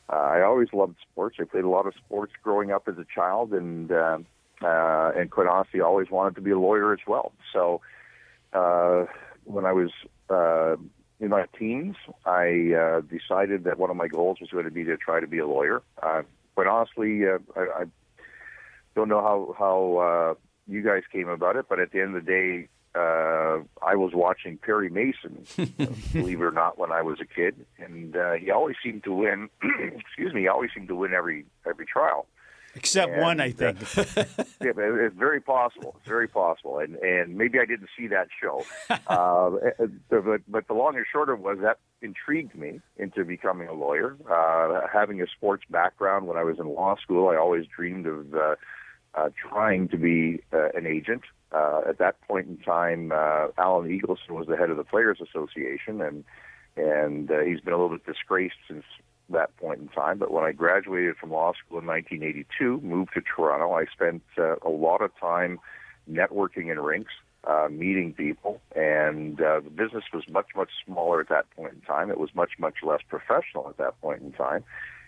I 0.09 0.41
always 0.41 0.67
loved 0.73 0.97
sports. 1.11 1.37
I 1.39 1.45
played 1.45 1.63
a 1.63 1.69
lot 1.69 1.87
of 1.87 1.93
sports 1.95 2.33
growing 2.43 2.71
up 2.71 2.87
as 2.87 2.97
a 2.97 3.05
child, 3.13 3.53
and 3.53 3.91
and 3.91 5.31
quite 5.31 5.47
honestly, 5.47 5.81
always 5.81 6.09
wanted 6.11 6.35
to 6.35 6.41
be 6.41 6.51
a 6.51 6.59
lawyer 6.59 6.93
as 6.93 6.99
well. 7.07 7.31
So 7.51 7.81
uh, 8.53 9.05
when 9.45 9.65
I 9.65 9.73
was 9.73 9.91
uh, 10.29 10.75
in 11.19 11.29
my 11.29 11.45
teens, 11.57 11.95
I 12.25 12.73
uh, 12.73 13.01
decided 13.01 13.63
that 13.65 13.77
one 13.77 13.89
of 13.89 13.95
my 13.95 14.07
goals 14.07 14.39
was 14.39 14.49
going 14.49 14.65
to 14.65 14.71
be 14.71 14.83
to 14.85 14.97
try 14.97 15.19
to 15.19 15.27
be 15.27 15.39
a 15.39 15.47
lawyer. 15.47 15.81
Uh, 16.01 16.23
quite 16.55 16.67
honestly, 16.67 17.27
uh, 17.27 17.39
I, 17.55 17.61
I 17.61 17.83
don't 18.95 19.09
know 19.09 19.21
how 19.21 19.55
how 19.57 19.97
uh, 19.97 20.33
you 20.67 20.81
guys 20.83 21.03
came 21.11 21.27
about 21.29 21.55
it, 21.55 21.65
but 21.67 21.79
at 21.79 21.91
the 21.91 22.01
end 22.01 22.15
of 22.15 22.25
the 22.25 22.31
day, 22.31 22.67
uh, 22.95 23.59
I 23.81 23.95
was 23.95 24.11
watching 24.13 24.57
Perry 24.57 24.89
Mason, 24.89 25.45
believe 26.13 26.41
it 26.41 26.43
or 26.43 26.51
not, 26.51 26.77
when 26.77 26.91
I 26.91 27.01
was 27.01 27.19
a 27.19 27.25
kid, 27.25 27.65
and 27.79 28.15
uh, 28.15 28.33
he 28.33 28.51
always 28.51 28.75
seemed 28.83 29.03
to 29.05 29.13
win. 29.13 29.49
excuse 29.63 30.33
me, 30.33 30.41
he 30.41 30.47
always 30.47 30.69
seemed 30.75 30.89
to 30.89 30.95
win 30.95 31.13
every 31.13 31.45
every 31.65 31.85
trial. 31.85 32.27
Except 32.75 33.11
and, 33.11 33.21
one, 33.21 33.39
I 33.39 33.51
think. 33.51 33.81
Uh, 33.97 34.03
yeah, 34.61 34.71
it's 34.77 35.15
very 35.15 35.39
possible. 35.41 35.95
It's 35.97 36.07
very 36.07 36.27
possible, 36.27 36.79
and 36.79 36.95
and 36.97 37.35
maybe 37.35 37.59
I 37.59 37.65
didn't 37.65 37.89
see 37.97 38.07
that 38.07 38.27
show. 38.41 38.63
uh, 39.07 39.51
but 40.09 40.41
but 40.47 40.67
the 40.67 40.73
long 40.73 40.95
and 40.95 41.05
short 41.11 41.29
of 41.29 41.39
was 41.39 41.59
that 41.61 41.77
intrigued 42.01 42.55
me 42.55 42.81
into 42.97 43.25
becoming 43.25 43.67
a 43.67 43.73
lawyer. 43.73 44.17
Uh, 44.29 44.87
having 44.91 45.21
a 45.21 45.27
sports 45.27 45.63
background 45.69 46.27
when 46.27 46.37
I 46.37 46.43
was 46.43 46.59
in 46.59 46.67
law 46.67 46.95
school, 46.97 47.29
I 47.29 47.37
always 47.37 47.65
dreamed 47.67 48.07
of 48.07 48.33
uh, 48.33 48.55
uh, 49.15 49.29
trying 49.49 49.87
to 49.89 49.97
be 49.97 50.41
uh, 50.51 50.69
an 50.75 50.87
agent. 50.87 51.23
Uh, 51.53 51.81
at 51.87 51.99
that 51.99 52.19
point 52.27 52.47
in 52.47 52.57
time, 52.57 53.11
uh, 53.11 53.47
Alan 53.57 53.87
Eagleson 53.89 54.31
was 54.31 54.47
the 54.47 54.57
head 54.57 54.69
of 54.69 54.77
the 54.77 54.83
Players 54.83 55.19
Association, 55.21 56.01
and 56.01 56.23
and 56.75 57.29
uh, 57.29 57.39
he's 57.41 57.59
been 57.59 57.73
a 57.73 57.77
little 57.77 57.95
bit 57.95 58.05
disgraced 58.05 58.55
since 58.67 58.83
that 59.29 59.55
point 59.57 59.79
in 59.79 59.87
time. 59.89 60.17
But 60.17 60.31
when 60.31 60.43
I 60.43 60.51
graduated 60.51 61.17
from 61.17 61.31
law 61.31 61.53
school 61.53 61.79
in 61.79 61.85
1982, 61.85 62.81
moved 62.81 63.11
to 63.13 63.21
Toronto, 63.21 63.73
I 63.73 63.85
spent 63.85 64.23
uh, 64.37 64.55
a 64.63 64.69
lot 64.69 65.01
of 65.01 65.11
time 65.19 65.59
networking 66.09 66.71
in 66.71 66.79
rinks, 66.79 67.13
uh, 67.43 67.67
meeting 67.69 68.13
people, 68.13 68.61
and 68.75 69.39
uh, 69.39 69.59
the 69.59 69.69
business 69.69 70.03
was 70.13 70.23
much, 70.29 70.47
much 70.55 70.69
smaller 70.85 71.21
at 71.21 71.29
that 71.29 71.49
point 71.55 71.73
in 71.73 71.81
time. 71.81 72.09
It 72.09 72.19
was 72.19 72.29
much, 72.33 72.53
much 72.57 72.75
less 72.83 73.01
professional 73.07 73.69
at 73.69 73.77
that 73.77 73.99
point 74.01 74.21
in 74.21 74.31
time. 74.31 74.63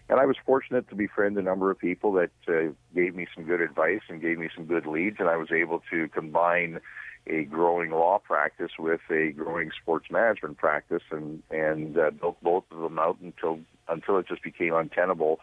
And 0.08 0.20
I 0.20 0.26
was 0.26 0.36
fortunate 0.46 0.88
to 0.90 0.96
befriend 0.96 1.38
a 1.38 1.42
number 1.42 1.72
of 1.72 1.80
people 1.80 2.14
that 2.14 2.32
uh, 2.48 2.72
gave 2.94 3.16
me 3.16 3.28
some 3.34 3.44
good 3.44 3.62
advice 3.62 4.02
and 4.08 4.22
gave 4.22 4.38
me 4.38 4.50
some 4.56 4.66
good 4.66 4.86
leads, 4.86 5.18
and 5.20 5.28
I 5.28 5.38
was 5.38 5.52
able 5.52 5.82
to 5.90 6.08
combine 6.10 6.80
a 7.28 7.44
growing 7.46 7.90
law 7.90 8.20
practice 8.20 8.72
with 8.78 9.02
a 9.10 9.32
growing 9.32 9.72
sports 9.82 10.12
management 10.12 10.58
practice, 10.58 11.02
and 11.10 11.42
and 11.50 11.98
uh, 11.98 12.12
built 12.12 12.38
both 12.44 12.66
of 12.70 12.82
them 12.82 13.00
out 13.00 13.18
until 13.20 13.60
until 13.88 14.18
it 14.18 14.28
just 14.28 14.44
became 14.44 14.76
untenable 14.76 15.40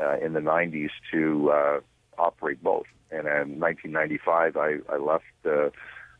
uh, 0.00 0.16
in 0.18 0.32
the 0.32 0.40
90s 0.40 0.90
to 1.12 1.50
uh, 1.50 1.80
operate 2.18 2.62
both. 2.62 2.86
And 3.10 3.26
in 3.26 3.60
1995, 3.60 4.56
I, 4.56 4.76
I 4.92 4.96
left 4.96 5.24
uh, 5.44 5.70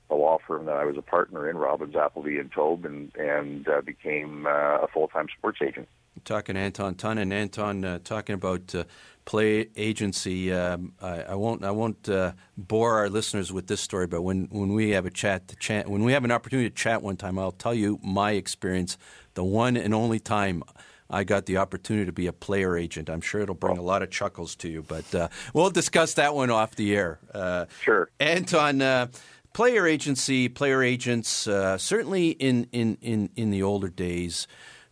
a 0.09 0.15
law 0.15 0.39
firm 0.47 0.67
that 0.67 0.77
I 0.77 0.85
was 0.85 0.97
a 0.97 1.03
partner 1.03 1.49
in, 1.49 1.57
Robins, 1.57 1.97
Appleby, 1.97 2.39
and 2.39 2.53
Taub, 2.53 2.85
and, 2.85 3.15
and 3.17 3.69
uh, 3.69 3.81
became 3.81 4.47
uh, 4.47 4.79
a 4.79 4.87
full 4.93 5.09
time 5.09 5.27
sports 5.37 5.59
agent. 5.63 5.89
Talking 6.25 6.55
to 6.55 6.61
Anton 6.61 6.95
Thun 6.95 7.19
and 7.19 7.33
Anton 7.33 7.85
uh, 7.85 7.99
talking 8.03 8.35
about 8.35 8.75
uh, 8.75 8.85
play 9.25 9.69
agency. 9.77 10.53
Um, 10.53 10.93
I, 11.03 11.23
I, 11.23 11.35
won't 11.35 11.65
I 11.65 11.71
won't 11.71 12.09
uh, 12.09 12.33
bore 12.57 12.99
our 12.99 13.11
listeners 13.11 13.53
with 13.53 13.67
this 13.67 13.81
story, 13.81 14.07
but 14.07 14.23
when, 14.23 14.49
when 14.51 14.73
we 14.73 14.91
have 14.91 15.05
a 15.05 15.11
chat, 15.11 15.49
to 15.49 15.57
chat 15.57 15.89
when 15.89 16.05
we 16.05 16.13
have 16.13 16.25
an 16.25 16.31
opportunity 16.31 16.71
to 16.71 16.75
chat 16.75 17.03
one 17.03 17.17
time, 17.17 17.39
I'll 17.39 17.53
tell 17.53 17.75
you 17.75 17.99
my 18.03 18.33
experience. 18.33 18.97
The 19.35 19.45
one 19.45 19.77
and 19.77 19.93
only 19.93 20.19
time 20.19 20.63
I 21.11 21.25
got 21.25 21.47
the 21.47 21.59
opportunity 21.59 22.07
to 22.07 22.13
be 22.13 22.27
a 22.27 22.33
player 22.33 22.77
agent. 22.77 23.11
I'm 23.11 23.21
sure 23.21 23.41
it'll 23.41 23.55
bring 23.55 23.79
a 23.79 23.83
lot 23.83 24.03
of 24.03 24.11
chuckles 24.11 24.57
to 24.57 24.69
you, 24.69 24.83
but 24.83 25.15
uh, 25.15 25.29
we'll 25.53 25.71
discuss 25.71 26.15
that 26.15 26.35
one 26.35 26.51
off 26.51 26.75
the 26.75 26.97
air. 26.97 27.19
Uh, 27.33 27.67
sure. 27.83 28.11
Anton, 28.19 28.83
uh, 28.83 29.09
player 29.53 29.87
agency, 29.87 30.49
player 30.49 30.83
agents, 30.83 31.47
uh, 31.47 31.79
certainly 31.79 32.31
in, 32.31 32.67
in, 32.73 32.99
in, 33.01 33.31
in 33.37 33.51
the 33.51 33.63
older 33.63 33.89
days, 33.89 34.47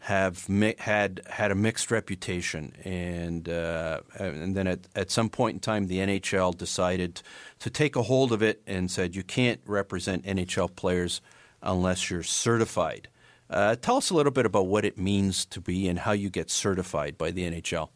have 0.04 0.50
mi- 0.50 0.74
had 0.78 1.22
had 1.30 1.50
a 1.50 1.54
mixed 1.54 1.90
reputation, 1.90 2.74
and 2.84 3.48
uh, 3.48 4.00
and 4.18 4.54
then 4.54 4.66
at, 4.66 4.80
at 4.94 5.10
some 5.10 5.30
point 5.30 5.54
in 5.54 5.60
time, 5.60 5.86
the 5.86 5.96
NHL 5.96 6.54
decided 6.58 7.22
to 7.60 7.70
take 7.70 7.96
a 7.96 8.02
hold 8.02 8.30
of 8.30 8.42
it 8.42 8.60
and 8.66 8.90
said 8.90 9.16
you 9.16 9.22
can't 9.22 9.62
represent 9.64 10.22
NHL 10.26 10.76
players 10.76 11.22
unless 11.62 12.10
you're 12.10 12.22
certified. 12.22 13.08
Uh, 13.48 13.76
tell 13.76 13.96
us 13.96 14.10
a 14.10 14.14
little 14.14 14.30
bit 14.30 14.44
about 14.44 14.66
what 14.66 14.84
it 14.84 14.98
means 14.98 15.46
to 15.46 15.58
be 15.58 15.88
and 15.88 16.00
how 16.00 16.12
you 16.12 16.28
get 16.28 16.50
certified 16.50 17.16
by 17.16 17.30
the 17.30 17.50
NHL. 17.50 17.88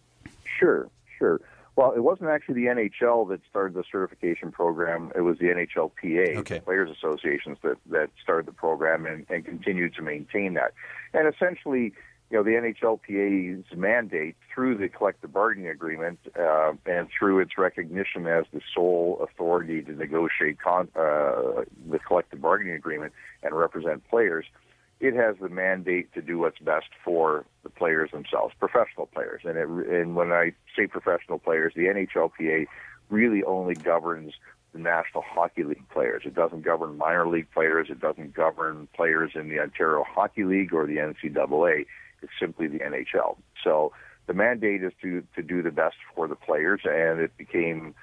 Sure, 0.58 0.88
sure. 1.18 1.42
Well, 1.78 1.92
it 1.92 2.00
wasn't 2.00 2.30
actually 2.30 2.56
the 2.56 2.66
NHL 2.66 3.28
that 3.28 3.38
started 3.48 3.74
the 3.74 3.84
certification 3.88 4.50
program. 4.50 5.12
It 5.14 5.20
was 5.20 5.38
the 5.38 5.44
NHLPA, 5.44 6.38
okay. 6.38 6.58
players 6.58 6.90
associations, 6.90 7.56
that, 7.62 7.76
that 7.90 8.10
started 8.20 8.46
the 8.46 8.52
program 8.52 9.06
and, 9.06 9.24
and 9.30 9.44
continued 9.44 9.94
to 9.94 10.02
maintain 10.02 10.54
that. 10.54 10.72
And 11.14 11.32
essentially, 11.32 11.92
you 12.30 12.36
know, 12.36 12.42
the 12.42 12.50
NHLPA's 12.50 13.64
mandate 13.76 14.34
through 14.52 14.78
the 14.78 14.88
collective 14.88 15.32
bargaining 15.32 15.68
agreement 15.68 16.18
uh, 16.36 16.72
and 16.84 17.06
through 17.16 17.38
its 17.38 17.56
recognition 17.56 18.26
as 18.26 18.44
the 18.52 18.60
sole 18.74 19.20
authority 19.22 19.80
to 19.82 19.92
negotiate 19.92 20.58
con- 20.60 20.88
uh, 20.96 21.62
the 21.88 22.00
collective 22.04 22.40
bargaining 22.40 22.74
agreement 22.74 23.12
and 23.44 23.54
represent 23.54 24.02
players– 24.10 24.46
it 25.00 25.14
has 25.14 25.36
the 25.40 25.48
mandate 25.48 26.12
to 26.14 26.22
do 26.22 26.38
what's 26.38 26.58
best 26.58 26.88
for 27.04 27.44
the 27.62 27.70
players 27.70 28.10
themselves, 28.10 28.54
professional 28.58 29.06
players. 29.06 29.42
And, 29.44 29.56
it, 29.56 29.68
and 29.68 30.16
when 30.16 30.32
I 30.32 30.52
say 30.76 30.86
professional 30.86 31.38
players, 31.38 31.72
the 31.76 31.82
NHLPA 31.82 32.66
really 33.08 33.44
only 33.44 33.74
governs 33.74 34.34
the 34.72 34.78
National 34.78 35.22
Hockey 35.22 35.62
League 35.62 35.88
players. 35.88 36.22
It 36.24 36.34
doesn't 36.34 36.62
govern 36.62 36.98
minor 36.98 37.26
league 37.28 37.50
players. 37.52 37.88
It 37.90 38.00
doesn't 38.00 38.34
govern 38.34 38.88
players 38.94 39.32
in 39.34 39.48
the 39.48 39.60
Ontario 39.60 40.04
Hockey 40.06 40.44
League 40.44 40.74
or 40.74 40.86
the 40.86 40.96
NCAA. 40.96 41.86
It's 42.22 42.32
simply 42.38 42.66
the 42.66 42.80
NHL. 42.80 43.38
So 43.62 43.92
the 44.26 44.34
mandate 44.34 44.82
is 44.82 44.92
to 45.02 45.22
to 45.36 45.42
do 45.42 45.62
the 45.62 45.70
best 45.70 45.96
for 46.14 46.28
the 46.28 46.34
players, 46.34 46.80
and 46.84 47.20
it 47.20 47.36
became 47.36 47.94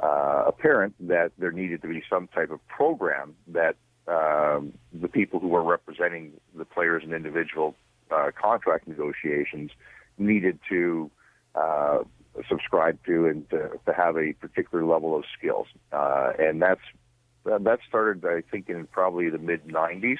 uh, 0.00 0.44
apparent 0.46 0.94
that 1.08 1.32
there 1.38 1.50
needed 1.50 1.82
to 1.82 1.88
be 1.88 2.02
some 2.08 2.28
type 2.28 2.50
of 2.50 2.66
program 2.68 3.34
that 3.48 3.76
um, 4.08 4.72
the 4.92 5.08
people 5.08 5.40
who 5.40 5.48
were 5.48 5.62
representing 5.62 6.32
the 6.54 6.64
players 6.64 7.02
in 7.04 7.12
individual 7.12 7.74
uh, 8.10 8.30
contract 8.40 8.88
negotiations 8.88 9.70
needed 10.18 10.58
to 10.68 11.10
uh, 11.54 11.98
subscribe 12.48 12.98
to 13.06 13.26
and 13.26 13.48
to, 13.50 13.70
to, 13.86 13.92
have 13.92 14.16
a 14.16 14.32
particular 14.34 14.84
level 14.84 15.16
of 15.16 15.24
skills. 15.36 15.66
Uh, 15.92 16.32
and 16.38 16.60
that's 16.60 16.80
that 17.44 17.78
started, 17.88 18.24
I 18.24 18.42
think, 18.50 18.68
in 18.68 18.86
probably 18.86 19.28
the 19.28 19.38
mid 19.38 19.66
'90s 19.66 20.18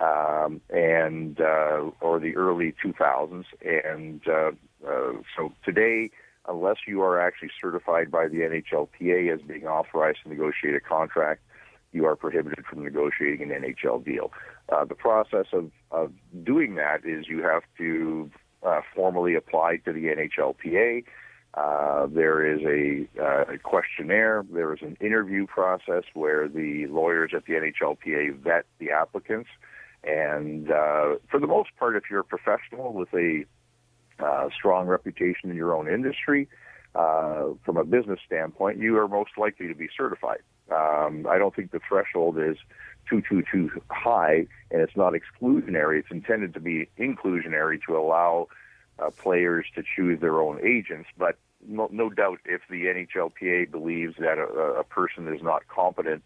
um, 0.00 0.60
and 0.70 1.40
uh, 1.40 1.90
or 2.00 2.20
the 2.20 2.36
early 2.36 2.74
2000s. 2.84 3.44
And 3.64 4.20
uh, 4.26 4.50
uh, 4.86 5.12
so 5.36 5.52
today, 5.64 6.10
unless 6.48 6.76
you 6.86 7.02
are 7.02 7.20
actually 7.20 7.50
certified 7.60 8.10
by 8.10 8.28
the 8.28 8.38
NHLPA 8.38 9.32
as 9.32 9.40
being 9.42 9.66
authorized 9.66 10.18
to 10.24 10.28
negotiate 10.28 10.74
a 10.74 10.80
contract, 10.80 11.42
you 11.92 12.04
are 12.06 12.16
prohibited 12.16 12.64
from 12.66 12.84
negotiating 12.84 13.50
an 13.50 13.62
NHL 13.62 14.04
deal. 14.04 14.32
Uh, 14.68 14.84
the 14.84 14.94
process 14.94 15.46
of, 15.52 15.70
of 15.90 16.12
doing 16.44 16.74
that 16.74 17.04
is 17.04 17.26
you 17.28 17.42
have 17.42 17.62
to 17.78 18.30
uh, 18.62 18.80
formally 18.94 19.34
apply 19.34 19.76
to 19.84 19.92
the 19.92 20.04
NHLPA. 20.04 21.04
Uh, 21.54 22.06
there 22.06 22.44
is 22.44 22.60
a, 22.62 23.22
uh, 23.22 23.54
a, 23.54 23.58
questionnaire. 23.58 24.44
There 24.52 24.74
is 24.74 24.80
an 24.82 24.96
interview 25.00 25.46
process 25.46 26.04
where 26.12 26.46
the 26.46 26.86
lawyers 26.88 27.32
at 27.34 27.46
the 27.46 27.54
NHLPA 27.54 28.38
vet 28.40 28.66
the 28.78 28.90
applicants. 28.90 29.48
And 30.04 30.70
uh, 30.70 31.16
for 31.30 31.40
the 31.40 31.46
most 31.46 31.70
part, 31.78 31.96
if 31.96 32.04
you're 32.10 32.20
a 32.20 32.24
professional 32.24 32.92
with 32.92 33.08
a 33.14 33.44
uh, 34.18 34.48
strong 34.56 34.86
reputation 34.86 35.50
in 35.50 35.56
your 35.56 35.74
own 35.74 35.88
industry, 35.88 36.48
from 36.92 37.76
a 37.76 37.84
business 37.84 38.18
standpoint, 38.26 38.78
you 38.78 38.98
are 38.98 39.06
most 39.06 39.30
likely 39.38 39.68
to 39.68 39.74
be 39.74 39.88
certified. 39.96 40.40
Um, 40.70 41.26
I 41.28 41.38
don't 41.38 41.54
think 41.54 41.70
the 41.70 41.80
threshold 41.88 42.38
is 42.38 42.56
too 43.08 43.22
too 43.28 43.42
too 43.50 43.70
high, 43.90 44.46
and 44.70 44.80
it's 44.82 44.96
not 44.96 45.14
exclusionary. 45.14 46.00
It's 46.00 46.10
intended 46.10 46.54
to 46.54 46.60
be 46.60 46.88
inclusionary 46.98 47.78
to 47.86 47.96
allow 47.96 48.48
uh, 48.98 49.10
players 49.10 49.66
to 49.74 49.82
choose 49.96 50.20
their 50.20 50.40
own 50.40 50.60
agents. 50.64 51.08
But 51.16 51.36
no, 51.66 51.88
no 51.90 52.10
doubt, 52.10 52.40
if 52.44 52.60
the 52.68 52.84
NHLPA 52.84 53.70
believes 53.70 54.14
that 54.18 54.38
a, 54.38 54.80
a 54.80 54.84
person 54.84 55.32
is 55.32 55.42
not 55.42 55.66
competent, 55.68 56.22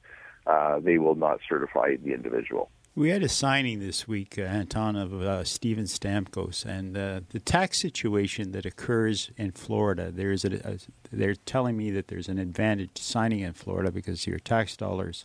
uh, 0.47 0.81
they 0.81 0.99
will 0.99 1.15
not 1.15 1.41
certify 1.49 1.97
the 1.97 2.13
individual. 2.13 2.71
We 2.95 3.09
had 3.09 3.23
a 3.23 3.29
signing 3.29 3.81
this 3.81 4.07
week, 4.07 4.35
uh, 4.39 4.43
Anton, 4.43 4.97
of 4.97 5.15
uh, 5.15 5.45
Steven 5.45 5.85
Stamkos, 5.85 6.67
and 6.67 6.95
uh, 6.95 7.21
the 7.31 7.41
tax 7.41 7.81
situation 7.81 8.53
that 8.53 8.67
occurs 8.67 9.31
in 9.39 9.53
Florida. 9.53 10.11
There's 10.11 10.45
a, 10.45 10.57
a, 10.57 10.79
they're 11.11 11.35
telling 11.35 11.79
me 11.79 11.91
that 11.93 12.09
there's 12.09 12.29
an 12.29 12.39
advantage 12.39 12.91
to 12.95 13.03
signing 13.03 13.41
in 13.41 13.55
Florida 13.55 13.91
because 13.91 14.27
your 14.27 14.39
tax 14.39 14.77
dollars, 14.77 15.25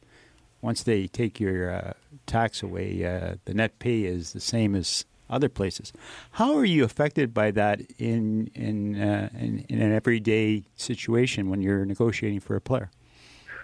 once 0.62 0.82
they 0.82 1.08
take 1.08 1.42
your 1.42 1.70
uh, 1.70 1.94
tax 2.26 2.64
away, 2.64 3.06
uh, 3.06 3.36
the 3.44 3.54
net 3.54 3.78
pay 3.80 4.06
is 4.06 4.32
the 4.32 4.40
same 4.40 4.74
as 4.74 5.04
other 5.30 5.50
places. 5.50 5.92
How 6.32 6.56
are 6.56 6.64
you 6.64 6.86
affected 6.86 7.34
by 7.34 7.52
that 7.52 7.82
in 8.00 8.50
in, 8.56 8.96
uh, 8.98 9.28
in, 9.38 9.66
in 9.68 9.82
an 9.82 9.92
everyday 9.92 10.64
situation 10.78 11.50
when 11.50 11.62
you're 11.62 11.84
negotiating 11.84 12.40
for 12.40 12.56
a 12.56 12.62
player? 12.62 12.92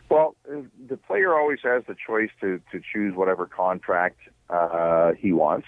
Well, 0.09 0.35
the 0.45 0.97
player 0.97 1.33
always 1.33 1.59
has 1.63 1.83
the 1.87 1.95
choice 1.95 2.29
to, 2.41 2.61
to 2.71 2.81
choose 2.93 3.15
whatever 3.15 3.45
contract 3.45 4.19
uh, 4.49 5.13
he 5.13 5.33
wants. 5.33 5.67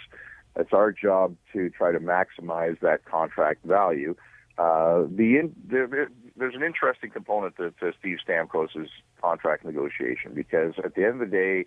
It's 0.55 0.71
our 0.71 0.91
job 0.91 1.35
to 1.53 1.69
try 1.69 1.91
to 1.91 1.99
maximize 1.99 2.79
that 2.81 3.05
contract 3.05 3.65
value. 3.65 4.15
Uh, 4.57 5.03
the, 5.09 5.37
in, 5.37 5.55
the, 5.67 6.07
there's 6.37 6.55
an 6.55 6.63
interesting 6.63 7.09
component 7.09 7.57
to, 7.57 7.71
to 7.71 7.91
Steve 7.99 8.17
Stamkos' 8.25 8.87
contract 9.21 9.65
negotiation 9.65 10.33
because 10.33 10.73
at 10.83 10.95
the 10.95 11.03
end 11.03 11.21
of 11.21 11.29
the 11.29 11.35
day, 11.37 11.65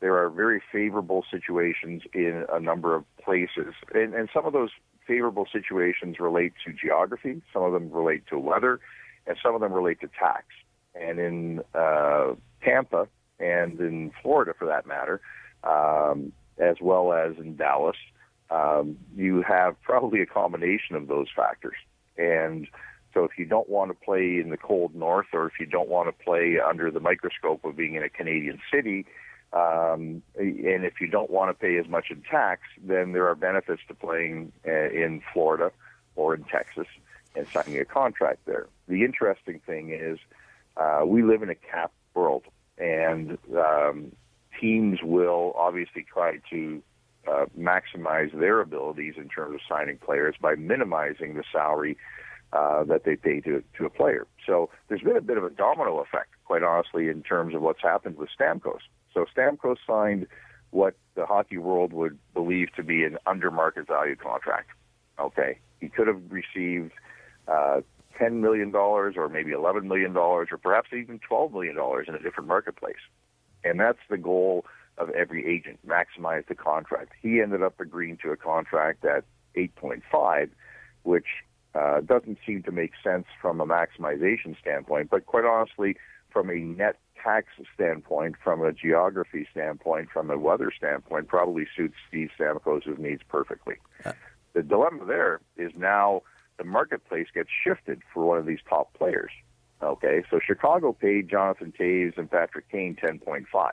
there 0.00 0.16
are 0.16 0.28
very 0.28 0.60
favorable 0.72 1.24
situations 1.30 2.02
in 2.12 2.44
a 2.52 2.58
number 2.58 2.94
of 2.94 3.04
places, 3.22 3.74
and, 3.94 4.14
and 4.14 4.28
some 4.34 4.44
of 4.44 4.52
those 4.52 4.70
favorable 5.06 5.46
situations 5.50 6.18
relate 6.18 6.52
to 6.66 6.72
geography, 6.72 7.40
some 7.52 7.62
of 7.62 7.72
them 7.72 7.90
relate 7.90 8.26
to 8.26 8.38
weather, 8.38 8.80
and 9.26 9.36
some 9.42 9.54
of 9.54 9.60
them 9.60 9.72
relate 9.72 10.00
to 10.00 10.08
tax 10.08 10.44
and 10.94 11.18
in 11.18 11.60
uh, 11.74 12.34
Tampa 12.62 13.08
and 13.38 13.78
in 13.80 14.12
Florida, 14.22 14.54
for 14.58 14.66
that 14.66 14.86
matter, 14.86 15.20
um, 15.64 16.32
as 16.58 16.76
well 16.80 17.12
as 17.12 17.36
in 17.38 17.56
Dallas, 17.56 17.96
um, 18.50 18.96
you 19.16 19.42
have 19.42 19.80
probably 19.82 20.20
a 20.20 20.26
combination 20.26 20.96
of 20.96 21.08
those 21.08 21.26
factors. 21.34 21.76
And 22.16 22.68
so, 23.12 23.24
if 23.24 23.32
you 23.38 23.44
don't 23.44 23.68
want 23.68 23.90
to 23.90 23.94
play 23.94 24.40
in 24.40 24.50
the 24.50 24.56
cold 24.56 24.94
north, 24.94 25.26
or 25.32 25.46
if 25.46 25.54
you 25.58 25.66
don't 25.66 25.88
want 25.88 26.08
to 26.08 26.24
play 26.24 26.58
under 26.58 26.90
the 26.90 27.00
microscope 27.00 27.64
of 27.64 27.76
being 27.76 27.94
in 27.94 28.02
a 28.02 28.08
Canadian 28.08 28.60
city, 28.72 29.06
um, 29.52 30.22
and 30.36 30.84
if 30.84 31.00
you 31.00 31.06
don't 31.06 31.30
want 31.30 31.48
to 31.50 31.54
pay 31.54 31.78
as 31.78 31.86
much 31.88 32.06
in 32.10 32.22
tax, 32.22 32.62
then 32.82 33.12
there 33.12 33.28
are 33.28 33.36
benefits 33.36 33.82
to 33.86 33.94
playing 33.94 34.52
uh, 34.66 34.70
in 34.90 35.22
Florida 35.32 35.70
or 36.16 36.34
in 36.34 36.42
Texas 36.44 36.88
and 37.36 37.46
signing 37.48 37.78
a 37.78 37.84
contract 37.84 38.40
there. 38.46 38.66
The 38.88 39.04
interesting 39.04 39.60
thing 39.64 39.90
is 39.90 40.18
uh, 40.76 41.02
we 41.06 41.22
live 41.22 41.42
in 41.42 41.50
a 41.50 41.54
cap 41.54 41.92
world, 42.14 42.44
and 42.78 43.38
um, 43.56 44.12
teams 44.60 45.00
will 45.02 45.52
obviously 45.56 46.04
try 46.10 46.38
to 46.50 46.82
uh, 47.30 47.46
maximize 47.58 48.38
their 48.38 48.60
abilities 48.60 49.14
in 49.16 49.28
terms 49.28 49.54
of 49.54 49.60
signing 49.68 49.98
players 49.98 50.34
by 50.40 50.54
minimizing 50.54 51.34
the 51.34 51.44
salary 51.52 51.96
uh, 52.52 52.84
that 52.84 53.04
they 53.04 53.16
pay 53.16 53.40
to, 53.40 53.62
to 53.76 53.84
a 53.84 53.90
player. 53.90 54.26
So 54.46 54.70
there's 54.88 55.00
been 55.00 55.16
a 55.16 55.22
bit 55.22 55.38
of 55.38 55.44
a 55.44 55.50
domino 55.50 55.98
effect, 55.98 56.30
quite 56.44 56.62
honestly, 56.62 57.08
in 57.08 57.22
terms 57.22 57.54
of 57.54 57.62
what's 57.62 57.82
happened 57.82 58.16
with 58.16 58.28
Stamkos. 58.38 58.80
So 59.12 59.26
Stamkos 59.36 59.76
signed 59.86 60.26
what 60.70 60.94
the 61.14 61.24
hockey 61.24 61.58
world 61.58 61.92
would 61.92 62.18
believe 62.32 62.68
to 62.76 62.82
be 62.82 63.04
an 63.04 63.16
under 63.26 63.50
market 63.50 63.86
value 63.86 64.16
contract. 64.16 64.70
Okay, 65.18 65.58
he 65.80 65.88
could 65.88 66.08
have 66.08 66.20
received 66.30 66.92
uh, 67.46 67.80
$10 68.20 68.34
million 68.34 68.74
or 68.74 69.28
maybe 69.28 69.52
$11 69.52 69.84
million 69.84 70.16
or 70.16 70.46
perhaps 70.62 70.90
even 70.92 71.20
$12 71.30 71.52
million 71.52 71.76
in 72.08 72.14
a 72.14 72.18
different 72.18 72.48
marketplace. 72.48 72.96
And 73.64 73.80
that's 73.80 73.98
the 74.10 74.18
goal 74.18 74.64
of 74.98 75.10
every 75.10 75.46
agent, 75.46 75.80
maximize 75.86 76.46
the 76.46 76.54
contract. 76.54 77.12
He 77.20 77.40
ended 77.40 77.62
up 77.62 77.80
agreeing 77.80 78.18
to 78.22 78.30
a 78.30 78.36
contract 78.36 79.04
at 79.04 79.24
8.5, 79.56 80.50
which 81.02 81.26
uh, 81.74 82.00
doesn't 82.00 82.38
seem 82.46 82.62
to 82.64 82.70
make 82.70 82.92
sense 83.02 83.26
from 83.40 83.60
a 83.60 83.66
maximization 83.66 84.58
standpoint, 84.60 85.10
but 85.10 85.26
quite 85.26 85.44
honestly, 85.44 85.96
from 86.30 86.50
a 86.50 86.58
net 86.58 86.98
tax 87.22 87.48
standpoint, 87.74 88.36
from 88.42 88.62
a 88.62 88.72
geography 88.72 89.46
standpoint, 89.50 90.10
from 90.12 90.30
a 90.30 90.38
weather 90.38 90.70
standpoint, 90.76 91.26
probably 91.26 91.66
suits 91.76 91.94
Steve 92.08 92.30
Stamkos' 92.38 92.98
needs 92.98 93.22
perfectly. 93.28 93.76
Uh. 94.04 94.12
The 94.52 94.62
dilemma 94.62 95.04
there 95.06 95.40
is 95.56 95.72
now– 95.76 96.22
the 96.58 96.64
marketplace 96.64 97.26
gets 97.34 97.50
shifted 97.64 98.02
for 98.12 98.24
one 98.24 98.38
of 98.38 98.46
these 98.46 98.60
top 98.68 98.92
players. 98.94 99.30
Okay, 99.82 100.22
so 100.30 100.40
Chicago 100.44 100.92
paid 100.92 101.28
Jonathan 101.28 101.72
Toews 101.78 102.16
and 102.16 102.30
Patrick 102.30 102.70
Kane 102.70 102.96
10.5. 102.96 103.70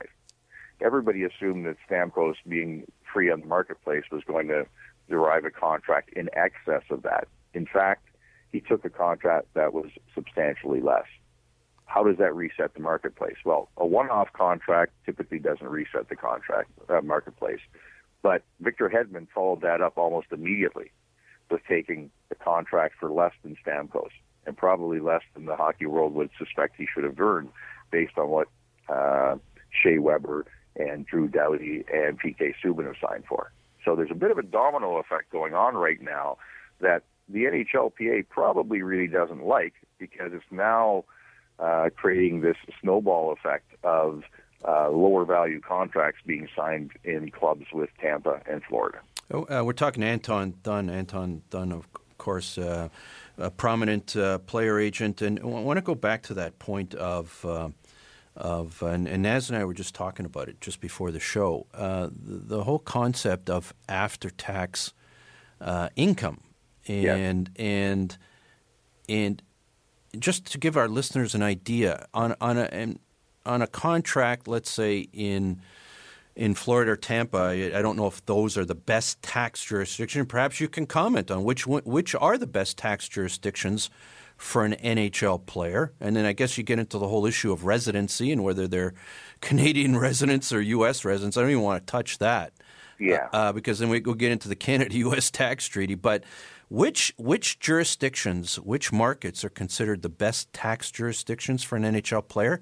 Everybody 0.82 1.24
assumed 1.24 1.66
that 1.66 1.78
Stamkos 1.90 2.36
being 2.48 2.86
free 3.14 3.32
on 3.32 3.42
the 3.42 3.46
marketplace 3.46 4.04
was 4.12 4.24
going 4.24 4.48
to 4.48 4.66
derive 5.10 5.46
a 5.46 5.52
contract 5.52 6.12
in 6.14 6.30
excess 6.34 6.84
of 6.90 7.04
that. 7.04 7.28
In 7.54 7.66
fact, 7.66 8.08
he 8.52 8.60
took 8.60 8.84
a 8.84 8.90
contract 8.90 9.48
that 9.54 9.74
was 9.74 9.90
substantially 10.14 10.82
less. 10.82 11.06
How 11.86 12.04
does 12.04 12.18
that 12.18 12.36
reset 12.36 12.74
the 12.74 12.82
marketplace? 12.82 13.36
Well, 13.46 13.70
a 13.78 13.86
one-off 13.86 14.34
contract 14.34 14.94
typically 15.06 15.40
doesn't 15.40 15.68
reset 15.68 16.10
the 16.10 16.16
contract 16.16 16.72
uh, 16.90 17.02
marketplace, 17.02 17.60
but 18.22 18.44
Victor 18.60 18.90
Hedman 18.90 19.28
followed 19.34 19.62
that 19.62 19.82
up 19.82 19.98
almost 19.98 20.28
immediately 20.32 20.92
with 21.52 21.62
taking 21.68 22.10
the 22.30 22.36
contract 22.36 22.96
for 23.00 23.12
less 23.12 23.34
than 23.44 23.56
Stamkos 23.66 24.10
and 24.46 24.58
probably 24.58 25.00
less 25.00 25.22
than 25.34 25.46
the 25.46 25.56
hockey 25.56 25.86
world 25.86 26.14
would 26.14 26.30
suspect 26.38 26.76
he 26.78 26.88
should 26.92 27.04
have 27.04 27.20
earned 27.20 27.50
based 27.92 28.18
on 28.18 28.30
what 28.30 28.48
uh, 28.90 29.36
Shea 29.70 30.00
Weber 30.00 30.46
and 30.76 31.06
Drew 31.06 31.28
Doughty 31.28 31.84
and 31.94 32.20
PK 32.20 32.54
Subban 32.64 32.86
have 32.86 32.96
signed 33.02 33.26
for. 33.28 33.52
So 33.86 33.96
there's 33.96 34.12
a 34.12 34.16
bit 34.16 34.32
of 34.32 34.38
a 34.38 34.44
domino 34.44 34.98
effect 34.98 35.32
going 35.32 35.54
on 35.54 35.76
right 35.76 36.02
now 36.02 36.38
that 36.80 37.04
the 37.30 37.46
NHLPA 37.46 38.28
probably 38.30 38.82
really 38.82 39.08
doesn't 39.08 39.44
like 39.44 39.74
because 40.00 40.32
it's 40.34 40.44
now 40.52 41.06
uh, 41.60 41.90
creating 41.96 42.42
this 42.42 42.58
snowball 42.82 43.32
effect 43.32 43.72
of 43.84 44.24
uh, 44.68 44.90
lower 44.90 45.26
value 45.26 45.60
contracts 45.60 46.22
being 46.26 46.48
signed 46.56 46.92
in 47.04 47.32
clubs 47.32 47.66
with 47.74 47.90
Tampa 48.00 48.42
and 48.50 48.62
Florida. 48.64 49.00
Oh, 49.34 49.44
uh, 49.44 49.64
we're 49.64 49.74
talking 49.74 50.02
to 50.02 50.08
Anton 50.08 50.54
Thun. 50.64 50.90
Anton 50.90 51.42
Thun, 51.50 51.72
of 51.72 51.88
course, 52.18 52.58
uh, 52.58 52.90
a 53.38 53.50
prominent 53.50 54.16
uh, 54.16 54.40
player 54.40 54.78
agent, 54.78 55.22
and 55.22 55.40
I 55.40 55.46
want 55.46 55.78
to 55.78 55.82
go 55.82 55.96
back 55.96 56.24
to 56.24 56.34
that 56.36 56.60
point 56.60 56.94
of. 56.96 57.46
Uh, 57.46 57.70
of 58.34 58.82
and, 58.82 59.10
and, 59.10 59.24
Naz 59.24 59.50
and 59.50 59.60
I 59.60 59.66
were 59.66 59.74
just 59.74 59.94
talking 59.94 60.26
about 60.26 60.48
it 60.48 60.62
just 60.62 60.80
before 60.80 61.12
the 61.12 61.20
show. 61.20 61.68
Uh, 61.74 62.08
the, 62.08 62.56
the, 62.56 62.64
whole 62.64 62.80
concept 62.80 63.50
of 63.50 63.74
after-tax 63.90 64.94
uh, 65.60 65.90
income, 65.98 66.40
and 66.88 67.04
yeah. 67.04 67.16
and 67.68 68.18
and 69.10 69.42
just 70.18 70.46
to 70.46 70.58
give 70.58 70.78
our 70.78 70.88
listeners 70.88 71.36
an 71.36 71.44
idea 71.44 72.08
on 72.14 72.36
on 72.40 72.58
a 72.58 72.96
on 73.46 73.62
a 73.62 73.68
contract, 73.68 74.48
let's 74.48 74.72
say 74.72 75.10
in 75.12 75.62
in 76.36 76.54
Florida 76.54 76.92
or 76.92 76.96
Tampa. 76.96 77.38
I, 77.38 77.78
I 77.78 77.82
don't 77.82 77.98
know 77.98 78.08
if 78.08 78.26
those 78.26 78.58
are 78.58 78.66
the 78.66 78.76
best 78.76 79.22
tax 79.22 79.64
jurisdiction. 79.64 80.26
Perhaps 80.26 80.60
you 80.60 80.70
can 80.70 80.86
comment 80.86 81.30
on 81.32 81.44
which 81.44 81.68
which 81.68 82.16
are 82.16 82.38
the 82.38 82.48
best 82.48 82.78
tax 82.78 83.08
jurisdictions 83.08 83.90
for 84.38 84.66
an 84.66 84.74
NHL 84.74 85.46
player. 85.46 85.94
And 86.00 86.16
then 86.16 86.26
I 86.26 86.34
guess 86.34 86.58
you 86.58 86.64
get 86.64 86.80
into 86.80 86.98
the 86.98 87.08
whole 87.08 87.26
issue 87.26 87.52
of 87.52 87.64
residency 87.64 88.32
and 88.32 88.44
whether 88.44 88.68
they're 88.68 88.94
Canadian 89.42 89.98
residents 89.98 90.52
or 90.52 90.62
U.S. 90.62 91.06
residents. 91.06 91.38
I 91.38 91.42
don't 91.42 91.52
even 91.52 91.64
want 91.64 91.86
to 91.86 91.92
touch 91.92 92.18
that. 92.18 92.54
Yeah. 93.00 93.30
Uh, 93.34 93.52
because 93.52 93.80
then 93.80 93.90
we 93.90 94.00
go 94.00 94.14
get 94.14 94.32
into 94.32 94.48
the 94.48 94.56
Canada-U.S. 94.56 95.32
tax 95.32 95.66
treaty. 95.68 95.96
But 95.96 96.24
which 96.70 97.14
which 97.18 97.60
jurisdictions, 97.60 98.60
which 98.60 98.92
markets 98.92 99.44
are 99.44 99.50
considered 99.50 100.02
the 100.02 100.10
best 100.10 100.54
tax 100.54 100.92
jurisdictions 100.92 101.64
for 101.64 101.76
an 101.76 101.84
NHL 101.84 102.28
player, 102.28 102.62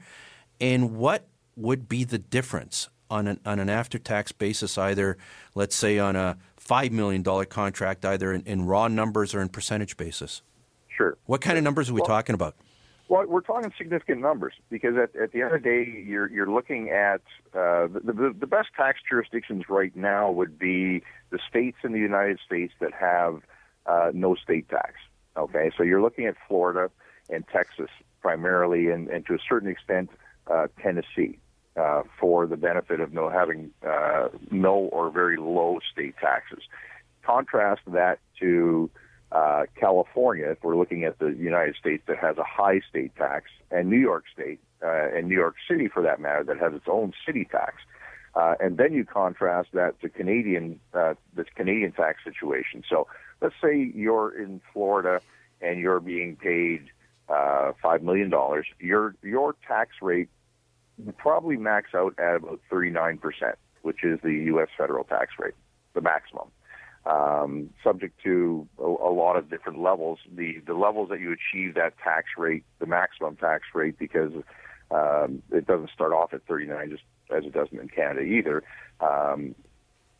and 0.59 0.95
what 0.95 1.27
would 1.55 1.87
be 1.87 2.05
the 2.05 2.17
difference 2.17 2.89
on 3.09 3.27
an 3.27 3.39
on 3.45 3.59
an 3.59 3.69
after-tax 3.69 4.31
basis? 4.31 4.77
Either, 4.77 5.17
let's 5.55 5.75
say, 5.75 5.99
on 5.99 6.15
a 6.15 6.37
five 6.57 6.91
million 6.91 7.21
dollar 7.23 7.45
contract, 7.45 8.05
either 8.05 8.31
in, 8.33 8.41
in 8.43 8.65
raw 8.65 8.87
numbers 8.87 9.33
or 9.33 9.41
in 9.41 9.49
percentage 9.49 9.97
basis. 9.97 10.41
Sure. 10.87 11.17
What 11.25 11.41
kind 11.41 11.57
of 11.57 11.63
numbers 11.63 11.89
are 11.89 11.93
we 11.93 12.01
Well- 12.01 12.07
talking 12.07 12.35
about? 12.35 12.55
Well, 13.07 13.25
we're 13.25 13.41
talking 13.41 13.73
significant 13.75 14.21
numbers 14.21 14.53
because 14.69 14.95
at, 14.95 15.15
at 15.15 15.31
the 15.31 15.41
end 15.41 15.55
of 15.55 15.63
the 15.63 15.67
day, 15.69 16.03
you're 16.05 16.29
you're 16.29 16.51
looking 16.51 16.91
at 16.91 17.21
uh, 17.55 17.87
the, 17.87 18.01
the 18.05 18.35
the 18.39 18.45
best 18.45 18.69
tax 18.77 18.99
jurisdictions 19.09 19.63
right 19.67 19.95
now 19.95 20.29
would 20.29 20.59
be 20.59 21.01
the 21.31 21.39
states 21.49 21.77
in 21.83 21.91
the 21.91 21.97
United 21.99 22.37
States 22.45 22.71
that 22.79 22.93
have 22.93 23.41
uh, 23.87 24.11
no 24.13 24.35
state 24.35 24.69
tax. 24.69 24.93
Okay, 25.35 25.71
so 25.75 25.81
you're 25.81 26.03
looking 26.03 26.27
at 26.27 26.35
Florida 26.47 26.91
and 27.31 27.47
Texas 27.47 27.89
primarily, 28.21 28.89
and, 28.89 29.07
and 29.07 29.25
to 29.25 29.33
a 29.33 29.39
certain 29.39 29.69
extent 29.69 30.11
uh, 30.45 30.67
Tennessee 30.79 31.39
uh, 31.75 32.03
for 32.19 32.47
the 32.47 32.57
benefit 32.57 32.99
of 32.99 33.13
no 33.13 33.29
having 33.29 33.71
uh, 33.87 34.29
no 34.51 34.75
or 34.75 35.09
very 35.09 35.37
low 35.37 35.79
state 35.91 36.15
taxes. 36.19 36.63
Contrast 37.23 37.81
that 37.87 38.19
to 38.39 38.89
uh, 39.31 39.63
California, 39.79 40.49
if 40.49 40.57
we're 40.63 40.75
looking 40.75 41.03
at 41.03 41.19
the 41.19 41.27
United 41.27 41.75
States 41.75 42.03
that 42.07 42.17
has 42.17 42.37
a 42.37 42.43
high 42.43 42.81
state 42.89 43.15
tax, 43.15 43.45
and 43.69 43.89
New 43.89 43.99
York 43.99 44.25
State, 44.33 44.59
uh, 44.83 45.15
and 45.15 45.27
New 45.27 45.35
York 45.35 45.55
City 45.69 45.87
for 45.87 46.01
that 46.01 46.19
matter, 46.19 46.43
that 46.43 46.57
has 46.57 46.73
its 46.73 46.87
own 46.87 47.13
city 47.25 47.45
tax. 47.45 47.75
Uh, 48.35 48.55
and 48.59 48.77
then 48.77 48.93
you 48.93 49.05
contrast 49.05 49.69
that 49.73 49.99
to 50.01 50.09
Canadian, 50.09 50.79
this 51.35 51.47
Canadian 51.55 51.91
tax 51.91 52.23
situation. 52.23 52.83
So 52.89 53.07
let's 53.41 53.55
say 53.61 53.91
you're 53.93 54.35
in 54.37 54.61
Florida 54.73 55.21
and 55.61 55.79
you're 55.79 55.99
being 55.99 56.35
paid 56.35 56.89
uh, 57.27 57.73
five 57.81 58.01
million 58.01 58.29
dollars. 58.29 58.65
Your 58.79 59.15
your 59.21 59.55
tax 59.67 59.91
rate 60.01 60.29
probably 61.17 61.57
max 61.57 61.93
out 61.93 62.13
at 62.19 62.35
about 62.35 62.59
39 62.69 63.17
percent, 63.17 63.55
which 63.81 64.03
is 64.03 64.19
the 64.23 64.33
U.S. 64.33 64.69
federal 64.77 65.03
tax 65.03 65.33
rate, 65.39 65.55
the 65.93 66.01
maximum 66.01 66.49
um, 67.05 67.69
subject 67.83 68.21
to 68.23 68.67
a, 68.77 68.83
a 68.83 69.11
lot 69.13 69.35
of 69.35 69.49
different 69.49 69.81
levels. 69.81 70.19
The 70.31 70.59
the 70.65 70.73
levels 70.73 71.09
that 71.09 71.19
you 71.19 71.33
achieve 71.33 71.75
that 71.75 71.97
tax 72.03 72.27
rate, 72.37 72.63
the 72.79 72.85
maximum 72.85 73.35
tax 73.35 73.63
rate, 73.73 73.97
because 73.97 74.31
um, 74.91 75.41
it 75.51 75.65
doesn't 75.65 75.91
start 75.91 76.13
off 76.13 76.33
at 76.33 76.45
39, 76.47 76.91
just 76.91 77.03
as 77.35 77.45
it 77.45 77.53
doesn't 77.53 77.79
in 77.79 77.87
Canada 77.87 78.21
either, 78.21 78.63
um, 78.99 79.55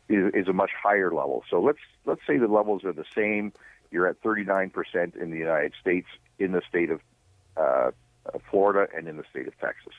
is, 0.08 0.32
is 0.34 0.48
a 0.48 0.52
much 0.52 0.70
higher 0.80 1.12
level. 1.12 1.44
So 1.50 1.60
let's 1.60 1.78
let's 2.06 2.22
say 2.26 2.38
the 2.38 2.48
levels 2.48 2.84
are 2.84 2.92
the 2.92 3.04
same. 3.14 3.52
You're 3.90 4.06
at 4.06 4.20
39 4.22 4.70
percent 4.70 5.14
in 5.14 5.30
the 5.30 5.38
United 5.38 5.72
States, 5.80 6.08
in 6.38 6.52
the 6.52 6.62
state 6.68 6.90
of 6.90 7.00
uh, 7.56 7.90
Florida, 8.50 8.88
and 8.96 9.06
in 9.06 9.16
the 9.16 9.24
state 9.30 9.46
of 9.46 9.58
Texas. 9.60 9.94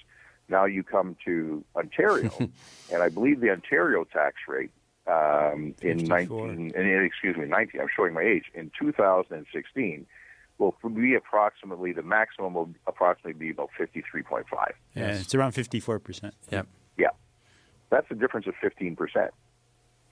Now 0.51 0.65
you 0.65 0.83
come 0.83 1.15
to 1.25 1.63
Ontario, 1.75 2.29
and 2.91 3.01
I 3.01 3.07
believe 3.07 3.39
the 3.39 3.49
Ontario 3.49 4.03
tax 4.03 4.35
rate 4.47 4.69
um, 5.07 5.73
in 5.81 6.03
19, 6.03 6.73
and, 6.75 7.05
excuse 7.05 7.37
me, 7.37 7.45
19, 7.45 7.79
I'm 7.79 7.87
showing 7.95 8.13
my 8.13 8.21
age, 8.21 8.43
in 8.53 8.69
2016 8.77 10.05
will 10.57 10.75
be 10.93 11.15
approximately, 11.15 11.93
the 11.93 12.03
maximum 12.03 12.53
will 12.53 12.69
approximately 12.85 13.33
be 13.33 13.49
about 13.49 13.69
53.5. 13.79 14.43
Yeah, 14.93 15.07
it's 15.07 15.33
around 15.33 15.53
54%. 15.53 16.33
Yep. 16.51 16.67
Yeah. 16.97 17.07
That's 17.89 18.05
a 18.11 18.15
difference 18.15 18.45
of 18.45 18.53
15%. 18.61 19.29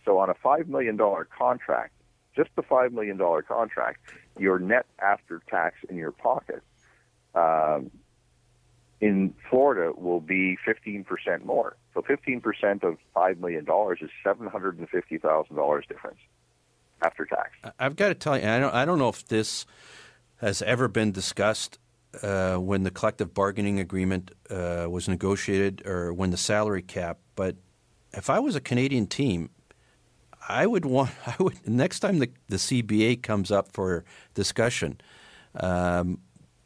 So 0.06 0.18
on 0.18 0.30
a 0.30 0.34
$5 0.34 0.68
million 0.68 0.98
contract, 0.98 1.94
just 2.36 2.50
the 2.56 2.64
$5 2.64 2.94
million 2.94 3.20
contract, 3.48 4.00
your 4.40 4.58
net 4.58 4.86
after 5.00 5.42
tax 5.50 5.76
in 5.90 5.98
your 5.98 6.12
pocket 6.12 6.64
um, 7.36 7.92
in 9.02 9.34
Florida 9.50 9.94
will 9.96 10.20
be 10.20 10.58
15% 10.68 11.46
more. 11.46 11.78
So 11.94 12.02
15% 12.02 12.84
of 12.84 12.98
$5 13.16 13.40
million 13.40 13.64
is 13.64 14.10
$750,000 14.26 15.88
difference 15.88 16.20
after 17.02 17.26
tax. 17.26 17.52
I've 17.80 17.96
got 17.96 18.10
to 18.10 18.16
tell 18.16 18.38
you, 18.38 18.48
I 18.48 18.60
don't, 18.60 18.74
I 18.74 18.86
don't 18.86 19.00
know 19.00 19.10
if 19.10 19.28
this 19.28 19.66
has 20.38 20.62
ever 20.62 20.88
been 20.88 21.12
discussed 21.12 21.80
uh, 22.22 22.56
when 22.56 22.84
the 22.84 22.92
collective 22.92 23.34
bargaining 23.34 23.80
agreement 23.80 24.32
uh, 24.50 24.88
was 24.90 25.08
negotiated 25.08 25.86
or 25.86 26.14
when 26.14 26.32
the 26.32 26.38
salary 26.38 26.82
cap. 26.82 27.20
But 27.36 27.56
if 28.14 28.30
I 28.30 28.40
was 28.40 28.56
a 28.56 28.62
Canadian 28.62 29.08
team, 29.08 29.50
I 30.48 30.66
would 30.66 30.86
want. 30.86 31.12
I 31.28 31.36
would 31.40 31.68
next 31.68 32.00
time 32.00 32.20
the 32.20 32.30
the 32.48 32.58
CBA 32.58 33.22
comes 33.22 33.52
up 33.52 33.72
for 33.72 34.04
discussion. 34.34 35.00
Um, 35.56 36.20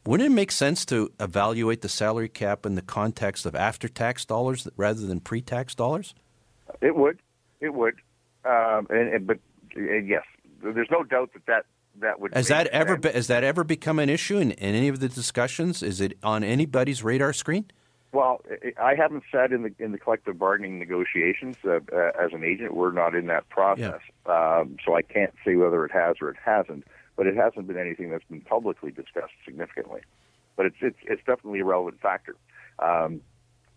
wouldn't 0.05 0.31
it 0.31 0.33
make 0.33 0.51
sense 0.51 0.85
to 0.85 1.11
evaluate 1.19 1.81
the 1.81 1.89
salary 1.89 2.29
cap 2.29 2.65
in 2.65 2.75
the 2.75 2.81
context 2.81 3.45
of 3.45 3.55
after-tax 3.55 4.25
dollars 4.25 4.67
rather 4.75 5.05
than 5.05 5.19
pre-tax 5.19 5.75
dollars? 5.75 6.13
It 6.81 6.95
would. 6.95 7.19
It 7.61 7.73
would. 7.73 7.95
Um, 8.45 8.87
and, 8.89 9.13
and, 9.13 9.27
but 9.27 9.37
uh, 9.77 9.81
yes, 9.81 10.23
there's 10.61 10.89
no 10.91 11.03
doubt 11.03 11.31
that 11.33 11.45
that, 11.45 11.65
that 12.01 12.19
would. 12.19 12.33
Has 12.33 12.49
that 12.49 12.67
ever 12.67 12.97
be, 12.97 13.09
has 13.09 13.27
that 13.27 13.43
ever 13.43 13.63
become 13.63 13.99
an 13.99 14.09
issue 14.09 14.37
in, 14.37 14.51
in 14.51 14.75
any 14.75 14.89
of 14.89 14.99
the 14.99 15.07
discussions? 15.07 15.81
Is 15.81 16.01
it 16.01 16.17
on 16.23 16.43
anybody's 16.43 17.03
radar 17.03 17.31
screen? 17.31 17.65
Well, 18.11 18.41
I- 18.79 18.93
haven't 18.95 19.23
sat 19.31 19.51
in 19.51 19.63
the 19.63 19.73
in 19.79 19.91
the 19.91 19.97
collective 19.97 20.37
bargaining 20.37 20.77
negotiations 20.77 21.55
uh, 21.65 21.79
uh, 21.91 22.11
as 22.19 22.31
an 22.33 22.43
agent. 22.43 22.75
We're 22.75 22.91
not 22.91 23.15
in 23.15 23.25
that 23.27 23.49
process, 23.49 24.01
um, 24.27 24.77
so 24.85 24.95
I 24.95 25.01
can't 25.01 25.33
say 25.43 25.55
whether 25.55 25.83
it 25.83 25.91
has 25.91 26.17
or 26.21 26.29
it 26.29 26.37
hasn't. 26.43 26.85
But 27.15 27.27
it 27.27 27.35
hasn't 27.35 27.67
been 27.67 27.77
anything 27.77 28.09
that's 28.09 28.23
been 28.29 28.41
publicly 28.41 28.91
discussed 28.91 29.33
significantly. 29.45 30.01
But 30.55 30.67
it's 30.67 30.75
it's, 30.81 30.97
it's 31.03 31.21
definitely 31.25 31.59
a 31.59 31.65
relevant 31.65 32.01
factor. 32.01 32.35
Um, 32.79 33.21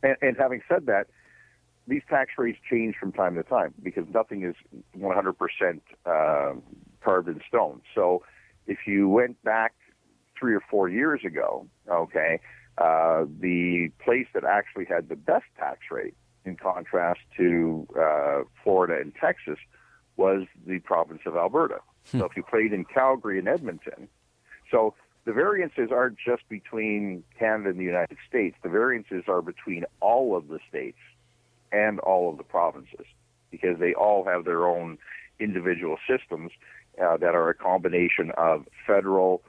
and, 0.02 0.16
and 0.22 0.36
having 0.38 0.62
said 0.68 0.86
that, 0.86 1.06
these 1.86 2.02
tax 2.08 2.32
rates 2.38 2.58
change 2.68 2.96
from 2.98 3.12
time 3.12 3.34
to 3.36 3.42
time 3.42 3.74
because 3.82 4.04
nothing 4.12 4.42
is 4.44 4.54
100% 4.98 5.80
um 6.06 6.62
carved 7.02 7.28
in 7.28 7.40
stone. 7.48 7.80
So 7.94 8.22
if 8.66 8.78
you 8.86 9.08
went 9.08 9.42
back 9.44 9.74
three 10.38 10.54
or 10.54 10.62
four 10.70 10.88
years 10.88 11.20
ago, 11.24 11.66
okay, 11.88 12.40
uh, 12.78 13.24
the 13.40 13.90
place 14.04 14.26
that 14.34 14.44
actually 14.44 14.84
had 14.84 15.08
the 15.08 15.16
best 15.16 15.46
tax 15.58 15.78
rate, 15.90 16.14
in 16.44 16.56
contrast 16.56 17.20
to 17.36 17.86
uh, 17.98 18.42
Florida 18.62 19.00
and 19.00 19.12
Texas, 19.20 19.58
was 20.16 20.46
the 20.66 20.78
province 20.80 21.22
of 21.26 21.36
Alberta. 21.36 21.78
So 22.12 22.24
if 22.24 22.36
you 22.36 22.42
played 22.42 22.72
in 22.72 22.84
Calgary 22.84 23.38
and 23.38 23.48
Edmonton, 23.48 24.08
so 24.70 24.94
the 25.24 25.32
variances 25.32 25.90
aren't 25.90 26.18
just 26.18 26.48
between 26.48 27.24
Canada 27.38 27.70
and 27.70 27.80
the 27.80 27.84
United 27.84 28.16
States. 28.28 28.56
The 28.62 28.68
variances 28.68 29.24
are 29.26 29.42
between 29.42 29.84
all 30.00 30.36
of 30.36 30.48
the 30.48 30.60
states 30.68 30.98
and 31.72 31.98
all 32.00 32.30
of 32.30 32.38
the 32.38 32.44
provinces 32.44 33.06
because 33.50 33.78
they 33.78 33.92
all 33.92 34.24
have 34.24 34.44
their 34.44 34.66
own 34.66 34.98
individual 35.40 35.96
systems 36.08 36.52
uh, 37.02 37.16
that 37.16 37.34
are 37.34 37.48
a 37.48 37.54
combination 37.54 38.30
of 38.36 38.66
federal, 38.86 39.42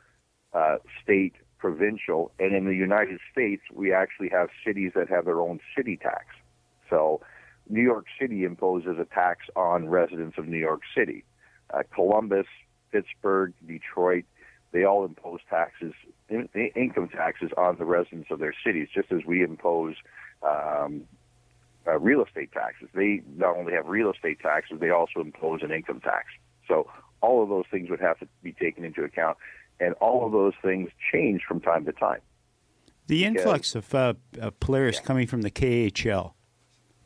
uh, 0.54 0.78
state, 1.04 1.36
provincial, 1.60 2.32
and 2.40 2.56
in 2.56 2.66
the 2.66 2.76
United 2.76 3.20
States, 3.32 3.62
we 3.74 3.94
actually 3.94 4.30
have 4.30 4.50
cities 4.66 4.92
that 4.96 5.10
have 5.10 5.26
their 5.26 5.42
own 5.42 5.60
city 5.76 5.98
tax. 5.98 6.26
So 6.90 7.22
New 7.70 7.82
York 7.82 8.06
City 8.20 8.44
imposes 8.44 8.98
a 9.00 9.06
tax 9.06 9.46
on 9.56 9.90
residents 9.90 10.38
of 10.38 10.48
New 10.48 10.58
York 10.58 10.82
City. 10.96 11.24
Uh, 11.74 11.84
Columbus, 11.94 12.48
Pittsburgh, 12.92 13.54
Detroit, 13.66 14.26
they 14.72 14.84
all 14.84 15.06
impose 15.06 15.40
taxes, 15.50 15.94
in, 16.30 16.50
income 16.76 17.10
taxes 17.10 17.52
on 17.58 17.78
the 17.78 17.86
residents 17.86 18.30
of 18.32 18.40
their 18.40 18.54
cities, 18.66 18.88
just 18.94 19.12
as 19.12 19.22
we 19.26 19.44
impose 19.44 19.96
um, 20.44 21.04
uh, 21.88 21.98
real 22.00 22.24
estate 22.24 22.52
taxes. 22.52 22.90
They 22.94 23.22
not 23.38 23.56
only 23.56 23.74
have 23.74 23.88
real 23.88 24.12
estate 24.12 24.40
taxes, 24.40 24.80
they 24.80 24.90
also 24.90 25.22
impose 25.22 25.62
an 25.64 25.72
income 25.72 26.02
tax. 26.02 26.26
So 26.68 26.90
all 27.22 27.42
of 27.42 27.50
those 27.50 27.66
things 27.72 27.90
would 27.90 28.02
have 28.02 28.20
to 28.20 28.28
be 28.44 28.52
taken 28.54 28.84
into 28.84 29.04
account, 29.04 29.38
and 29.80 29.94
all 29.96 30.26
of 30.26 30.32
those 30.32 30.54
things 30.62 30.90
change 31.12 31.42
from 31.48 31.62
time 31.62 31.86
to 31.86 31.94
time. 31.94 32.20
The 33.08 33.24
influx 33.24 33.74
of 33.74 33.96
uh, 33.96 34.16
uh, 34.40 34.52
players 34.52 35.00
coming 35.00 35.28
from 35.28 35.42
the 35.42 35.52
KHL, 35.52 36.34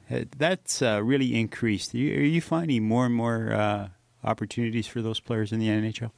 uh, 0.09 0.21
that's 0.35 0.81
uh, 0.81 0.99
really 1.03 1.39
increased. 1.39 1.93
Are 1.93 1.97
you, 1.97 2.15
are 2.15 2.23
you 2.23 2.41
finding 2.41 2.87
more 2.87 3.05
and 3.05 3.13
more 3.13 3.53
uh, 3.53 3.89
opportunities 4.23 4.87
for 4.87 5.01
those 5.01 5.19
players 5.19 5.51
in 5.51 5.59
the 5.59 5.67
NHL? 5.67 6.11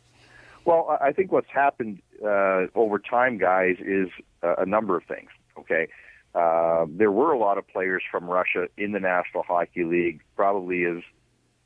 Well, 0.66 0.98
I 1.02 1.12
think 1.12 1.32
what's 1.32 1.50
happened 1.50 2.02
uh, 2.24 2.68
over 2.76 3.00
time, 3.00 3.38
guys, 3.38 3.76
is 3.80 4.08
a 4.42 4.66
number 4.66 4.96
of 4.96 5.04
things. 5.04 5.30
Okay, 5.60 5.88
uh, 6.36 6.86
there 6.90 7.12
were 7.12 7.32
a 7.32 7.38
lot 7.38 7.58
of 7.58 7.68
players 7.68 8.02
from 8.10 8.26
Russia 8.26 8.68
in 8.78 8.92
the 8.92 9.00
National 9.00 9.44
Hockey 9.44 9.84
League, 9.84 10.22
probably 10.36 10.86
as 10.86 11.04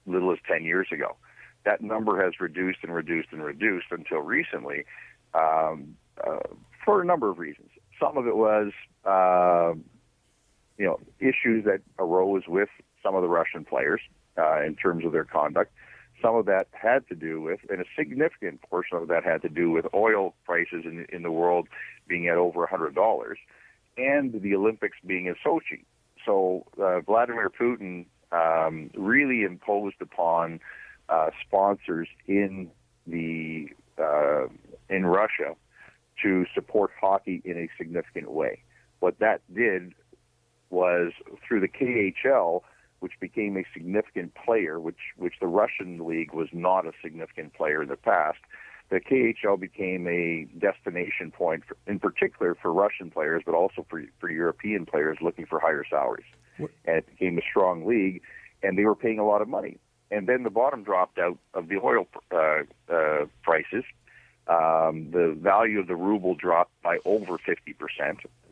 little 0.06 0.32
as 0.32 0.40
10 0.48 0.64
years 0.64 0.88
ago. 0.92 1.16
That 1.64 1.82
number 1.82 2.24
has 2.24 2.40
reduced 2.40 2.80
and 2.84 2.94
reduced 2.94 3.30
and 3.32 3.44
reduced 3.44 3.88
until 3.92 4.20
recently 4.20 4.86
um, 5.34 5.96
uh, 6.26 6.40
for 6.84 7.02
a 7.02 7.06
number 7.06 7.30
of 7.30 7.40
reasons. 7.40 7.70
Some 8.00 8.18
of 8.18 8.28
it 8.28 8.36
was, 8.36 8.72
uh, 9.06 9.74
you 10.78 10.86
know, 10.86 11.00
issues 11.20 11.66
that 11.66 11.82
arose 12.00 12.44
with 12.48 12.70
some 13.04 13.16
of 13.16 13.22
the 13.22 13.28
Russian 13.28 13.66
players 13.66 14.02
uh, 14.38 14.64
in 14.64 14.76
terms 14.76 15.06
of 15.06 15.12
their 15.12 15.26
conduct. 15.26 15.72
Some 16.22 16.36
of 16.36 16.46
that 16.48 16.68
had 16.72 17.08
to 17.10 17.16
do 17.16 17.42
with, 17.42 17.60
and 17.70 17.82
a 17.82 17.86
significant 17.98 18.62
portion 18.64 18.98
of 18.98 19.08
that 19.10 19.24
had 19.24 19.42
to 19.44 19.50
do 19.50 19.70
with 19.70 19.86
oil 19.94 20.34
prices 20.46 20.84
in, 20.84 21.06
in 21.10 21.22
the 21.22 21.32
world 21.32 21.68
being 22.08 22.28
at 22.28 22.38
over 22.38 22.66
$100 22.66 23.36
and 23.98 24.42
the 24.42 24.56
Olympics 24.56 24.98
being 25.06 25.26
in 25.26 25.36
Sochi. 25.46 25.84
So 26.26 26.66
uh, 26.82 27.02
Vladimir 27.02 27.50
Putin 27.50 28.06
um, 28.32 28.90
really 28.96 29.44
imposed 29.44 30.02
upon 30.02 30.60
uh, 31.10 31.30
sponsors 31.46 32.08
in 32.28 32.70
the 33.06 33.70
uh, 33.98 34.48
in 34.90 35.06
Russia 35.06 35.56
to 36.22 36.46
support 36.54 36.92
hockey 37.00 37.42
in 37.46 37.58
a 37.58 37.70
significant 37.78 38.32
way. 38.32 38.62
What 39.00 39.20
that 39.20 39.42
did 39.54 39.94
was 40.70 41.14
through 41.48 41.62
the 41.62 41.68
KHL, 41.68 42.62
which 43.00 43.14
became 43.20 43.58
a 43.58 43.64
significant 43.74 44.34
player, 44.36 44.80
which 44.80 45.14
which 45.18 45.36
the 45.40 45.48
Russian 45.48 46.06
league 46.08 46.34
was 46.34 46.50
not 46.52 46.86
a 46.86 46.92
significant 47.02 47.54
player 47.54 47.82
in 47.82 47.90
the 47.90 47.98
past 47.98 48.40
the 48.90 49.00
KHL 49.02 49.60
became 49.60 50.08
a 50.08 50.46
destination 50.58 51.32
point, 51.32 51.64
for, 51.66 51.76
in 51.88 52.00
particular 52.00 52.56
for 52.56 52.72
Russian 52.72 53.12
players, 53.12 53.44
but 53.46 53.54
also 53.54 53.86
for 53.90 54.04
for 54.20 54.30
European 54.30 54.86
players 54.86 55.18
looking 55.22 55.46
for 55.46 55.60
higher 55.60 55.84
salaries. 55.90 56.26
What? 56.58 56.72
And 56.86 56.98
it 56.98 57.08
became 57.08 57.38
a 57.38 57.42
strong 57.42 57.86
league, 57.86 58.22
and 58.64 58.78
they 58.78 58.86
were 58.86 58.96
paying 58.96 59.20
a 59.20 59.26
lot 59.26 59.42
of 59.42 59.48
money. 59.48 59.78
And 60.10 60.28
then 60.28 60.44
the 60.44 60.50
bottom 60.50 60.84
dropped 60.84 61.20
out 61.20 61.38
of 61.54 61.68
the 61.68 61.80
oil 61.84 62.08
uh, 62.32 62.64
uh, 62.90 63.26
prices. 63.44 63.84
Um, 64.48 65.12
the 65.12 65.38
value 65.38 65.82
of 65.82 65.88
the 65.88 65.98
ruble 65.98 66.34
dropped 66.34 66.72
by 66.82 67.00
over 67.04 67.38
50%. 67.38 67.76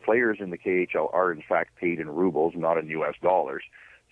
Players 0.04 0.39
in 0.41 0.50
the 0.50 0.58
KHL 0.58 1.14
are, 1.14 1.32
in 1.32 1.41
fact, 1.41 1.78
paid 1.78 2.02
in 2.02 2.10
rubles, 2.10 2.54
not 2.58 2.78
in 2.78 2.89
U.S. 2.89 3.16
dollars. 3.22 3.64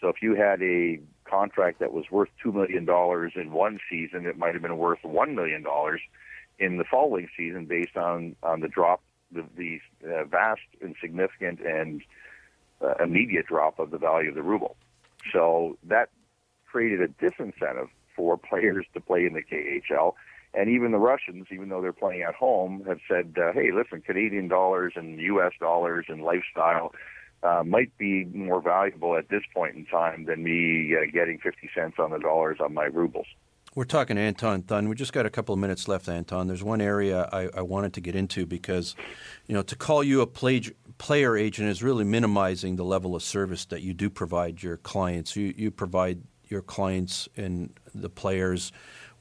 So 0.03 0.09
if 0.09 0.21
you 0.21 0.35
had 0.35 0.61
a 0.61 0.99
contract 1.23 1.79
that 1.79 1.93
was 1.93 2.03
worth 2.11 2.27
$2 2.45 2.53
million 2.53 2.83
in 3.35 3.53
one 3.53 3.79
season, 3.89 4.25
it 4.25 4.37
might 4.37 4.53
have 4.53 4.61
been 4.61 4.77
worth 4.77 4.99
$1 5.01 5.33
million 5.33 5.63
in 6.59 6.77
the 6.77 6.83
following 6.83 7.29
season 7.37 7.65
based 7.65 7.95
on, 7.95 8.35
on 8.43 8.59
the 8.59 8.67
drop, 8.67 9.01
the, 9.31 9.45
the 9.55 9.79
uh, 10.05 10.25
vast 10.25 10.59
and 10.81 10.97
significant 10.99 11.61
and 11.61 12.01
uh, 12.81 12.95
immediate 13.01 13.47
drop 13.47 13.79
of 13.79 13.91
the 13.91 13.97
value 13.97 14.27
of 14.27 14.35
the 14.35 14.43
ruble. 14.43 14.75
So 15.31 15.77
that 15.85 16.09
created 16.69 16.99
a 17.01 17.07
disincentive 17.07 17.87
for 18.13 18.37
players 18.37 18.85
to 18.95 18.99
play 18.99 19.25
in 19.25 19.31
the 19.31 19.41
KHL. 19.41 20.15
And 20.53 20.69
even 20.69 20.91
the 20.91 20.99
Russians, 20.99 21.47
even 21.49 21.69
though 21.69 21.81
they're 21.81 21.93
playing 21.93 22.23
at 22.23 22.35
home, 22.35 22.83
have 22.85 22.99
said, 23.07 23.35
uh, 23.37 23.53
hey, 23.53 23.71
listen, 23.71 24.01
Canadian 24.01 24.49
dollars 24.49 24.93
and 24.97 25.17
U.S. 25.21 25.53
dollars 25.61 26.07
and 26.09 26.21
lifestyle 26.23 26.93
uh, 27.43 27.63
might 27.63 27.95
be 27.97 28.25
more 28.25 28.61
valuable 28.61 29.17
at 29.17 29.29
this 29.29 29.43
point 29.53 29.75
in 29.75 29.85
time 29.85 30.25
than 30.25 30.43
me 30.43 30.95
uh, 30.95 31.01
getting 31.11 31.39
50 31.39 31.69
cents 31.75 31.95
on 31.99 32.11
the 32.11 32.19
dollars 32.19 32.57
on 32.59 32.73
my 32.73 32.85
rubles. 32.85 33.27
We're 33.75 33.85
talking 33.85 34.17
to 34.17 34.21
Anton 34.21 34.61
Thun. 34.61 34.87
We 34.87 34.95
just 34.95 35.13
got 35.13 35.25
a 35.25 35.31
couple 35.31 35.53
of 35.53 35.59
minutes 35.59 35.87
left, 35.87 36.07
Anton. 36.07 36.47
There's 36.47 36.63
one 36.63 36.79
area 36.79 37.27
I, 37.33 37.49
I 37.55 37.61
wanted 37.61 37.93
to 37.93 38.01
get 38.01 38.15
into 38.15 38.45
because, 38.45 38.95
you 39.47 39.55
know, 39.55 39.63
to 39.63 39.75
call 39.75 40.03
you 40.03 40.21
a 40.21 40.27
play, 40.27 40.61
player 40.99 41.35
agent 41.35 41.69
is 41.69 41.81
really 41.81 42.03
minimizing 42.03 42.75
the 42.75 42.85
level 42.85 43.15
of 43.15 43.23
service 43.23 43.65
that 43.65 43.81
you 43.81 43.95
do 43.95 44.11
provide 44.11 44.61
your 44.61 44.77
clients. 44.77 45.35
You, 45.35 45.55
you 45.57 45.71
provide 45.71 46.21
your 46.49 46.61
clients 46.61 47.27
and 47.35 47.73
the 47.95 48.09
players 48.09 48.71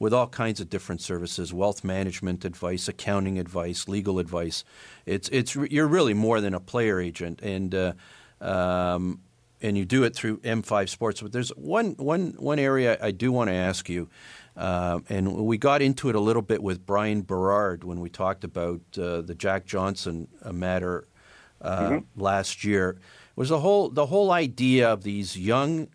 with 0.03 0.13
all 0.13 0.27
kinds 0.27 0.59
of 0.59 0.69
different 0.69 0.99
services: 0.99 1.53
wealth 1.53 1.81
management 1.81 2.43
advice, 2.43 2.89
accounting 2.89 3.39
advice, 3.39 3.87
legal 3.87 4.19
advice. 4.19 4.65
It's 5.05 5.29
it's 5.29 5.55
you're 5.55 5.87
really 5.87 6.13
more 6.13 6.41
than 6.41 6.53
a 6.53 6.59
player 6.59 6.99
agent, 6.99 7.41
and 7.41 7.73
uh, 7.73 7.93
um, 8.41 9.21
and 9.61 9.77
you 9.77 9.85
do 9.85 10.03
it 10.03 10.13
through 10.13 10.39
M5 10.39 10.89
Sports. 10.89 11.21
But 11.21 11.31
there's 11.31 11.51
one 11.51 11.91
one 11.91 12.35
one 12.37 12.59
area 12.59 12.97
I 13.01 13.11
do 13.11 13.31
want 13.31 13.49
to 13.49 13.55
ask 13.55 13.87
you. 13.87 14.09
Uh, 14.57 14.99
and 15.07 15.45
we 15.45 15.57
got 15.57 15.81
into 15.81 16.09
it 16.09 16.15
a 16.15 16.19
little 16.19 16.41
bit 16.41 16.61
with 16.61 16.85
Bryan 16.85 17.21
Berard 17.21 17.85
when 17.85 18.01
we 18.01 18.09
talked 18.09 18.43
about 18.43 18.81
uh, 18.99 19.21
the 19.21 19.33
Jack 19.33 19.65
Johnson 19.65 20.27
uh, 20.43 20.51
matter 20.51 21.07
uh, 21.61 21.89
mm-hmm. 21.89 22.21
last 22.21 22.65
year. 22.65 22.89
It 22.89 23.37
was 23.37 23.49
the 23.49 23.61
whole 23.61 23.87
the 23.87 24.07
whole 24.07 24.31
idea 24.31 24.91
of 24.91 25.03
these 25.03 25.39
young 25.39 25.87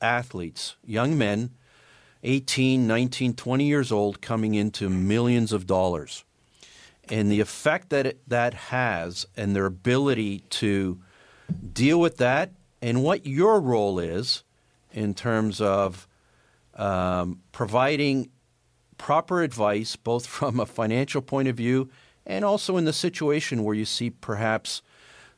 athletes, 0.00 0.76
young 0.84 1.18
men 1.18 1.50
18, 2.22 2.86
19, 2.86 3.34
20 3.34 3.64
years 3.64 3.90
old 3.92 4.20
coming 4.20 4.54
into 4.54 4.88
millions 4.88 5.52
of 5.52 5.66
dollars. 5.66 6.24
And 7.08 7.30
the 7.30 7.40
effect 7.40 7.90
that 7.90 8.06
it, 8.06 8.28
that 8.28 8.54
has 8.54 9.26
and 9.36 9.56
their 9.56 9.66
ability 9.66 10.40
to 10.50 11.00
deal 11.72 12.00
with 12.00 12.18
that 12.18 12.52
and 12.80 13.02
what 13.02 13.26
your 13.26 13.60
role 13.60 13.98
is 13.98 14.44
in 14.92 15.14
terms 15.14 15.60
of 15.60 16.06
um, 16.74 17.40
providing 17.50 18.30
proper 18.98 19.42
advice, 19.42 19.96
both 19.96 20.26
from 20.38 20.60
a 20.60 20.66
financial 20.66 21.22
point 21.22 21.48
of 21.48 21.56
view 21.56 21.90
and 22.24 22.44
also 22.44 22.76
in 22.76 22.84
the 22.84 22.92
situation 22.92 23.64
where 23.64 23.74
you 23.74 23.84
see 23.84 24.10
perhaps 24.10 24.82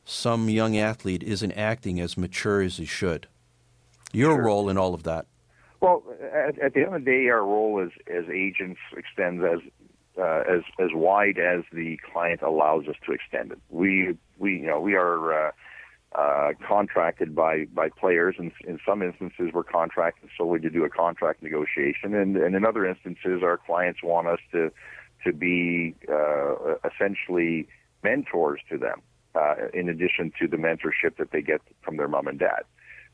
some 0.05 0.49
young 0.49 0.77
athlete 0.77 1.23
isn't 1.23 1.51
acting 1.53 1.99
as 1.99 2.15
mature 2.15 2.61
as 2.61 2.77
he 2.77 2.85
should. 2.85 3.27
Your 4.13 4.35
sure. 4.35 4.43
role 4.43 4.69
in 4.69 4.77
all 4.77 4.93
of 4.93 5.03
that. 5.03 5.25
At, 6.35 6.59
at, 6.59 6.73
the 6.73 6.81
end 6.81 6.95
of 6.95 7.05
the 7.05 7.11
day, 7.11 7.29
our 7.29 7.43
role 7.43 7.81
as 7.81 7.91
as 8.13 8.25
agents 8.29 8.79
extends 8.97 9.43
as 9.43 9.59
uh, 10.17 10.43
as 10.49 10.63
as 10.79 10.89
wide 10.93 11.37
as 11.37 11.63
the 11.71 11.97
client 12.11 12.41
allows 12.41 12.87
us 12.87 12.95
to 13.05 13.13
extend 13.13 13.53
it. 13.53 13.59
We 13.69 14.17
we 14.37 14.57
you 14.57 14.67
know 14.67 14.81
we 14.81 14.95
are 14.95 15.47
uh, 15.47 15.51
uh, 16.13 16.51
contracted 16.67 17.35
by 17.35 17.65
by 17.73 17.89
players, 17.89 18.35
and 18.37 18.51
in 18.67 18.79
some 18.85 19.01
instances 19.01 19.51
we're 19.53 19.63
contracted 19.63 20.29
solely 20.37 20.59
to 20.59 20.69
do 20.69 20.83
a 20.83 20.89
contract 20.89 21.41
negotiation, 21.41 22.13
and, 22.13 22.35
and 22.37 22.55
in 22.55 22.65
other 22.65 22.85
instances 22.85 23.41
our 23.43 23.57
clients 23.57 24.01
want 24.03 24.27
us 24.27 24.39
to 24.51 24.71
to 25.23 25.33
be 25.33 25.95
uh, 26.09 26.75
essentially 26.85 27.67
mentors 28.03 28.59
to 28.69 28.77
them, 28.77 29.01
uh, 29.35 29.55
in 29.73 29.89
addition 29.89 30.31
to 30.39 30.47
the 30.47 30.57
mentorship 30.57 31.17
that 31.17 31.31
they 31.31 31.41
get 31.41 31.61
from 31.81 31.97
their 31.97 32.07
mom 32.07 32.27
and 32.27 32.39
dad. 32.39 32.63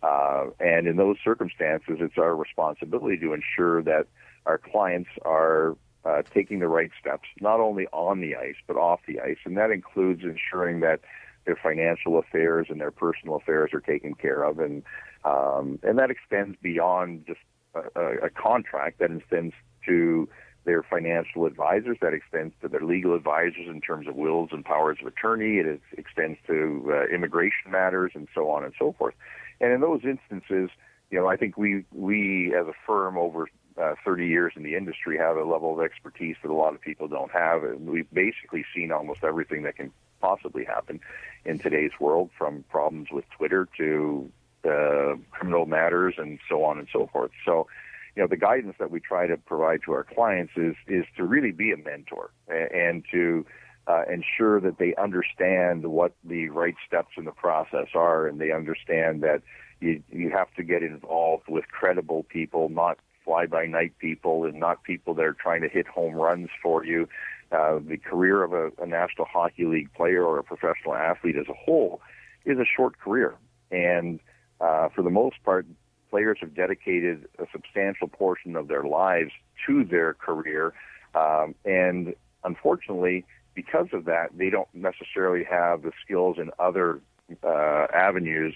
Uh, 0.03 0.45
and 0.59 0.87
in 0.87 0.97
those 0.97 1.17
circumstances, 1.23 1.97
it's 1.99 2.17
our 2.17 2.35
responsibility 2.35 3.17
to 3.17 3.33
ensure 3.33 3.83
that 3.83 4.07
our 4.45 4.57
clients 4.57 5.09
are 5.23 5.75
uh, 6.03 6.23
taking 6.33 6.59
the 6.59 6.67
right 6.67 6.91
steps, 6.99 7.27
not 7.39 7.59
only 7.59 7.85
on 7.93 8.21
the 8.21 8.35
ice, 8.35 8.55
but 8.65 8.75
off 8.75 8.99
the 9.07 9.19
ice. 9.19 9.37
And 9.45 9.57
that 9.57 9.69
includes 9.69 10.23
ensuring 10.23 10.79
that 10.79 11.01
their 11.45 11.55
financial 11.55 12.17
affairs 12.17 12.67
and 12.69 12.79
their 12.81 12.91
personal 12.91 13.35
affairs 13.35 13.71
are 13.73 13.79
taken 13.79 14.15
care 14.15 14.43
of. 14.43 14.59
And, 14.59 14.83
um, 15.23 15.79
and 15.83 15.99
that 15.99 16.09
extends 16.09 16.57
beyond 16.61 17.25
just 17.27 17.39
a, 17.75 18.25
a 18.25 18.29
contract, 18.29 18.99
that 18.99 19.11
extends 19.11 19.53
to 19.85 20.27
their 20.63 20.83
financial 20.83 21.45
advisors, 21.45 21.97
that 22.01 22.13
extends 22.13 22.53
to 22.61 22.67
their 22.67 22.81
legal 22.81 23.15
advisors 23.15 23.67
in 23.67 23.81
terms 23.81 24.07
of 24.07 24.15
wills 24.15 24.49
and 24.51 24.63
powers 24.63 24.97
of 25.01 25.07
attorney, 25.07 25.57
it 25.57 25.81
extends 25.97 26.37
to 26.45 26.91
uh, 26.93 27.13
immigration 27.13 27.71
matters, 27.71 28.11
and 28.13 28.27
so 28.35 28.49
on 28.49 28.63
and 28.63 28.73
so 28.77 28.93
forth. 28.97 29.15
And 29.61 29.71
in 29.71 29.79
those 29.79 30.01
instances, 30.03 30.69
you 31.11 31.19
know, 31.19 31.27
I 31.27 31.37
think 31.37 31.55
we 31.55 31.85
we 31.93 32.53
as 32.55 32.67
a 32.67 32.73
firm 32.85 33.17
over 33.17 33.47
uh, 33.81 33.93
30 34.03 34.27
years 34.27 34.53
in 34.55 34.63
the 34.63 34.75
industry 34.75 35.17
have 35.17 35.37
a 35.37 35.43
level 35.43 35.73
of 35.73 35.85
expertise 35.85 36.35
that 36.41 36.51
a 36.51 36.53
lot 36.53 36.73
of 36.73 36.81
people 36.81 37.07
don't 37.07 37.31
have, 37.31 37.63
and 37.63 37.87
we've 37.87 38.11
basically 38.11 38.65
seen 38.75 38.91
almost 38.91 39.23
everything 39.23 39.63
that 39.63 39.75
can 39.75 39.91
possibly 40.19 40.65
happen 40.65 40.99
in 41.45 41.59
today's 41.59 41.91
world, 41.99 42.29
from 42.37 42.63
problems 42.69 43.07
with 43.11 43.25
Twitter 43.37 43.67
to 43.77 44.29
uh, 44.65 45.15
criminal 45.31 45.65
matters 45.65 46.15
and 46.17 46.39
so 46.49 46.63
on 46.63 46.77
and 46.77 46.87
so 46.91 47.07
forth. 47.11 47.31
So, 47.45 47.67
you 48.15 48.21
know, 48.21 48.27
the 48.27 48.37
guidance 48.37 48.75
that 48.79 48.91
we 48.91 48.99
try 48.99 49.25
to 49.27 49.37
provide 49.37 49.81
to 49.85 49.93
our 49.93 50.03
clients 50.03 50.53
is 50.55 50.75
is 50.87 51.05
to 51.17 51.23
really 51.23 51.51
be 51.51 51.71
a 51.71 51.77
mentor 51.77 52.31
and 52.47 53.03
to 53.11 53.45
uh, 53.87 54.03
ensure 54.11 54.59
that 54.59 54.77
they 54.77 54.93
understand 54.95 55.85
what 55.85 56.13
the 56.23 56.49
right 56.49 56.75
steps 56.87 57.11
in 57.17 57.25
the 57.25 57.31
process 57.31 57.87
are, 57.95 58.27
and 58.27 58.39
they 58.39 58.51
understand 58.51 59.21
that 59.23 59.41
you 59.79 60.01
you 60.11 60.29
have 60.29 60.53
to 60.55 60.63
get 60.63 60.83
involved 60.83 61.43
with 61.49 61.67
credible 61.67 62.23
people, 62.23 62.69
not 62.69 62.99
fly 63.25 63.45
by 63.45 63.65
night 63.65 63.93
people, 63.99 64.45
and 64.45 64.59
not 64.59 64.83
people 64.83 65.13
that 65.15 65.25
are 65.25 65.33
trying 65.33 65.61
to 65.61 65.69
hit 65.69 65.87
home 65.87 66.13
runs 66.13 66.49
for 66.61 66.85
you. 66.85 67.07
Uh, 67.51 67.79
the 67.85 67.97
career 67.97 68.43
of 68.43 68.53
a, 68.53 68.71
a 68.81 68.85
National 68.85 69.25
Hockey 69.25 69.65
League 69.65 69.93
player 69.93 70.23
or 70.23 70.39
a 70.39 70.43
professional 70.43 70.95
athlete 70.95 71.35
as 71.35 71.47
a 71.49 71.53
whole 71.53 72.01
is 72.45 72.57
a 72.57 72.65
short 72.65 72.97
career, 72.99 73.35
and 73.71 74.19
uh, 74.61 74.89
for 74.89 75.01
the 75.01 75.09
most 75.09 75.43
part, 75.43 75.65
players 76.09 76.37
have 76.41 76.53
dedicated 76.53 77.27
a 77.39 77.45
substantial 77.51 78.07
portion 78.07 78.55
of 78.55 78.67
their 78.67 78.83
lives 78.83 79.31
to 79.65 79.83
their 79.83 80.13
career, 80.13 80.73
um, 81.15 81.55
and 81.65 82.13
unfortunately 82.43 83.25
because 83.53 83.87
of 83.93 84.05
that, 84.05 84.29
they 84.37 84.49
don't 84.49 84.67
necessarily 84.73 85.43
have 85.43 85.81
the 85.81 85.91
skills 86.03 86.37
in 86.37 86.51
other 86.59 87.01
uh, 87.43 87.87
avenues 87.93 88.55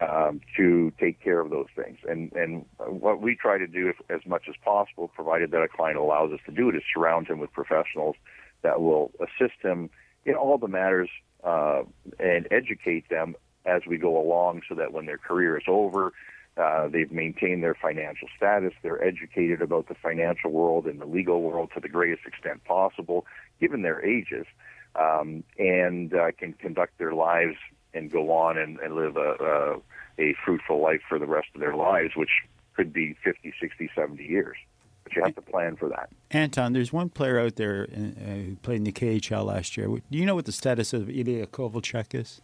um, 0.00 0.40
to 0.56 0.92
take 1.00 1.22
care 1.22 1.40
of 1.40 1.50
those 1.50 1.68
things. 1.74 1.98
And 2.08 2.32
and 2.32 2.66
what 2.78 3.20
we 3.22 3.34
try 3.34 3.58
to 3.58 3.66
do, 3.66 3.88
if, 3.88 3.96
as 4.10 4.26
much 4.26 4.44
as 4.48 4.54
possible, 4.62 5.08
provided 5.08 5.50
that 5.52 5.62
a 5.62 5.68
client 5.68 5.98
allows 5.98 6.32
us 6.32 6.40
to 6.46 6.52
do 6.52 6.68
it, 6.68 6.76
is 6.76 6.82
surround 6.92 7.28
him 7.28 7.38
with 7.38 7.52
professionals 7.52 8.16
that 8.62 8.80
will 8.80 9.10
assist 9.20 9.60
him 9.62 9.90
in 10.24 10.34
all 10.34 10.58
the 10.58 10.68
matters 10.68 11.08
uh, 11.44 11.82
and 12.18 12.46
educate 12.50 13.08
them 13.08 13.36
as 13.64 13.82
we 13.86 13.96
go 13.96 14.20
along, 14.20 14.62
so 14.68 14.74
that 14.74 14.92
when 14.92 15.06
their 15.06 15.18
career 15.18 15.56
is 15.56 15.64
over. 15.66 16.12
Uh, 16.56 16.88
they've 16.88 17.12
maintained 17.12 17.62
their 17.62 17.74
financial 17.74 18.28
status. 18.34 18.72
They're 18.82 19.04
educated 19.04 19.60
about 19.60 19.88
the 19.88 19.94
financial 19.94 20.50
world 20.50 20.86
and 20.86 20.98
the 20.98 21.04
legal 21.04 21.42
world 21.42 21.70
to 21.74 21.80
the 21.80 21.88
greatest 21.88 22.26
extent 22.26 22.64
possible, 22.64 23.26
given 23.60 23.82
their 23.82 24.04
ages, 24.04 24.46
um, 24.94 25.44
and 25.58 26.14
uh, 26.14 26.32
can 26.38 26.52
conduct 26.54 26.98
their 26.98 27.14
lives 27.14 27.56
and 27.94 28.10
go 28.10 28.30
on 28.32 28.58
and, 28.58 28.78
and 28.80 28.94
live 28.94 29.16
a, 29.16 29.80
a, 30.18 30.22
a 30.22 30.34
fruitful 30.44 30.80
life 30.80 31.00
for 31.08 31.18
the 31.18 31.26
rest 31.26 31.48
of 31.54 31.60
their 31.60 31.74
lives, 31.74 32.14
which 32.16 32.30
could 32.74 32.92
be 32.92 33.16
50, 33.24 33.52
60, 33.60 33.90
70 33.94 34.22
years. 34.22 34.56
But 35.04 35.16
you 35.16 35.22
have 35.24 35.34
to 35.36 35.42
plan 35.42 35.76
for 35.76 35.88
that. 35.88 36.10
Anton, 36.30 36.72
there's 36.72 36.92
one 36.92 37.10
player 37.10 37.38
out 37.38 37.56
there 37.56 37.86
uh, 37.92 37.98
who 37.98 38.56
played 38.56 38.76
in 38.76 38.84
the 38.84 38.92
KHL 38.92 39.46
last 39.46 39.76
year. 39.76 39.86
Do 39.86 40.02
you 40.10 40.26
know 40.26 40.34
what 40.34 40.46
the 40.46 40.52
status 40.52 40.92
of 40.92 41.08
Ilya 41.08 41.46
Kovalchuk 41.46 42.14
is? 42.14 42.40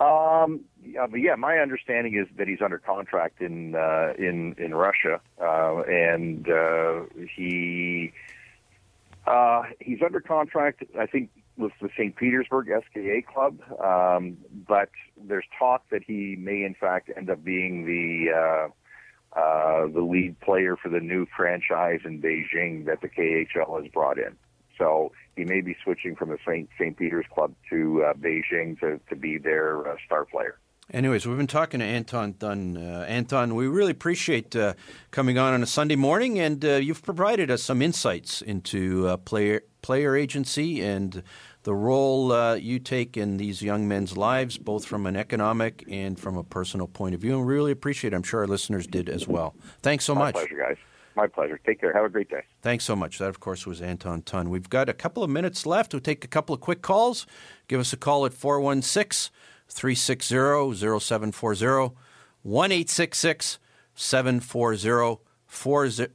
Um, 0.00 0.60
yeah, 0.82 1.06
but 1.06 1.20
yeah, 1.20 1.34
my 1.34 1.58
understanding 1.58 2.16
is 2.16 2.26
that 2.38 2.48
he's 2.48 2.62
under 2.62 2.78
contract 2.78 3.42
in 3.42 3.74
uh, 3.74 4.14
in 4.18 4.54
in 4.56 4.74
Russia, 4.74 5.20
uh, 5.38 5.82
and 5.82 6.48
uh, 6.48 7.02
he 7.36 8.10
uh, 9.26 9.62
he's 9.80 9.98
under 10.04 10.20
contract. 10.20 10.82
I 10.98 11.06
think 11.06 11.30
with 11.56 11.72
the 11.80 11.90
St. 11.96 12.16
Petersburg 12.16 12.68
SKA 12.68 13.20
club, 13.32 13.58
um, 13.84 14.38
but 14.66 14.88
there's 15.22 15.44
talk 15.58 15.82
that 15.90 16.02
he 16.06 16.36
may 16.38 16.64
in 16.64 16.74
fact 16.74 17.10
end 17.16 17.28
up 17.30 17.44
being 17.44 17.84
the 17.84 18.32
uh, 18.32 19.38
uh, 19.38 19.86
the 19.86 20.00
lead 20.00 20.40
player 20.40 20.76
for 20.76 20.88
the 20.88 21.00
new 21.00 21.26
franchise 21.36 22.00
in 22.04 22.20
Beijing 22.20 22.86
that 22.86 23.00
the 23.00 23.08
KHL 23.08 23.80
has 23.80 23.90
brought 23.92 24.18
in. 24.18 24.36
So 24.76 25.12
he 25.36 25.44
may 25.44 25.60
be 25.60 25.76
switching 25.84 26.16
from 26.16 26.30
the 26.30 26.38
St. 26.46 26.68
St. 26.78 26.96
Peter's 26.96 27.26
club 27.32 27.54
to 27.68 28.04
uh, 28.04 28.14
Beijing 28.14 28.80
to, 28.80 28.98
to 29.08 29.16
be 29.16 29.38
their 29.38 29.86
uh, 29.86 29.96
star 30.04 30.24
player. 30.24 30.58
Anyways, 30.92 31.24
we've 31.24 31.36
been 31.36 31.46
talking 31.46 31.78
to 31.78 31.86
Anton 31.86 32.32
Thun. 32.32 32.76
Uh, 32.76 33.04
Anton, 33.06 33.54
we 33.54 33.68
really 33.68 33.92
appreciate 33.92 34.56
uh, 34.56 34.74
coming 35.12 35.38
on 35.38 35.54
on 35.54 35.62
a 35.62 35.66
Sunday 35.66 35.94
morning, 35.94 36.40
and 36.40 36.64
uh, 36.64 36.76
you've 36.76 37.02
provided 37.02 37.48
us 37.48 37.62
some 37.62 37.80
insights 37.80 38.42
into 38.42 39.06
uh, 39.06 39.16
player 39.16 39.62
player 39.82 40.16
agency 40.16 40.82
and 40.82 41.22
the 41.62 41.74
role 41.74 42.32
uh, 42.32 42.54
you 42.54 42.80
take 42.80 43.16
in 43.16 43.36
these 43.36 43.62
young 43.62 43.86
men's 43.86 44.16
lives, 44.16 44.58
both 44.58 44.84
from 44.84 45.06
an 45.06 45.14
economic 45.14 45.84
and 45.88 46.18
from 46.18 46.36
a 46.36 46.42
personal 46.42 46.88
point 46.88 47.14
of 47.14 47.20
view. 47.20 47.38
And 47.38 47.46
we 47.46 47.54
really 47.54 47.72
appreciate 47.72 48.12
it. 48.12 48.16
I'm 48.16 48.24
sure 48.24 48.40
our 48.40 48.48
listeners 48.48 48.86
did 48.86 49.08
as 49.08 49.28
well. 49.28 49.54
Thanks 49.82 50.04
so 50.04 50.14
My 50.14 50.22
much. 50.22 50.34
My 50.34 50.40
pleasure, 50.40 50.56
guys. 50.56 50.76
My 51.14 51.26
pleasure. 51.28 51.60
Take 51.64 51.80
care. 51.80 51.92
Have 51.92 52.04
a 52.04 52.08
great 52.08 52.30
day. 52.30 52.42
Thanks 52.62 52.84
so 52.84 52.96
much. 52.96 53.18
That, 53.18 53.28
of 53.28 53.38
course, 53.38 53.64
was 53.66 53.80
Anton 53.80 54.22
Thun. 54.22 54.50
We've 54.50 54.68
got 54.68 54.88
a 54.88 54.94
couple 54.94 55.22
of 55.22 55.30
minutes 55.30 55.66
left. 55.66 55.92
We'll 55.92 56.00
take 56.00 56.24
a 56.24 56.28
couple 56.28 56.54
of 56.54 56.60
quick 56.60 56.82
calls. 56.82 57.26
Give 57.68 57.78
us 57.78 57.92
a 57.92 57.96
call 57.96 58.26
at 58.26 58.34
416 58.34 59.30
360 59.70 61.00
0740 61.00 61.94
1 62.42 62.70
740 63.94 65.20
40. 65.46 66.06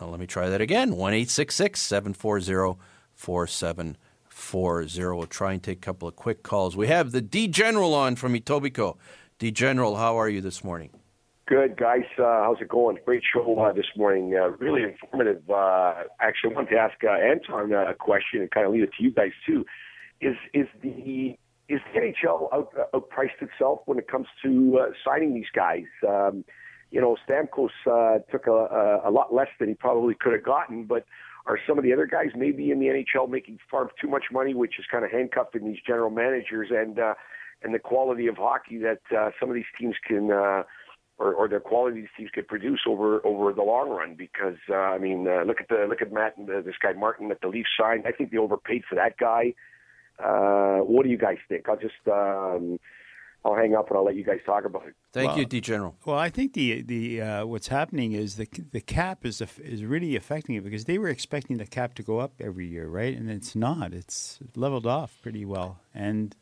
Let 0.00 0.20
me 0.20 0.26
try 0.26 0.48
that 0.48 0.60
again 0.60 0.96
1 0.96 1.26
740 1.26 2.78
4740. 3.14 5.16
We'll 5.16 5.26
try 5.26 5.52
and 5.52 5.62
take 5.62 5.78
a 5.78 5.80
couple 5.80 6.08
of 6.08 6.16
quick 6.16 6.42
calls. 6.42 6.76
We 6.76 6.88
have 6.88 7.12
the 7.12 7.20
D 7.20 7.48
General 7.48 7.94
on 7.94 8.16
from 8.16 8.34
Etobicoke. 8.34 8.96
D 9.38 9.50
General, 9.50 9.96
how 9.96 10.18
are 10.18 10.28
you 10.28 10.40
this 10.40 10.64
morning? 10.64 10.90
Good, 11.46 11.76
guys. 11.76 12.04
Uh, 12.16 12.44
how's 12.44 12.60
it 12.60 12.68
going? 12.68 12.98
Great 13.04 13.24
show 13.32 13.58
uh, 13.58 13.72
this 13.72 13.86
morning. 13.96 14.36
Uh, 14.40 14.50
really 14.58 14.84
informative. 14.84 15.42
Uh, 15.50 16.04
actually, 16.20 16.52
I 16.52 16.54
wanted 16.54 16.70
to 16.70 16.76
ask 16.76 16.94
uh, 17.02 17.10
Anton 17.10 17.72
a 17.72 17.92
question 17.92 18.40
and 18.40 18.48
kind 18.52 18.66
of 18.66 18.72
leave 18.72 18.84
it 18.84 18.90
to 18.98 19.02
you 19.02 19.10
guys 19.10 19.32
too. 19.44 19.66
Is 20.20 20.36
is 20.54 20.68
the 20.80 21.36
is 21.70 21.80
the 21.94 22.00
NHL 22.00 22.52
out, 22.52 22.68
uh, 22.78 22.98
outpriced 22.98 23.40
itself 23.40 23.80
when 23.86 23.98
it 23.98 24.08
comes 24.08 24.26
to 24.42 24.78
uh, 24.80 24.92
signing 25.04 25.34
these 25.34 25.50
guys? 25.54 25.84
Um, 26.06 26.44
you 26.90 27.00
know, 27.00 27.16
Stamkos 27.28 27.70
uh, 27.86 28.18
took 28.32 28.48
a, 28.48 29.00
a, 29.04 29.10
lot 29.10 29.32
less 29.32 29.46
than 29.60 29.68
he 29.68 29.74
probably 29.74 30.14
could 30.18 30.32
have 30.32 30.44
gotten, 30.44 30.84
but 30.84 31.04
are 31.46 31.58
some 31.66 31.78
of 31.78 31.84
the 31.84 31.92
other 31.92 32.06
guys 32.06 32.30
maybe 32.36 32.72
in 32.72 32.80
the 32.80 32.86
NHL 32.86 33.30
making 33.30 33.58
far 33.70 33.88
too 34.00 34.08
much 34.08 34.24
money, 34.32 34.54
which 34.54 34.78
is 34.78 34.84
kind 34.90 35.04
of 35.04 35.10
handcuffing 35.12 35.64
these 35.64 35.78
general 35.86 36.10
managers 36.10 36.68
and 36.70 36.98
uh, 36.98 37.14
and 37.62 37.74
the 37.74 37.78
quality 37.78 38.26
of 38.26 38.36
hockey 38.36 38.78
that 38.78 39.00
uh, 39.16 39.30
some 39.38 39.48
of 39.48 39.54
these 39.54 39.70
teams 39.78 39.94
can. 40.06 40.32
Uh, 40.32 40.64
or, 41.18 41.34
or 41.34 41.48
their 41.48 41.60
quality 41.60 42.00
these 42.00 42.08
teams 42.16 42.30
could 42.32 42.48
produce 42.48 42.80
over 42.88 43.20
over 43.26 43.52
the 43.52 43.62
long 43.62 43.90
run. 43.90 44.14
Because 44.14 44.56
uh, 44.70 44.74
I 44.74 44.96
mean, 44.96 45.28
uh, 45.28 45.44
look 45.44 45.60
at 45.60 45.68
the 45.68 45.84
look 45.86 46.00
at 46.00 46.10
Matt 46.10 46.38
and 46.38 46.48
the, 46.48 46.62
this 46.64 46.76
guy 46.82 46.94
Martin 46.94 47.28
that 47.28 47.42
the 47.42 47.48
Leafs 47.48 47.68
signed. 47.78 48.04
I 48.06 48.12
think 48.12 48.30
they 48.30 48.38
overpaid 48.38 48.84
for 48.88 48.94
that 48.94 49.18
guy. 49.18 49.52
Uh, 50.22 50.78
what 50.84 51.04
do 51.04 51.10
you 51.10 51.18
guys 51.18 51.38
think? 51.48 51.68
I'll 51.68 51.76
just 51.76 51.94
um, 52.06 52.78
I'll 53.44 53.54
hang 53.54 53.74
up 53.74 53.88
and 53.88 53.96
I'll 53.96 54.04
let 54.04 54.16
you 54.16 54.24
guys 54.24 54.38
talk 54.44 54.64
about 54.64 54.86
it. 54.86 54.94
Thank 55.12 55.28
Well- 55.30 55.38
you, 55.38 55.46
D 55.46 55.60
General. 55.60 55.96
Well, 56.04 56.18
I 56.18 56.28
think 56.28 56.52
the 56.52 56.82
the 56.82 57.22
uh, 57.22 57.46
what's 57.46 57.68
happening 57.68 58.12
is 58.12 58.36
the 58.36 58.48
the 58.72 58.80
cap 58.80 59.24
is 59.24 59.42
is 59.62 59.84
really 59.84 60.16
affecting 60.16 60.56
it 60.56 60.64
because 60.64 60.84
they 60.84 60.98
were 60.98 61.08
expecting 61.08 61.58
the 61.58 61.66
cap 61.66 61.94
to 61.94 62.02
go 62.02 62.18
up 62.18 62.32
every 62.40 62.66
year, 62.66 62.88
right? 62.88 63.16
And 63.16 63.30
it's 63.30 63.56
not. 63.56 63.92
It's 63.94 64.38
leveled 64.54 64.86
off 64.86 65.18
pretty 65.22 65.44
well, 65.44 65.80
and 65.94 66.36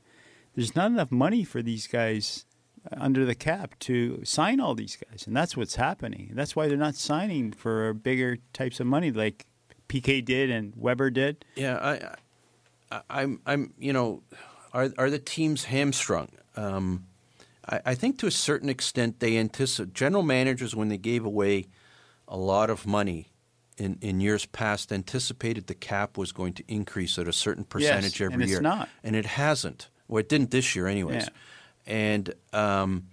there's 0.54 0.74
not 0.74 0.90
enough 0.90 1.12
money 1.12 1.44
for 1.44 1.62
these 1.62 1.86
guys 1.86 2.44
under 2.96 3.24
the 3.24 3.34
cap 3.34 3.78
to 3.80 4.24
sign 4.24 4.60
all 4.60 4.74
these 4.74 4.96
guys, 4.96 5.26
and 5.26 5.36
that's 5.36 5.56
what's 5.56 5.76
happening. 5.76 6.32
That's 6.34 6.56
why 6.56 6.68
they're 6.68 6.76
not 6.76 6.94
signing 6.94 7.52
for 7.52 7.92
bigger 7.92 8.38
types 8.52 8.80
of 8.80 8.86
money 8.86 9.10
like 9.10 9.46
PK 9.88 10.24
did 10.24 10.50
and 10.50 10.72
Weber 10.76 11.10
did. 11.10 11.44
Yeah, 11.54 11.76
I, 11.76 11.92
I, 11.92 12.14
I'm, 13.10 13.40
I'm, 13.46 13.72
you 13.78 13.92
know, 13.92 14.22
are 14.72 14.90
are 14.98 15.10
the 15.10 15.18
teams 15.18 15.64
hamstrung? 15.64 16.28
Um, 16.56 17.06
I, 17.68 17.80
I 17.86 17.94
think 17.94 18.18
to 18.18 18.26
a 18.26 18.30
certain 18.30 18.68
extent 18.68 19.20
they 19.20 19.36
anticipate 19.36 19.94
general 19.94 20.22
managers 20.22 20.74
when 20.74 20.88
they 20.88 20.98
gave 20.98 21.24
away 21.24 21.66
a 22.26 22.36
lot 22.36 22.70
of 22.70 22.86
money 22.86 23.28
in, 23.78 23.98
in 24.00 24.20
years 24.20 24.46
past 24.46 24.92
anticipated 24.92 25.66
the 25.66 25.74
cap 25.74 26.18
was 26.18 26.32
going 26.32 26.52
to 26.54 26.64
increase 26.68 27.18
at 27.18 27.28
a 27.28 27.32
certain 27.32 27.64
percentage 27.64 28.20
every 28.20 28.34
and 28.34 28.42
it's 28.42 28.50
year, 28.50 28.60
not. 28.60 28.88
and 29.02 29.16
it 29.16 29.24
hasn't. 29.24 29.88
Well, 30.08 30.20
it 30.20 30.28
didn't 30.28 30.50
this 30.50 30.74
year, 30.74 30.86
anyways. 30.86 31.24
Yeah. 31.24 31.28
And 31.86 32.34
um, 32.52 33.06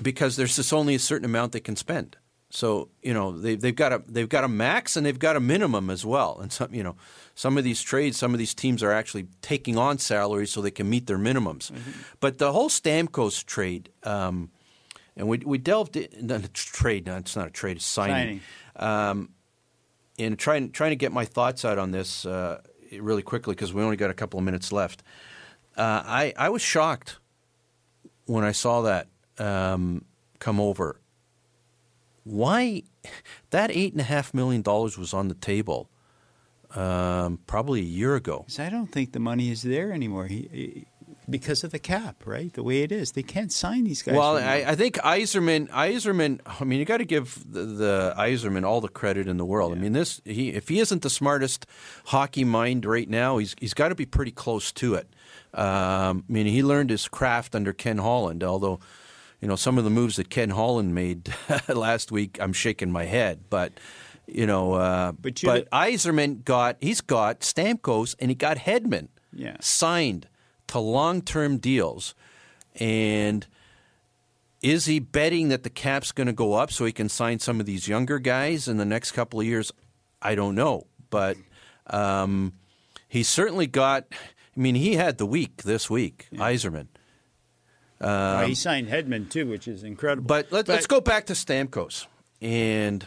because 0.00 0.36
there's 0.36 0.56
just 0.56 0.72
only 0.72 0.94
a 0.94 0.98
certain 0.98 1.24
amount 1.24 1.52
they 1.52 1.60
can 1.60 1.76
spend. 1.76 2.16
So 2.50 2.88
you 3.02 3.14
know 3.14 3.38
they, 3.38 3.54
they've 3.54 3.74
got 3.74 3.92
a 3.92 4.02
they've 4.08 4.28
got 4.28 4.42
a 4.42 4.48
max 4.48 4.96
and 4.96 5.06
they've 5.06 5.18
got 5.18 5.36
a 5.36 5.40
minimum 5.40 5.88
as 5.88 6.04
well. 6.04 6.38
And 6.40 6.52
some 6.52 6.74
you 6.74 6.82
know 6.82 6.96
some 7.34 7.56
of 7.56 7.64
these 7.64 7.80
trades, 7.80 8.18
some 8.18 8.34
of 8.34 8.38
these 8.38 8.54
teams 8.54 8.82
are 8.82 8.92
actually 8.92 9.28
taking 9.40 9.78
on 9.78 9.98
salaries 9.98 10.52
so 10.52 10.60
they 10.60 10.72
can 10.72 10.90
meet 10.90 11.06
their 11.06 11.18
minimums. 11.18 11.70
But 12.18 12.38
the 12.38 12.52
whole 12.52 12.68
Stamkos 12.68 13.44
trade, 13.46 13.90
um, 14.02 14.50
and 15.16 15.28
we 15.28 15.38
we 15.38 15.58
delved 15.58 15.96
in 15.96 16.30
a 16.30 16.48
trade. 16.48 17.06
No, 17.06 17.16
it's 17.16 17.36
not 17.36 17.46
a 17.46 17.50
trade. 17.50 17.76
It's 17.76 17.86
signing. 17.86 18.40
Um, 18.76 19.30
and 20.18 20.38
trying 20.38 20.70
trying 20.72 20.90
to 20.90 20.96
get 20.96 21.12
my 21.12 21.24
thoughts 21.24 21.64
out 21.64 21.78
on 21.78 21.92
this 21.92 22.26
uh, 22.26 22.60
really 22.92 23.22
quickly 23.22 23.54
because 23.54 23.72
we 23.72 23.82
only 23.82 23.96
got 23.96 24.10
a 24.10 24.14
couple 24.14 24.38
of 24.38 24.44
minutes 24.44 24.72
left. 24.72 25.02
Uh, 25.76 26.02
I 26.04 26.34
I 26.36 26.48
was 26.48 26.62
shocked 26.62 27.18
when 28.26 28.44
I 28.44 28.52
saw 28.52 28.82
that 28.82 29.08
um, 29.38 30.04
come 30.40 30.60
over. 30.60 31.00
Why 32.30 32.82
that 33.50 33.70
eight 33.70 33.92
and 33.92 34.00
a 34.00 34.04
half 34.04 34.32
million 34.32 34.62
dollars 34.62 34.96
was 34.96 35.12
on 35.12 35.28
the 35.28 35.34
table 35.34 35.88
um, 36.74 37.38
probably 37.46 37.80
a 37.80 37.84
year 37.84 38.14
ago. 38.14 38.46
I 38.58 38.68
don't 38.68 38.86
think 38.90 39.12
the 39.12 39.20
money 39.20 39.50
is 39.50 39.62
there 39.62 39.92
anymore. 39.92 40.26
He, 40.26 40.48
he- 40.52 40.86
because 41.28 41.62
of 41.62 41.70
the 41.70 41.78
cap, 41.78 42.26
right? 42.26 42.52
The 42.52 42.62
way 42.64 42.82
it 42.82 42.90
is, 42.90 43.12
they 43.12 43.22
can't 43.22 43.52
sign 43.52 43.84
these 43.84 44.02
guys. 44.02 44.16
Well. 44.16 44.36
I, 44.36 44.64
I 44.66 44.74
think 44.74 44.96
Yzerman, 44.96 45.68
Yzerman. 45.68 46.40
I 46.44 46.64
mean, 46.64 46.80
you 46.80 46.84
got 46.84 46.96
to 46.96 47.04
give 47.04 47.44
the, 47.48 47.62
the 47.62 48.14
Yzerman 48.18 48.64
all 48.64 48.80
the 48.80 48.88
credit 48.88 49.28
in 49.28 49.36
the 49.36 49.44
world. 49.44 49.72
I 49.72 49.76
mean, 49.76 49.92
this 49.92 50.20
he 50.24 50.50
if 50.50 50.68
he 50.68 50.80
isn't 50.80 51.02
the 51.02 51.10
smartest 51.10 51.66
hockey 52.06 52.42
mind 52.44 52.84
right 52.84 53.08
now, 53.08 53.38
he's 53.38 53.54
he's 53.60 53.74
got 53.74 53.90
to 53.90 53.94
be 53.94 54.06
pretty 54.06 54.32
close 54.32 54.72
to 54.72 54.94
it. 54.94 55.08
Um, 55.54 56.24
I 56.28 56.32
mean, 56.32 56.46
he 56.46 56.62
learned 56.62 56.90
his 56.90 57.06
craft 57.08 57.54
under 57.54 57.72
Ken 57.72 57.98
Holland. 57.98 58.42
Although, 58.42 58.80
you 59.40 59.48
know, 59.48 59.56
some 59.56 59.78
of 59.78 59.84
the 59.84 59.90
moves 59.90 60.16
that 60.16 60.28
Ken 60.30 60.50
Holland 60.50 60.94
made 60.94 61.32
last 61.68 62.12
week, 62.12 62.38
I'm 62.40 62.52
shaking 62.52 62.90
my 62.90 63.04
head. 63.04 63.40
But 63.50 63.72
you 64.26 64.46
know, 64.46 64.74
uh, 64.74 65.12
But 65.12 65.40
but, 65.44 65.62
you- 65.64 65.68
Yzerman 65.72 66.44
got 66.44 66.76
he's 66.80 67.00
got 67.00 67.40
Stamkos 67.40 68.14
and 68.18 68.30
he 68.30 68.34
got 68.34 68.58
Hedman 68.58 69.08
Yeah. 69.32 69.56
signed 69.60 70.28
to 70.68 70.78
long 70.78 71.22
term 71.22 71.58
deals, 71.58 72.14
and 72.76 73.46
is 74.62 74.84
he 74.84 74.98
betting 74.98 75.48
that 75.48 75.62
the 75.62 75.70
cap's 75.70 76.12
going 76.12 76.26
to 76.26 76.32
go 76.32 76.52
up 76.54 76.70
so 76.70 76.84
he 76.84 76.92
can 76.92 77.08
sign 77.08 77.38
some 77.38 77.60
of 77.60 77.66
these 77.66 77.88
younger 77.88 78.18
guys 78.18 78.68
in 78.68 78.76
the 78.76 78.84
next 78.84 79.12
couple 79.12 79.40
of 79.40 79.46
years? 79.46 79.72
I 80.22 80.34
don't 80.34 80.54
know, 80.54 80.86
but 81.08 81.36
um, 81.86 82.52
he's 83.08 83.28
certainly 83.28 83.66
got. 83.66 84.06
I 84.56 84.60
mean, 84.60 84.74
he 84.74 84.94
had 84.96 85.16
the 85.18 85.24
week 85.26 85.62
this 85.62 85.88
week, 85.88 86.28
Yzerman. 86.34 86.88
Uh, 88.00 88.46
he 88.46 88.54
signed 88.54 88.88
Hedman 88.88 89.28
too, 89.28 89.46
which 89.46 89.68
is 89.68 89.82
incredible. 89.84 90.26
But, 90.26 90.50
let, 90.50 90.68
us 90.70 90.86
go 90.86 91.00
back 91.00 91.26
to 91.26 91.34
Stamkos, 91.34 92.06
and 92.40 93.06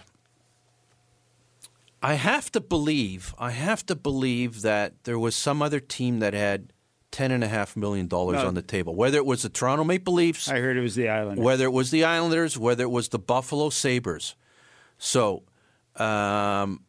I 2.02 2.14
have 2.16 2.52
to 2.52 2.60
believe, 2.62 3.34
I 3.40 3.52
have 3.52 3.86
to 3.88 3.96
believe 3.96 4.62
that 4.62 5.04
there 5.06 5.18
was 5.18 5.36
some 5.36 5.62
other 5.62 5.80
team 5.80 6.20
that 6.20 6.34
had 6.34 6.74
ten 7.12 7.32
and 7.32 7.44
a 7.44 7.48
half 7.48 7.76
million 7.78 8.08
dollars 8.08 8.42
No. 8.42 8.48
on 8.48 8.56
the 8.56 8.62
table. 8.62 8.94
Whether 8.96 9.18
it 9.18 9.26
was 9.26 9.44
the 9.44 9.50
Toronto 9.50 9.84
Maple 9.84 10.14
Leafs, 10.14 10.50
I 10.50 10.60
heard 10.60 10.78
it 10.78 10.82
was 10.82 10.96
the 10.96 11.10
Islanders. 11.10 11.44
whether 11.44 11.66
it 11.66 11.72
was 11.74 11.92
the 11.92 12.04
Islanders, 12.04 12.58
whether 12.58 12.84
it 12.84 12.92
was 12.92 13.10
the 13.10 13.20
Buffalo 13.20 13.70
Sabres. 13.70 14.36
So 14.98 15.44
um, 15.96 16.82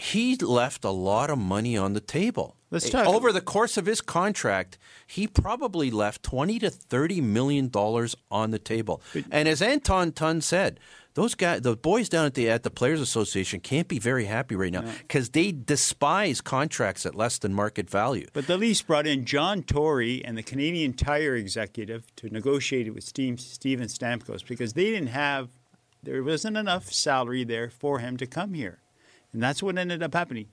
he 0.00 0.36
left 0.36 0.84
a 0.84 0.90
lot 0.90 1.30
of 1.30 1.38
money 1.38 1.76
on 1.76 1.92
the 1.92 2.00
table. 2.00 2.56
Let's 2.70 2.88
talk- 2.88 3.06
Over 3.06 3.32
the 3.32 3.40
course 3.40 3.76
of 3.76 3.86
his 3.86 4.00
contract, 4.00 4.78
he 5.06 5.26
probably 5.26 5.90
left 5.90 6.22
twenty 6.22 6.58
to 6.60 6.70
thirty 6.70 7.20
million 7.20 7.68
dollars 7.68 8.14
on 8.30 8.50
the 8.52 8.58
table. 8.58 9.02
and 9.30 9.48
as 9.48 9.60
Anton 9.60 10.12
Thun 10.12 10.40
said, 10.40 10.78
those 11.14 11.34
guys, 11.34 11.62
the 11.62 11.76
boys 11.76 12.08
down 12.08 12.26
at 12.26 12.34
the 12.34 12.48
at 12.48 12.62
the 12.62 12.70
Players 12.70 13.00
Association, 13.00 13.58
can't 13.58 13.88
be 13.88 13.98
very 13.98 14.26
happy 14.26 14.54
right 14.54 14.72
now 14.72 14.84
because 15.02 15.30
they 15.30 15.50
despise 15.50 16.40
contracts 16.40 17.04
at 17.04 17.16
less 17.16 17.38
than 17.38 17.52
market 17.52 17.90
value. 17.90 18.28
But 18.32 18.46
the 18.46 18.56
Leafs 18.56 18.82
brought 18.82 19.08
in 19.08 19.24
John 19.24 19.64
Tory 19.64 20.24
and 20.24 20.38
the 20.38 20.44
Canadian 20.44 20.92
Tire 20.92 21.34
executive 21.34 22.14
to 22.16 22.30
negotiate 22.30 22.86
it 22.86 22.90
with 22.90 23.02
Steve, 23.02 23.40
Steven 23.40 23.88
Stamkos 23.88 24.46
because 24.46 24.74
they 24.74 24.84
didn't 24.92 25.08
have, 25.08 25.48
there 26.04 26.22
wasn't 26.22 26.56
enough 26.56 26.92
salary 26.92 27.42
there 27.42 27.68
for 27.68 27.98
him 27.98 28.16
to 28.18 28.26
come 28.26 28.54
here. 28.54 28.78
And 29.32 29.42
that's 29.42 29.62
what 29.62 29.78
ended 29.78 30.02
up 30.02 30.14
happening. 30.14 30.46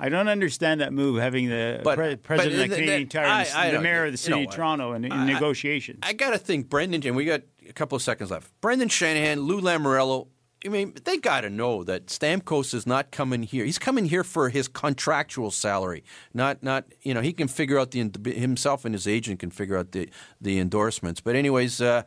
I 0.00 0.08
don't 0.10 0.28
understand 0.28 0.80
that 0.80 0.92
move, 0.92 1.20
having 1.20 1.48
the 1.48 1.80
But- 1.82 1.96
pre- 1.96 2.10
but 2.10 2.22
president 2.22 2.62
of 2.62 2.68
the- 2.70 2.76
the- 2.76 2.80
Canadian 2.82 3.08
Tire 3.08 3.26
I- 3.26 3.42
and 3.42 3.54
I 3.54 3.70
the 3.72 3.80
mayor 3.80 4.04
of 4.04 4.12
the 4.12 4.12
you 4.12 4.16
city 4.18 4.42
know 4.44 4.48
of? 4.48 4.54
Toronto 4.54 4.92
in, 4.92 5.04
in 5.04 5.12
I- 5.12 5.26
negotiations. 5.26 5.98
I 6.02 6.12
got 6.12 6.30
to 6.30 6.38
think 6.38 6.68
Brendan, 6.68 7.04
and 7.04 7.16
we 7.16 7.24
got 7.24 7.42
a 7.68 7.72
couple 7.72 7.96
of 7.96 8.02
seconds 8.02 8.30
left. 8.30 8.48
Brendan 8.60 8.88
Shanahan, 8.90 9.40
Lou 9.40 9.60
Lamoriello. 9.60 10.28
I 10.64 10.68
mean, 10.70 10.92
they 11.04 11.18
got 11.18 11.42
to 11.42 11.50
know 11.50 11.84
that 11.84 12.06
Stamkos 12.06 12.74
is 12.74 12.84
not 12.86 13.10
coming 13.12 13.44
here. 13.44 13.64
He's 13.64 13.78
coming 13.78 14.06
here 14.06 14.24
for 14.24 14.48
his 14.50 14.66
contractual 14.68 15.50
salary, 15.52 16.02
not 16.34 16.62
not 16.64 16.84
you 17.02 17.14
know 17.14 17.20
he 17.20 17.32
can 17.32 17.46
figure 17.48 17.78
out 17.78 17.90
the 17.92 18.10
himself 18.32 18.84
and 18.84 18.92
his 18.94 19.06
agent 19.06 19.38
can 19.40 19.50
figure 19.50 19.76
out 19.76 19.92
the 19.92 20.08
the 20.40 20.58
endorsements. 20.58 21.20
But 21.20 21.36
anyways, 21.36 21.80
uh, 21.80 22.02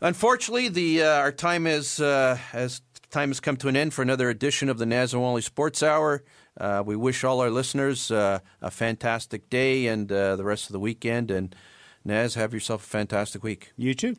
unfortunately, 0.00 0.68
the 0.68 1.02
uh, 1.02 1.08
our 1.18 1.32
time 1.32 1.64
has 1.64 2.00
uh, 2.00 2.38
as 2.52 2.82
time 3.12 3.28
has 3.28 3.40
come 3.40 3.56
to 3.58 3.68
an 3.68 3.76
end 3.76 3.94
for 3.94 4.02
another 4.02 4.30
edition 4.30 4.68
of 4.68 4.78
the 4.78 4.86
Naz 4.86 5.12
and 5.14 5.44
Sports 5.44 5.82
Hour. 5.82 6.24
Uh, 6.58 6.82
we 6.84 6.96
wish 6.96 7.22
all 7.22 7.40
our 7.40 7.50
listeners 7.50 8.10
uh, 8.10 8.40
a 8.60 8.70
fantastic 8.70 9.48
day 9.50 9.86
and 9.86 10.10
uh, 10.10 10.36
the 10.36 10.44
rest 10.44 10.66
of 10.66 10.72
the 10.72 10.80
weekend. 10.80 11.30
And 11.30 11.54
Naz, 12.04 12.34
have 12.34 12.52
yourself 12.54 12.84
a 12.84 12.88
fantastic 12.88 13.42
week. 13.42 13.72
you 13.76 13.94
too. 13.94 14.16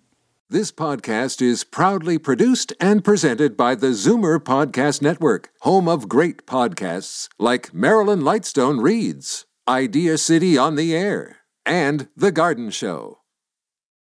This 0.50 0.72
podcast 0.72 1.42
is 1.42 1.64
proudly 1.64 2.20
produced 2.20 2.74
and 2.80 3.04
presented 3.04 3.58
by 3.58 3.74
the 3.74 3.88
Zoomer 3.88 4.38
Podcast 4.38 5.02
Network, 5.02 5.50
home 5.62 5.88
of 5.88 6.08
great 6.08 6.46
podcasts 6.46 7.28
like 7.40 7.74
Marilyn 7.74 8.22
Lightstone 8.22 8.84
Reads, 8.84 9.46
Idea 9.68 10.18
City 10.20 10.56
on 10.56 10.76
the 10.76 10.96
Air, 10.96 11.38
and 11.66 12.10
The 12.16 12.32
Garden 12.32 12.70
Show. 12.70 13.23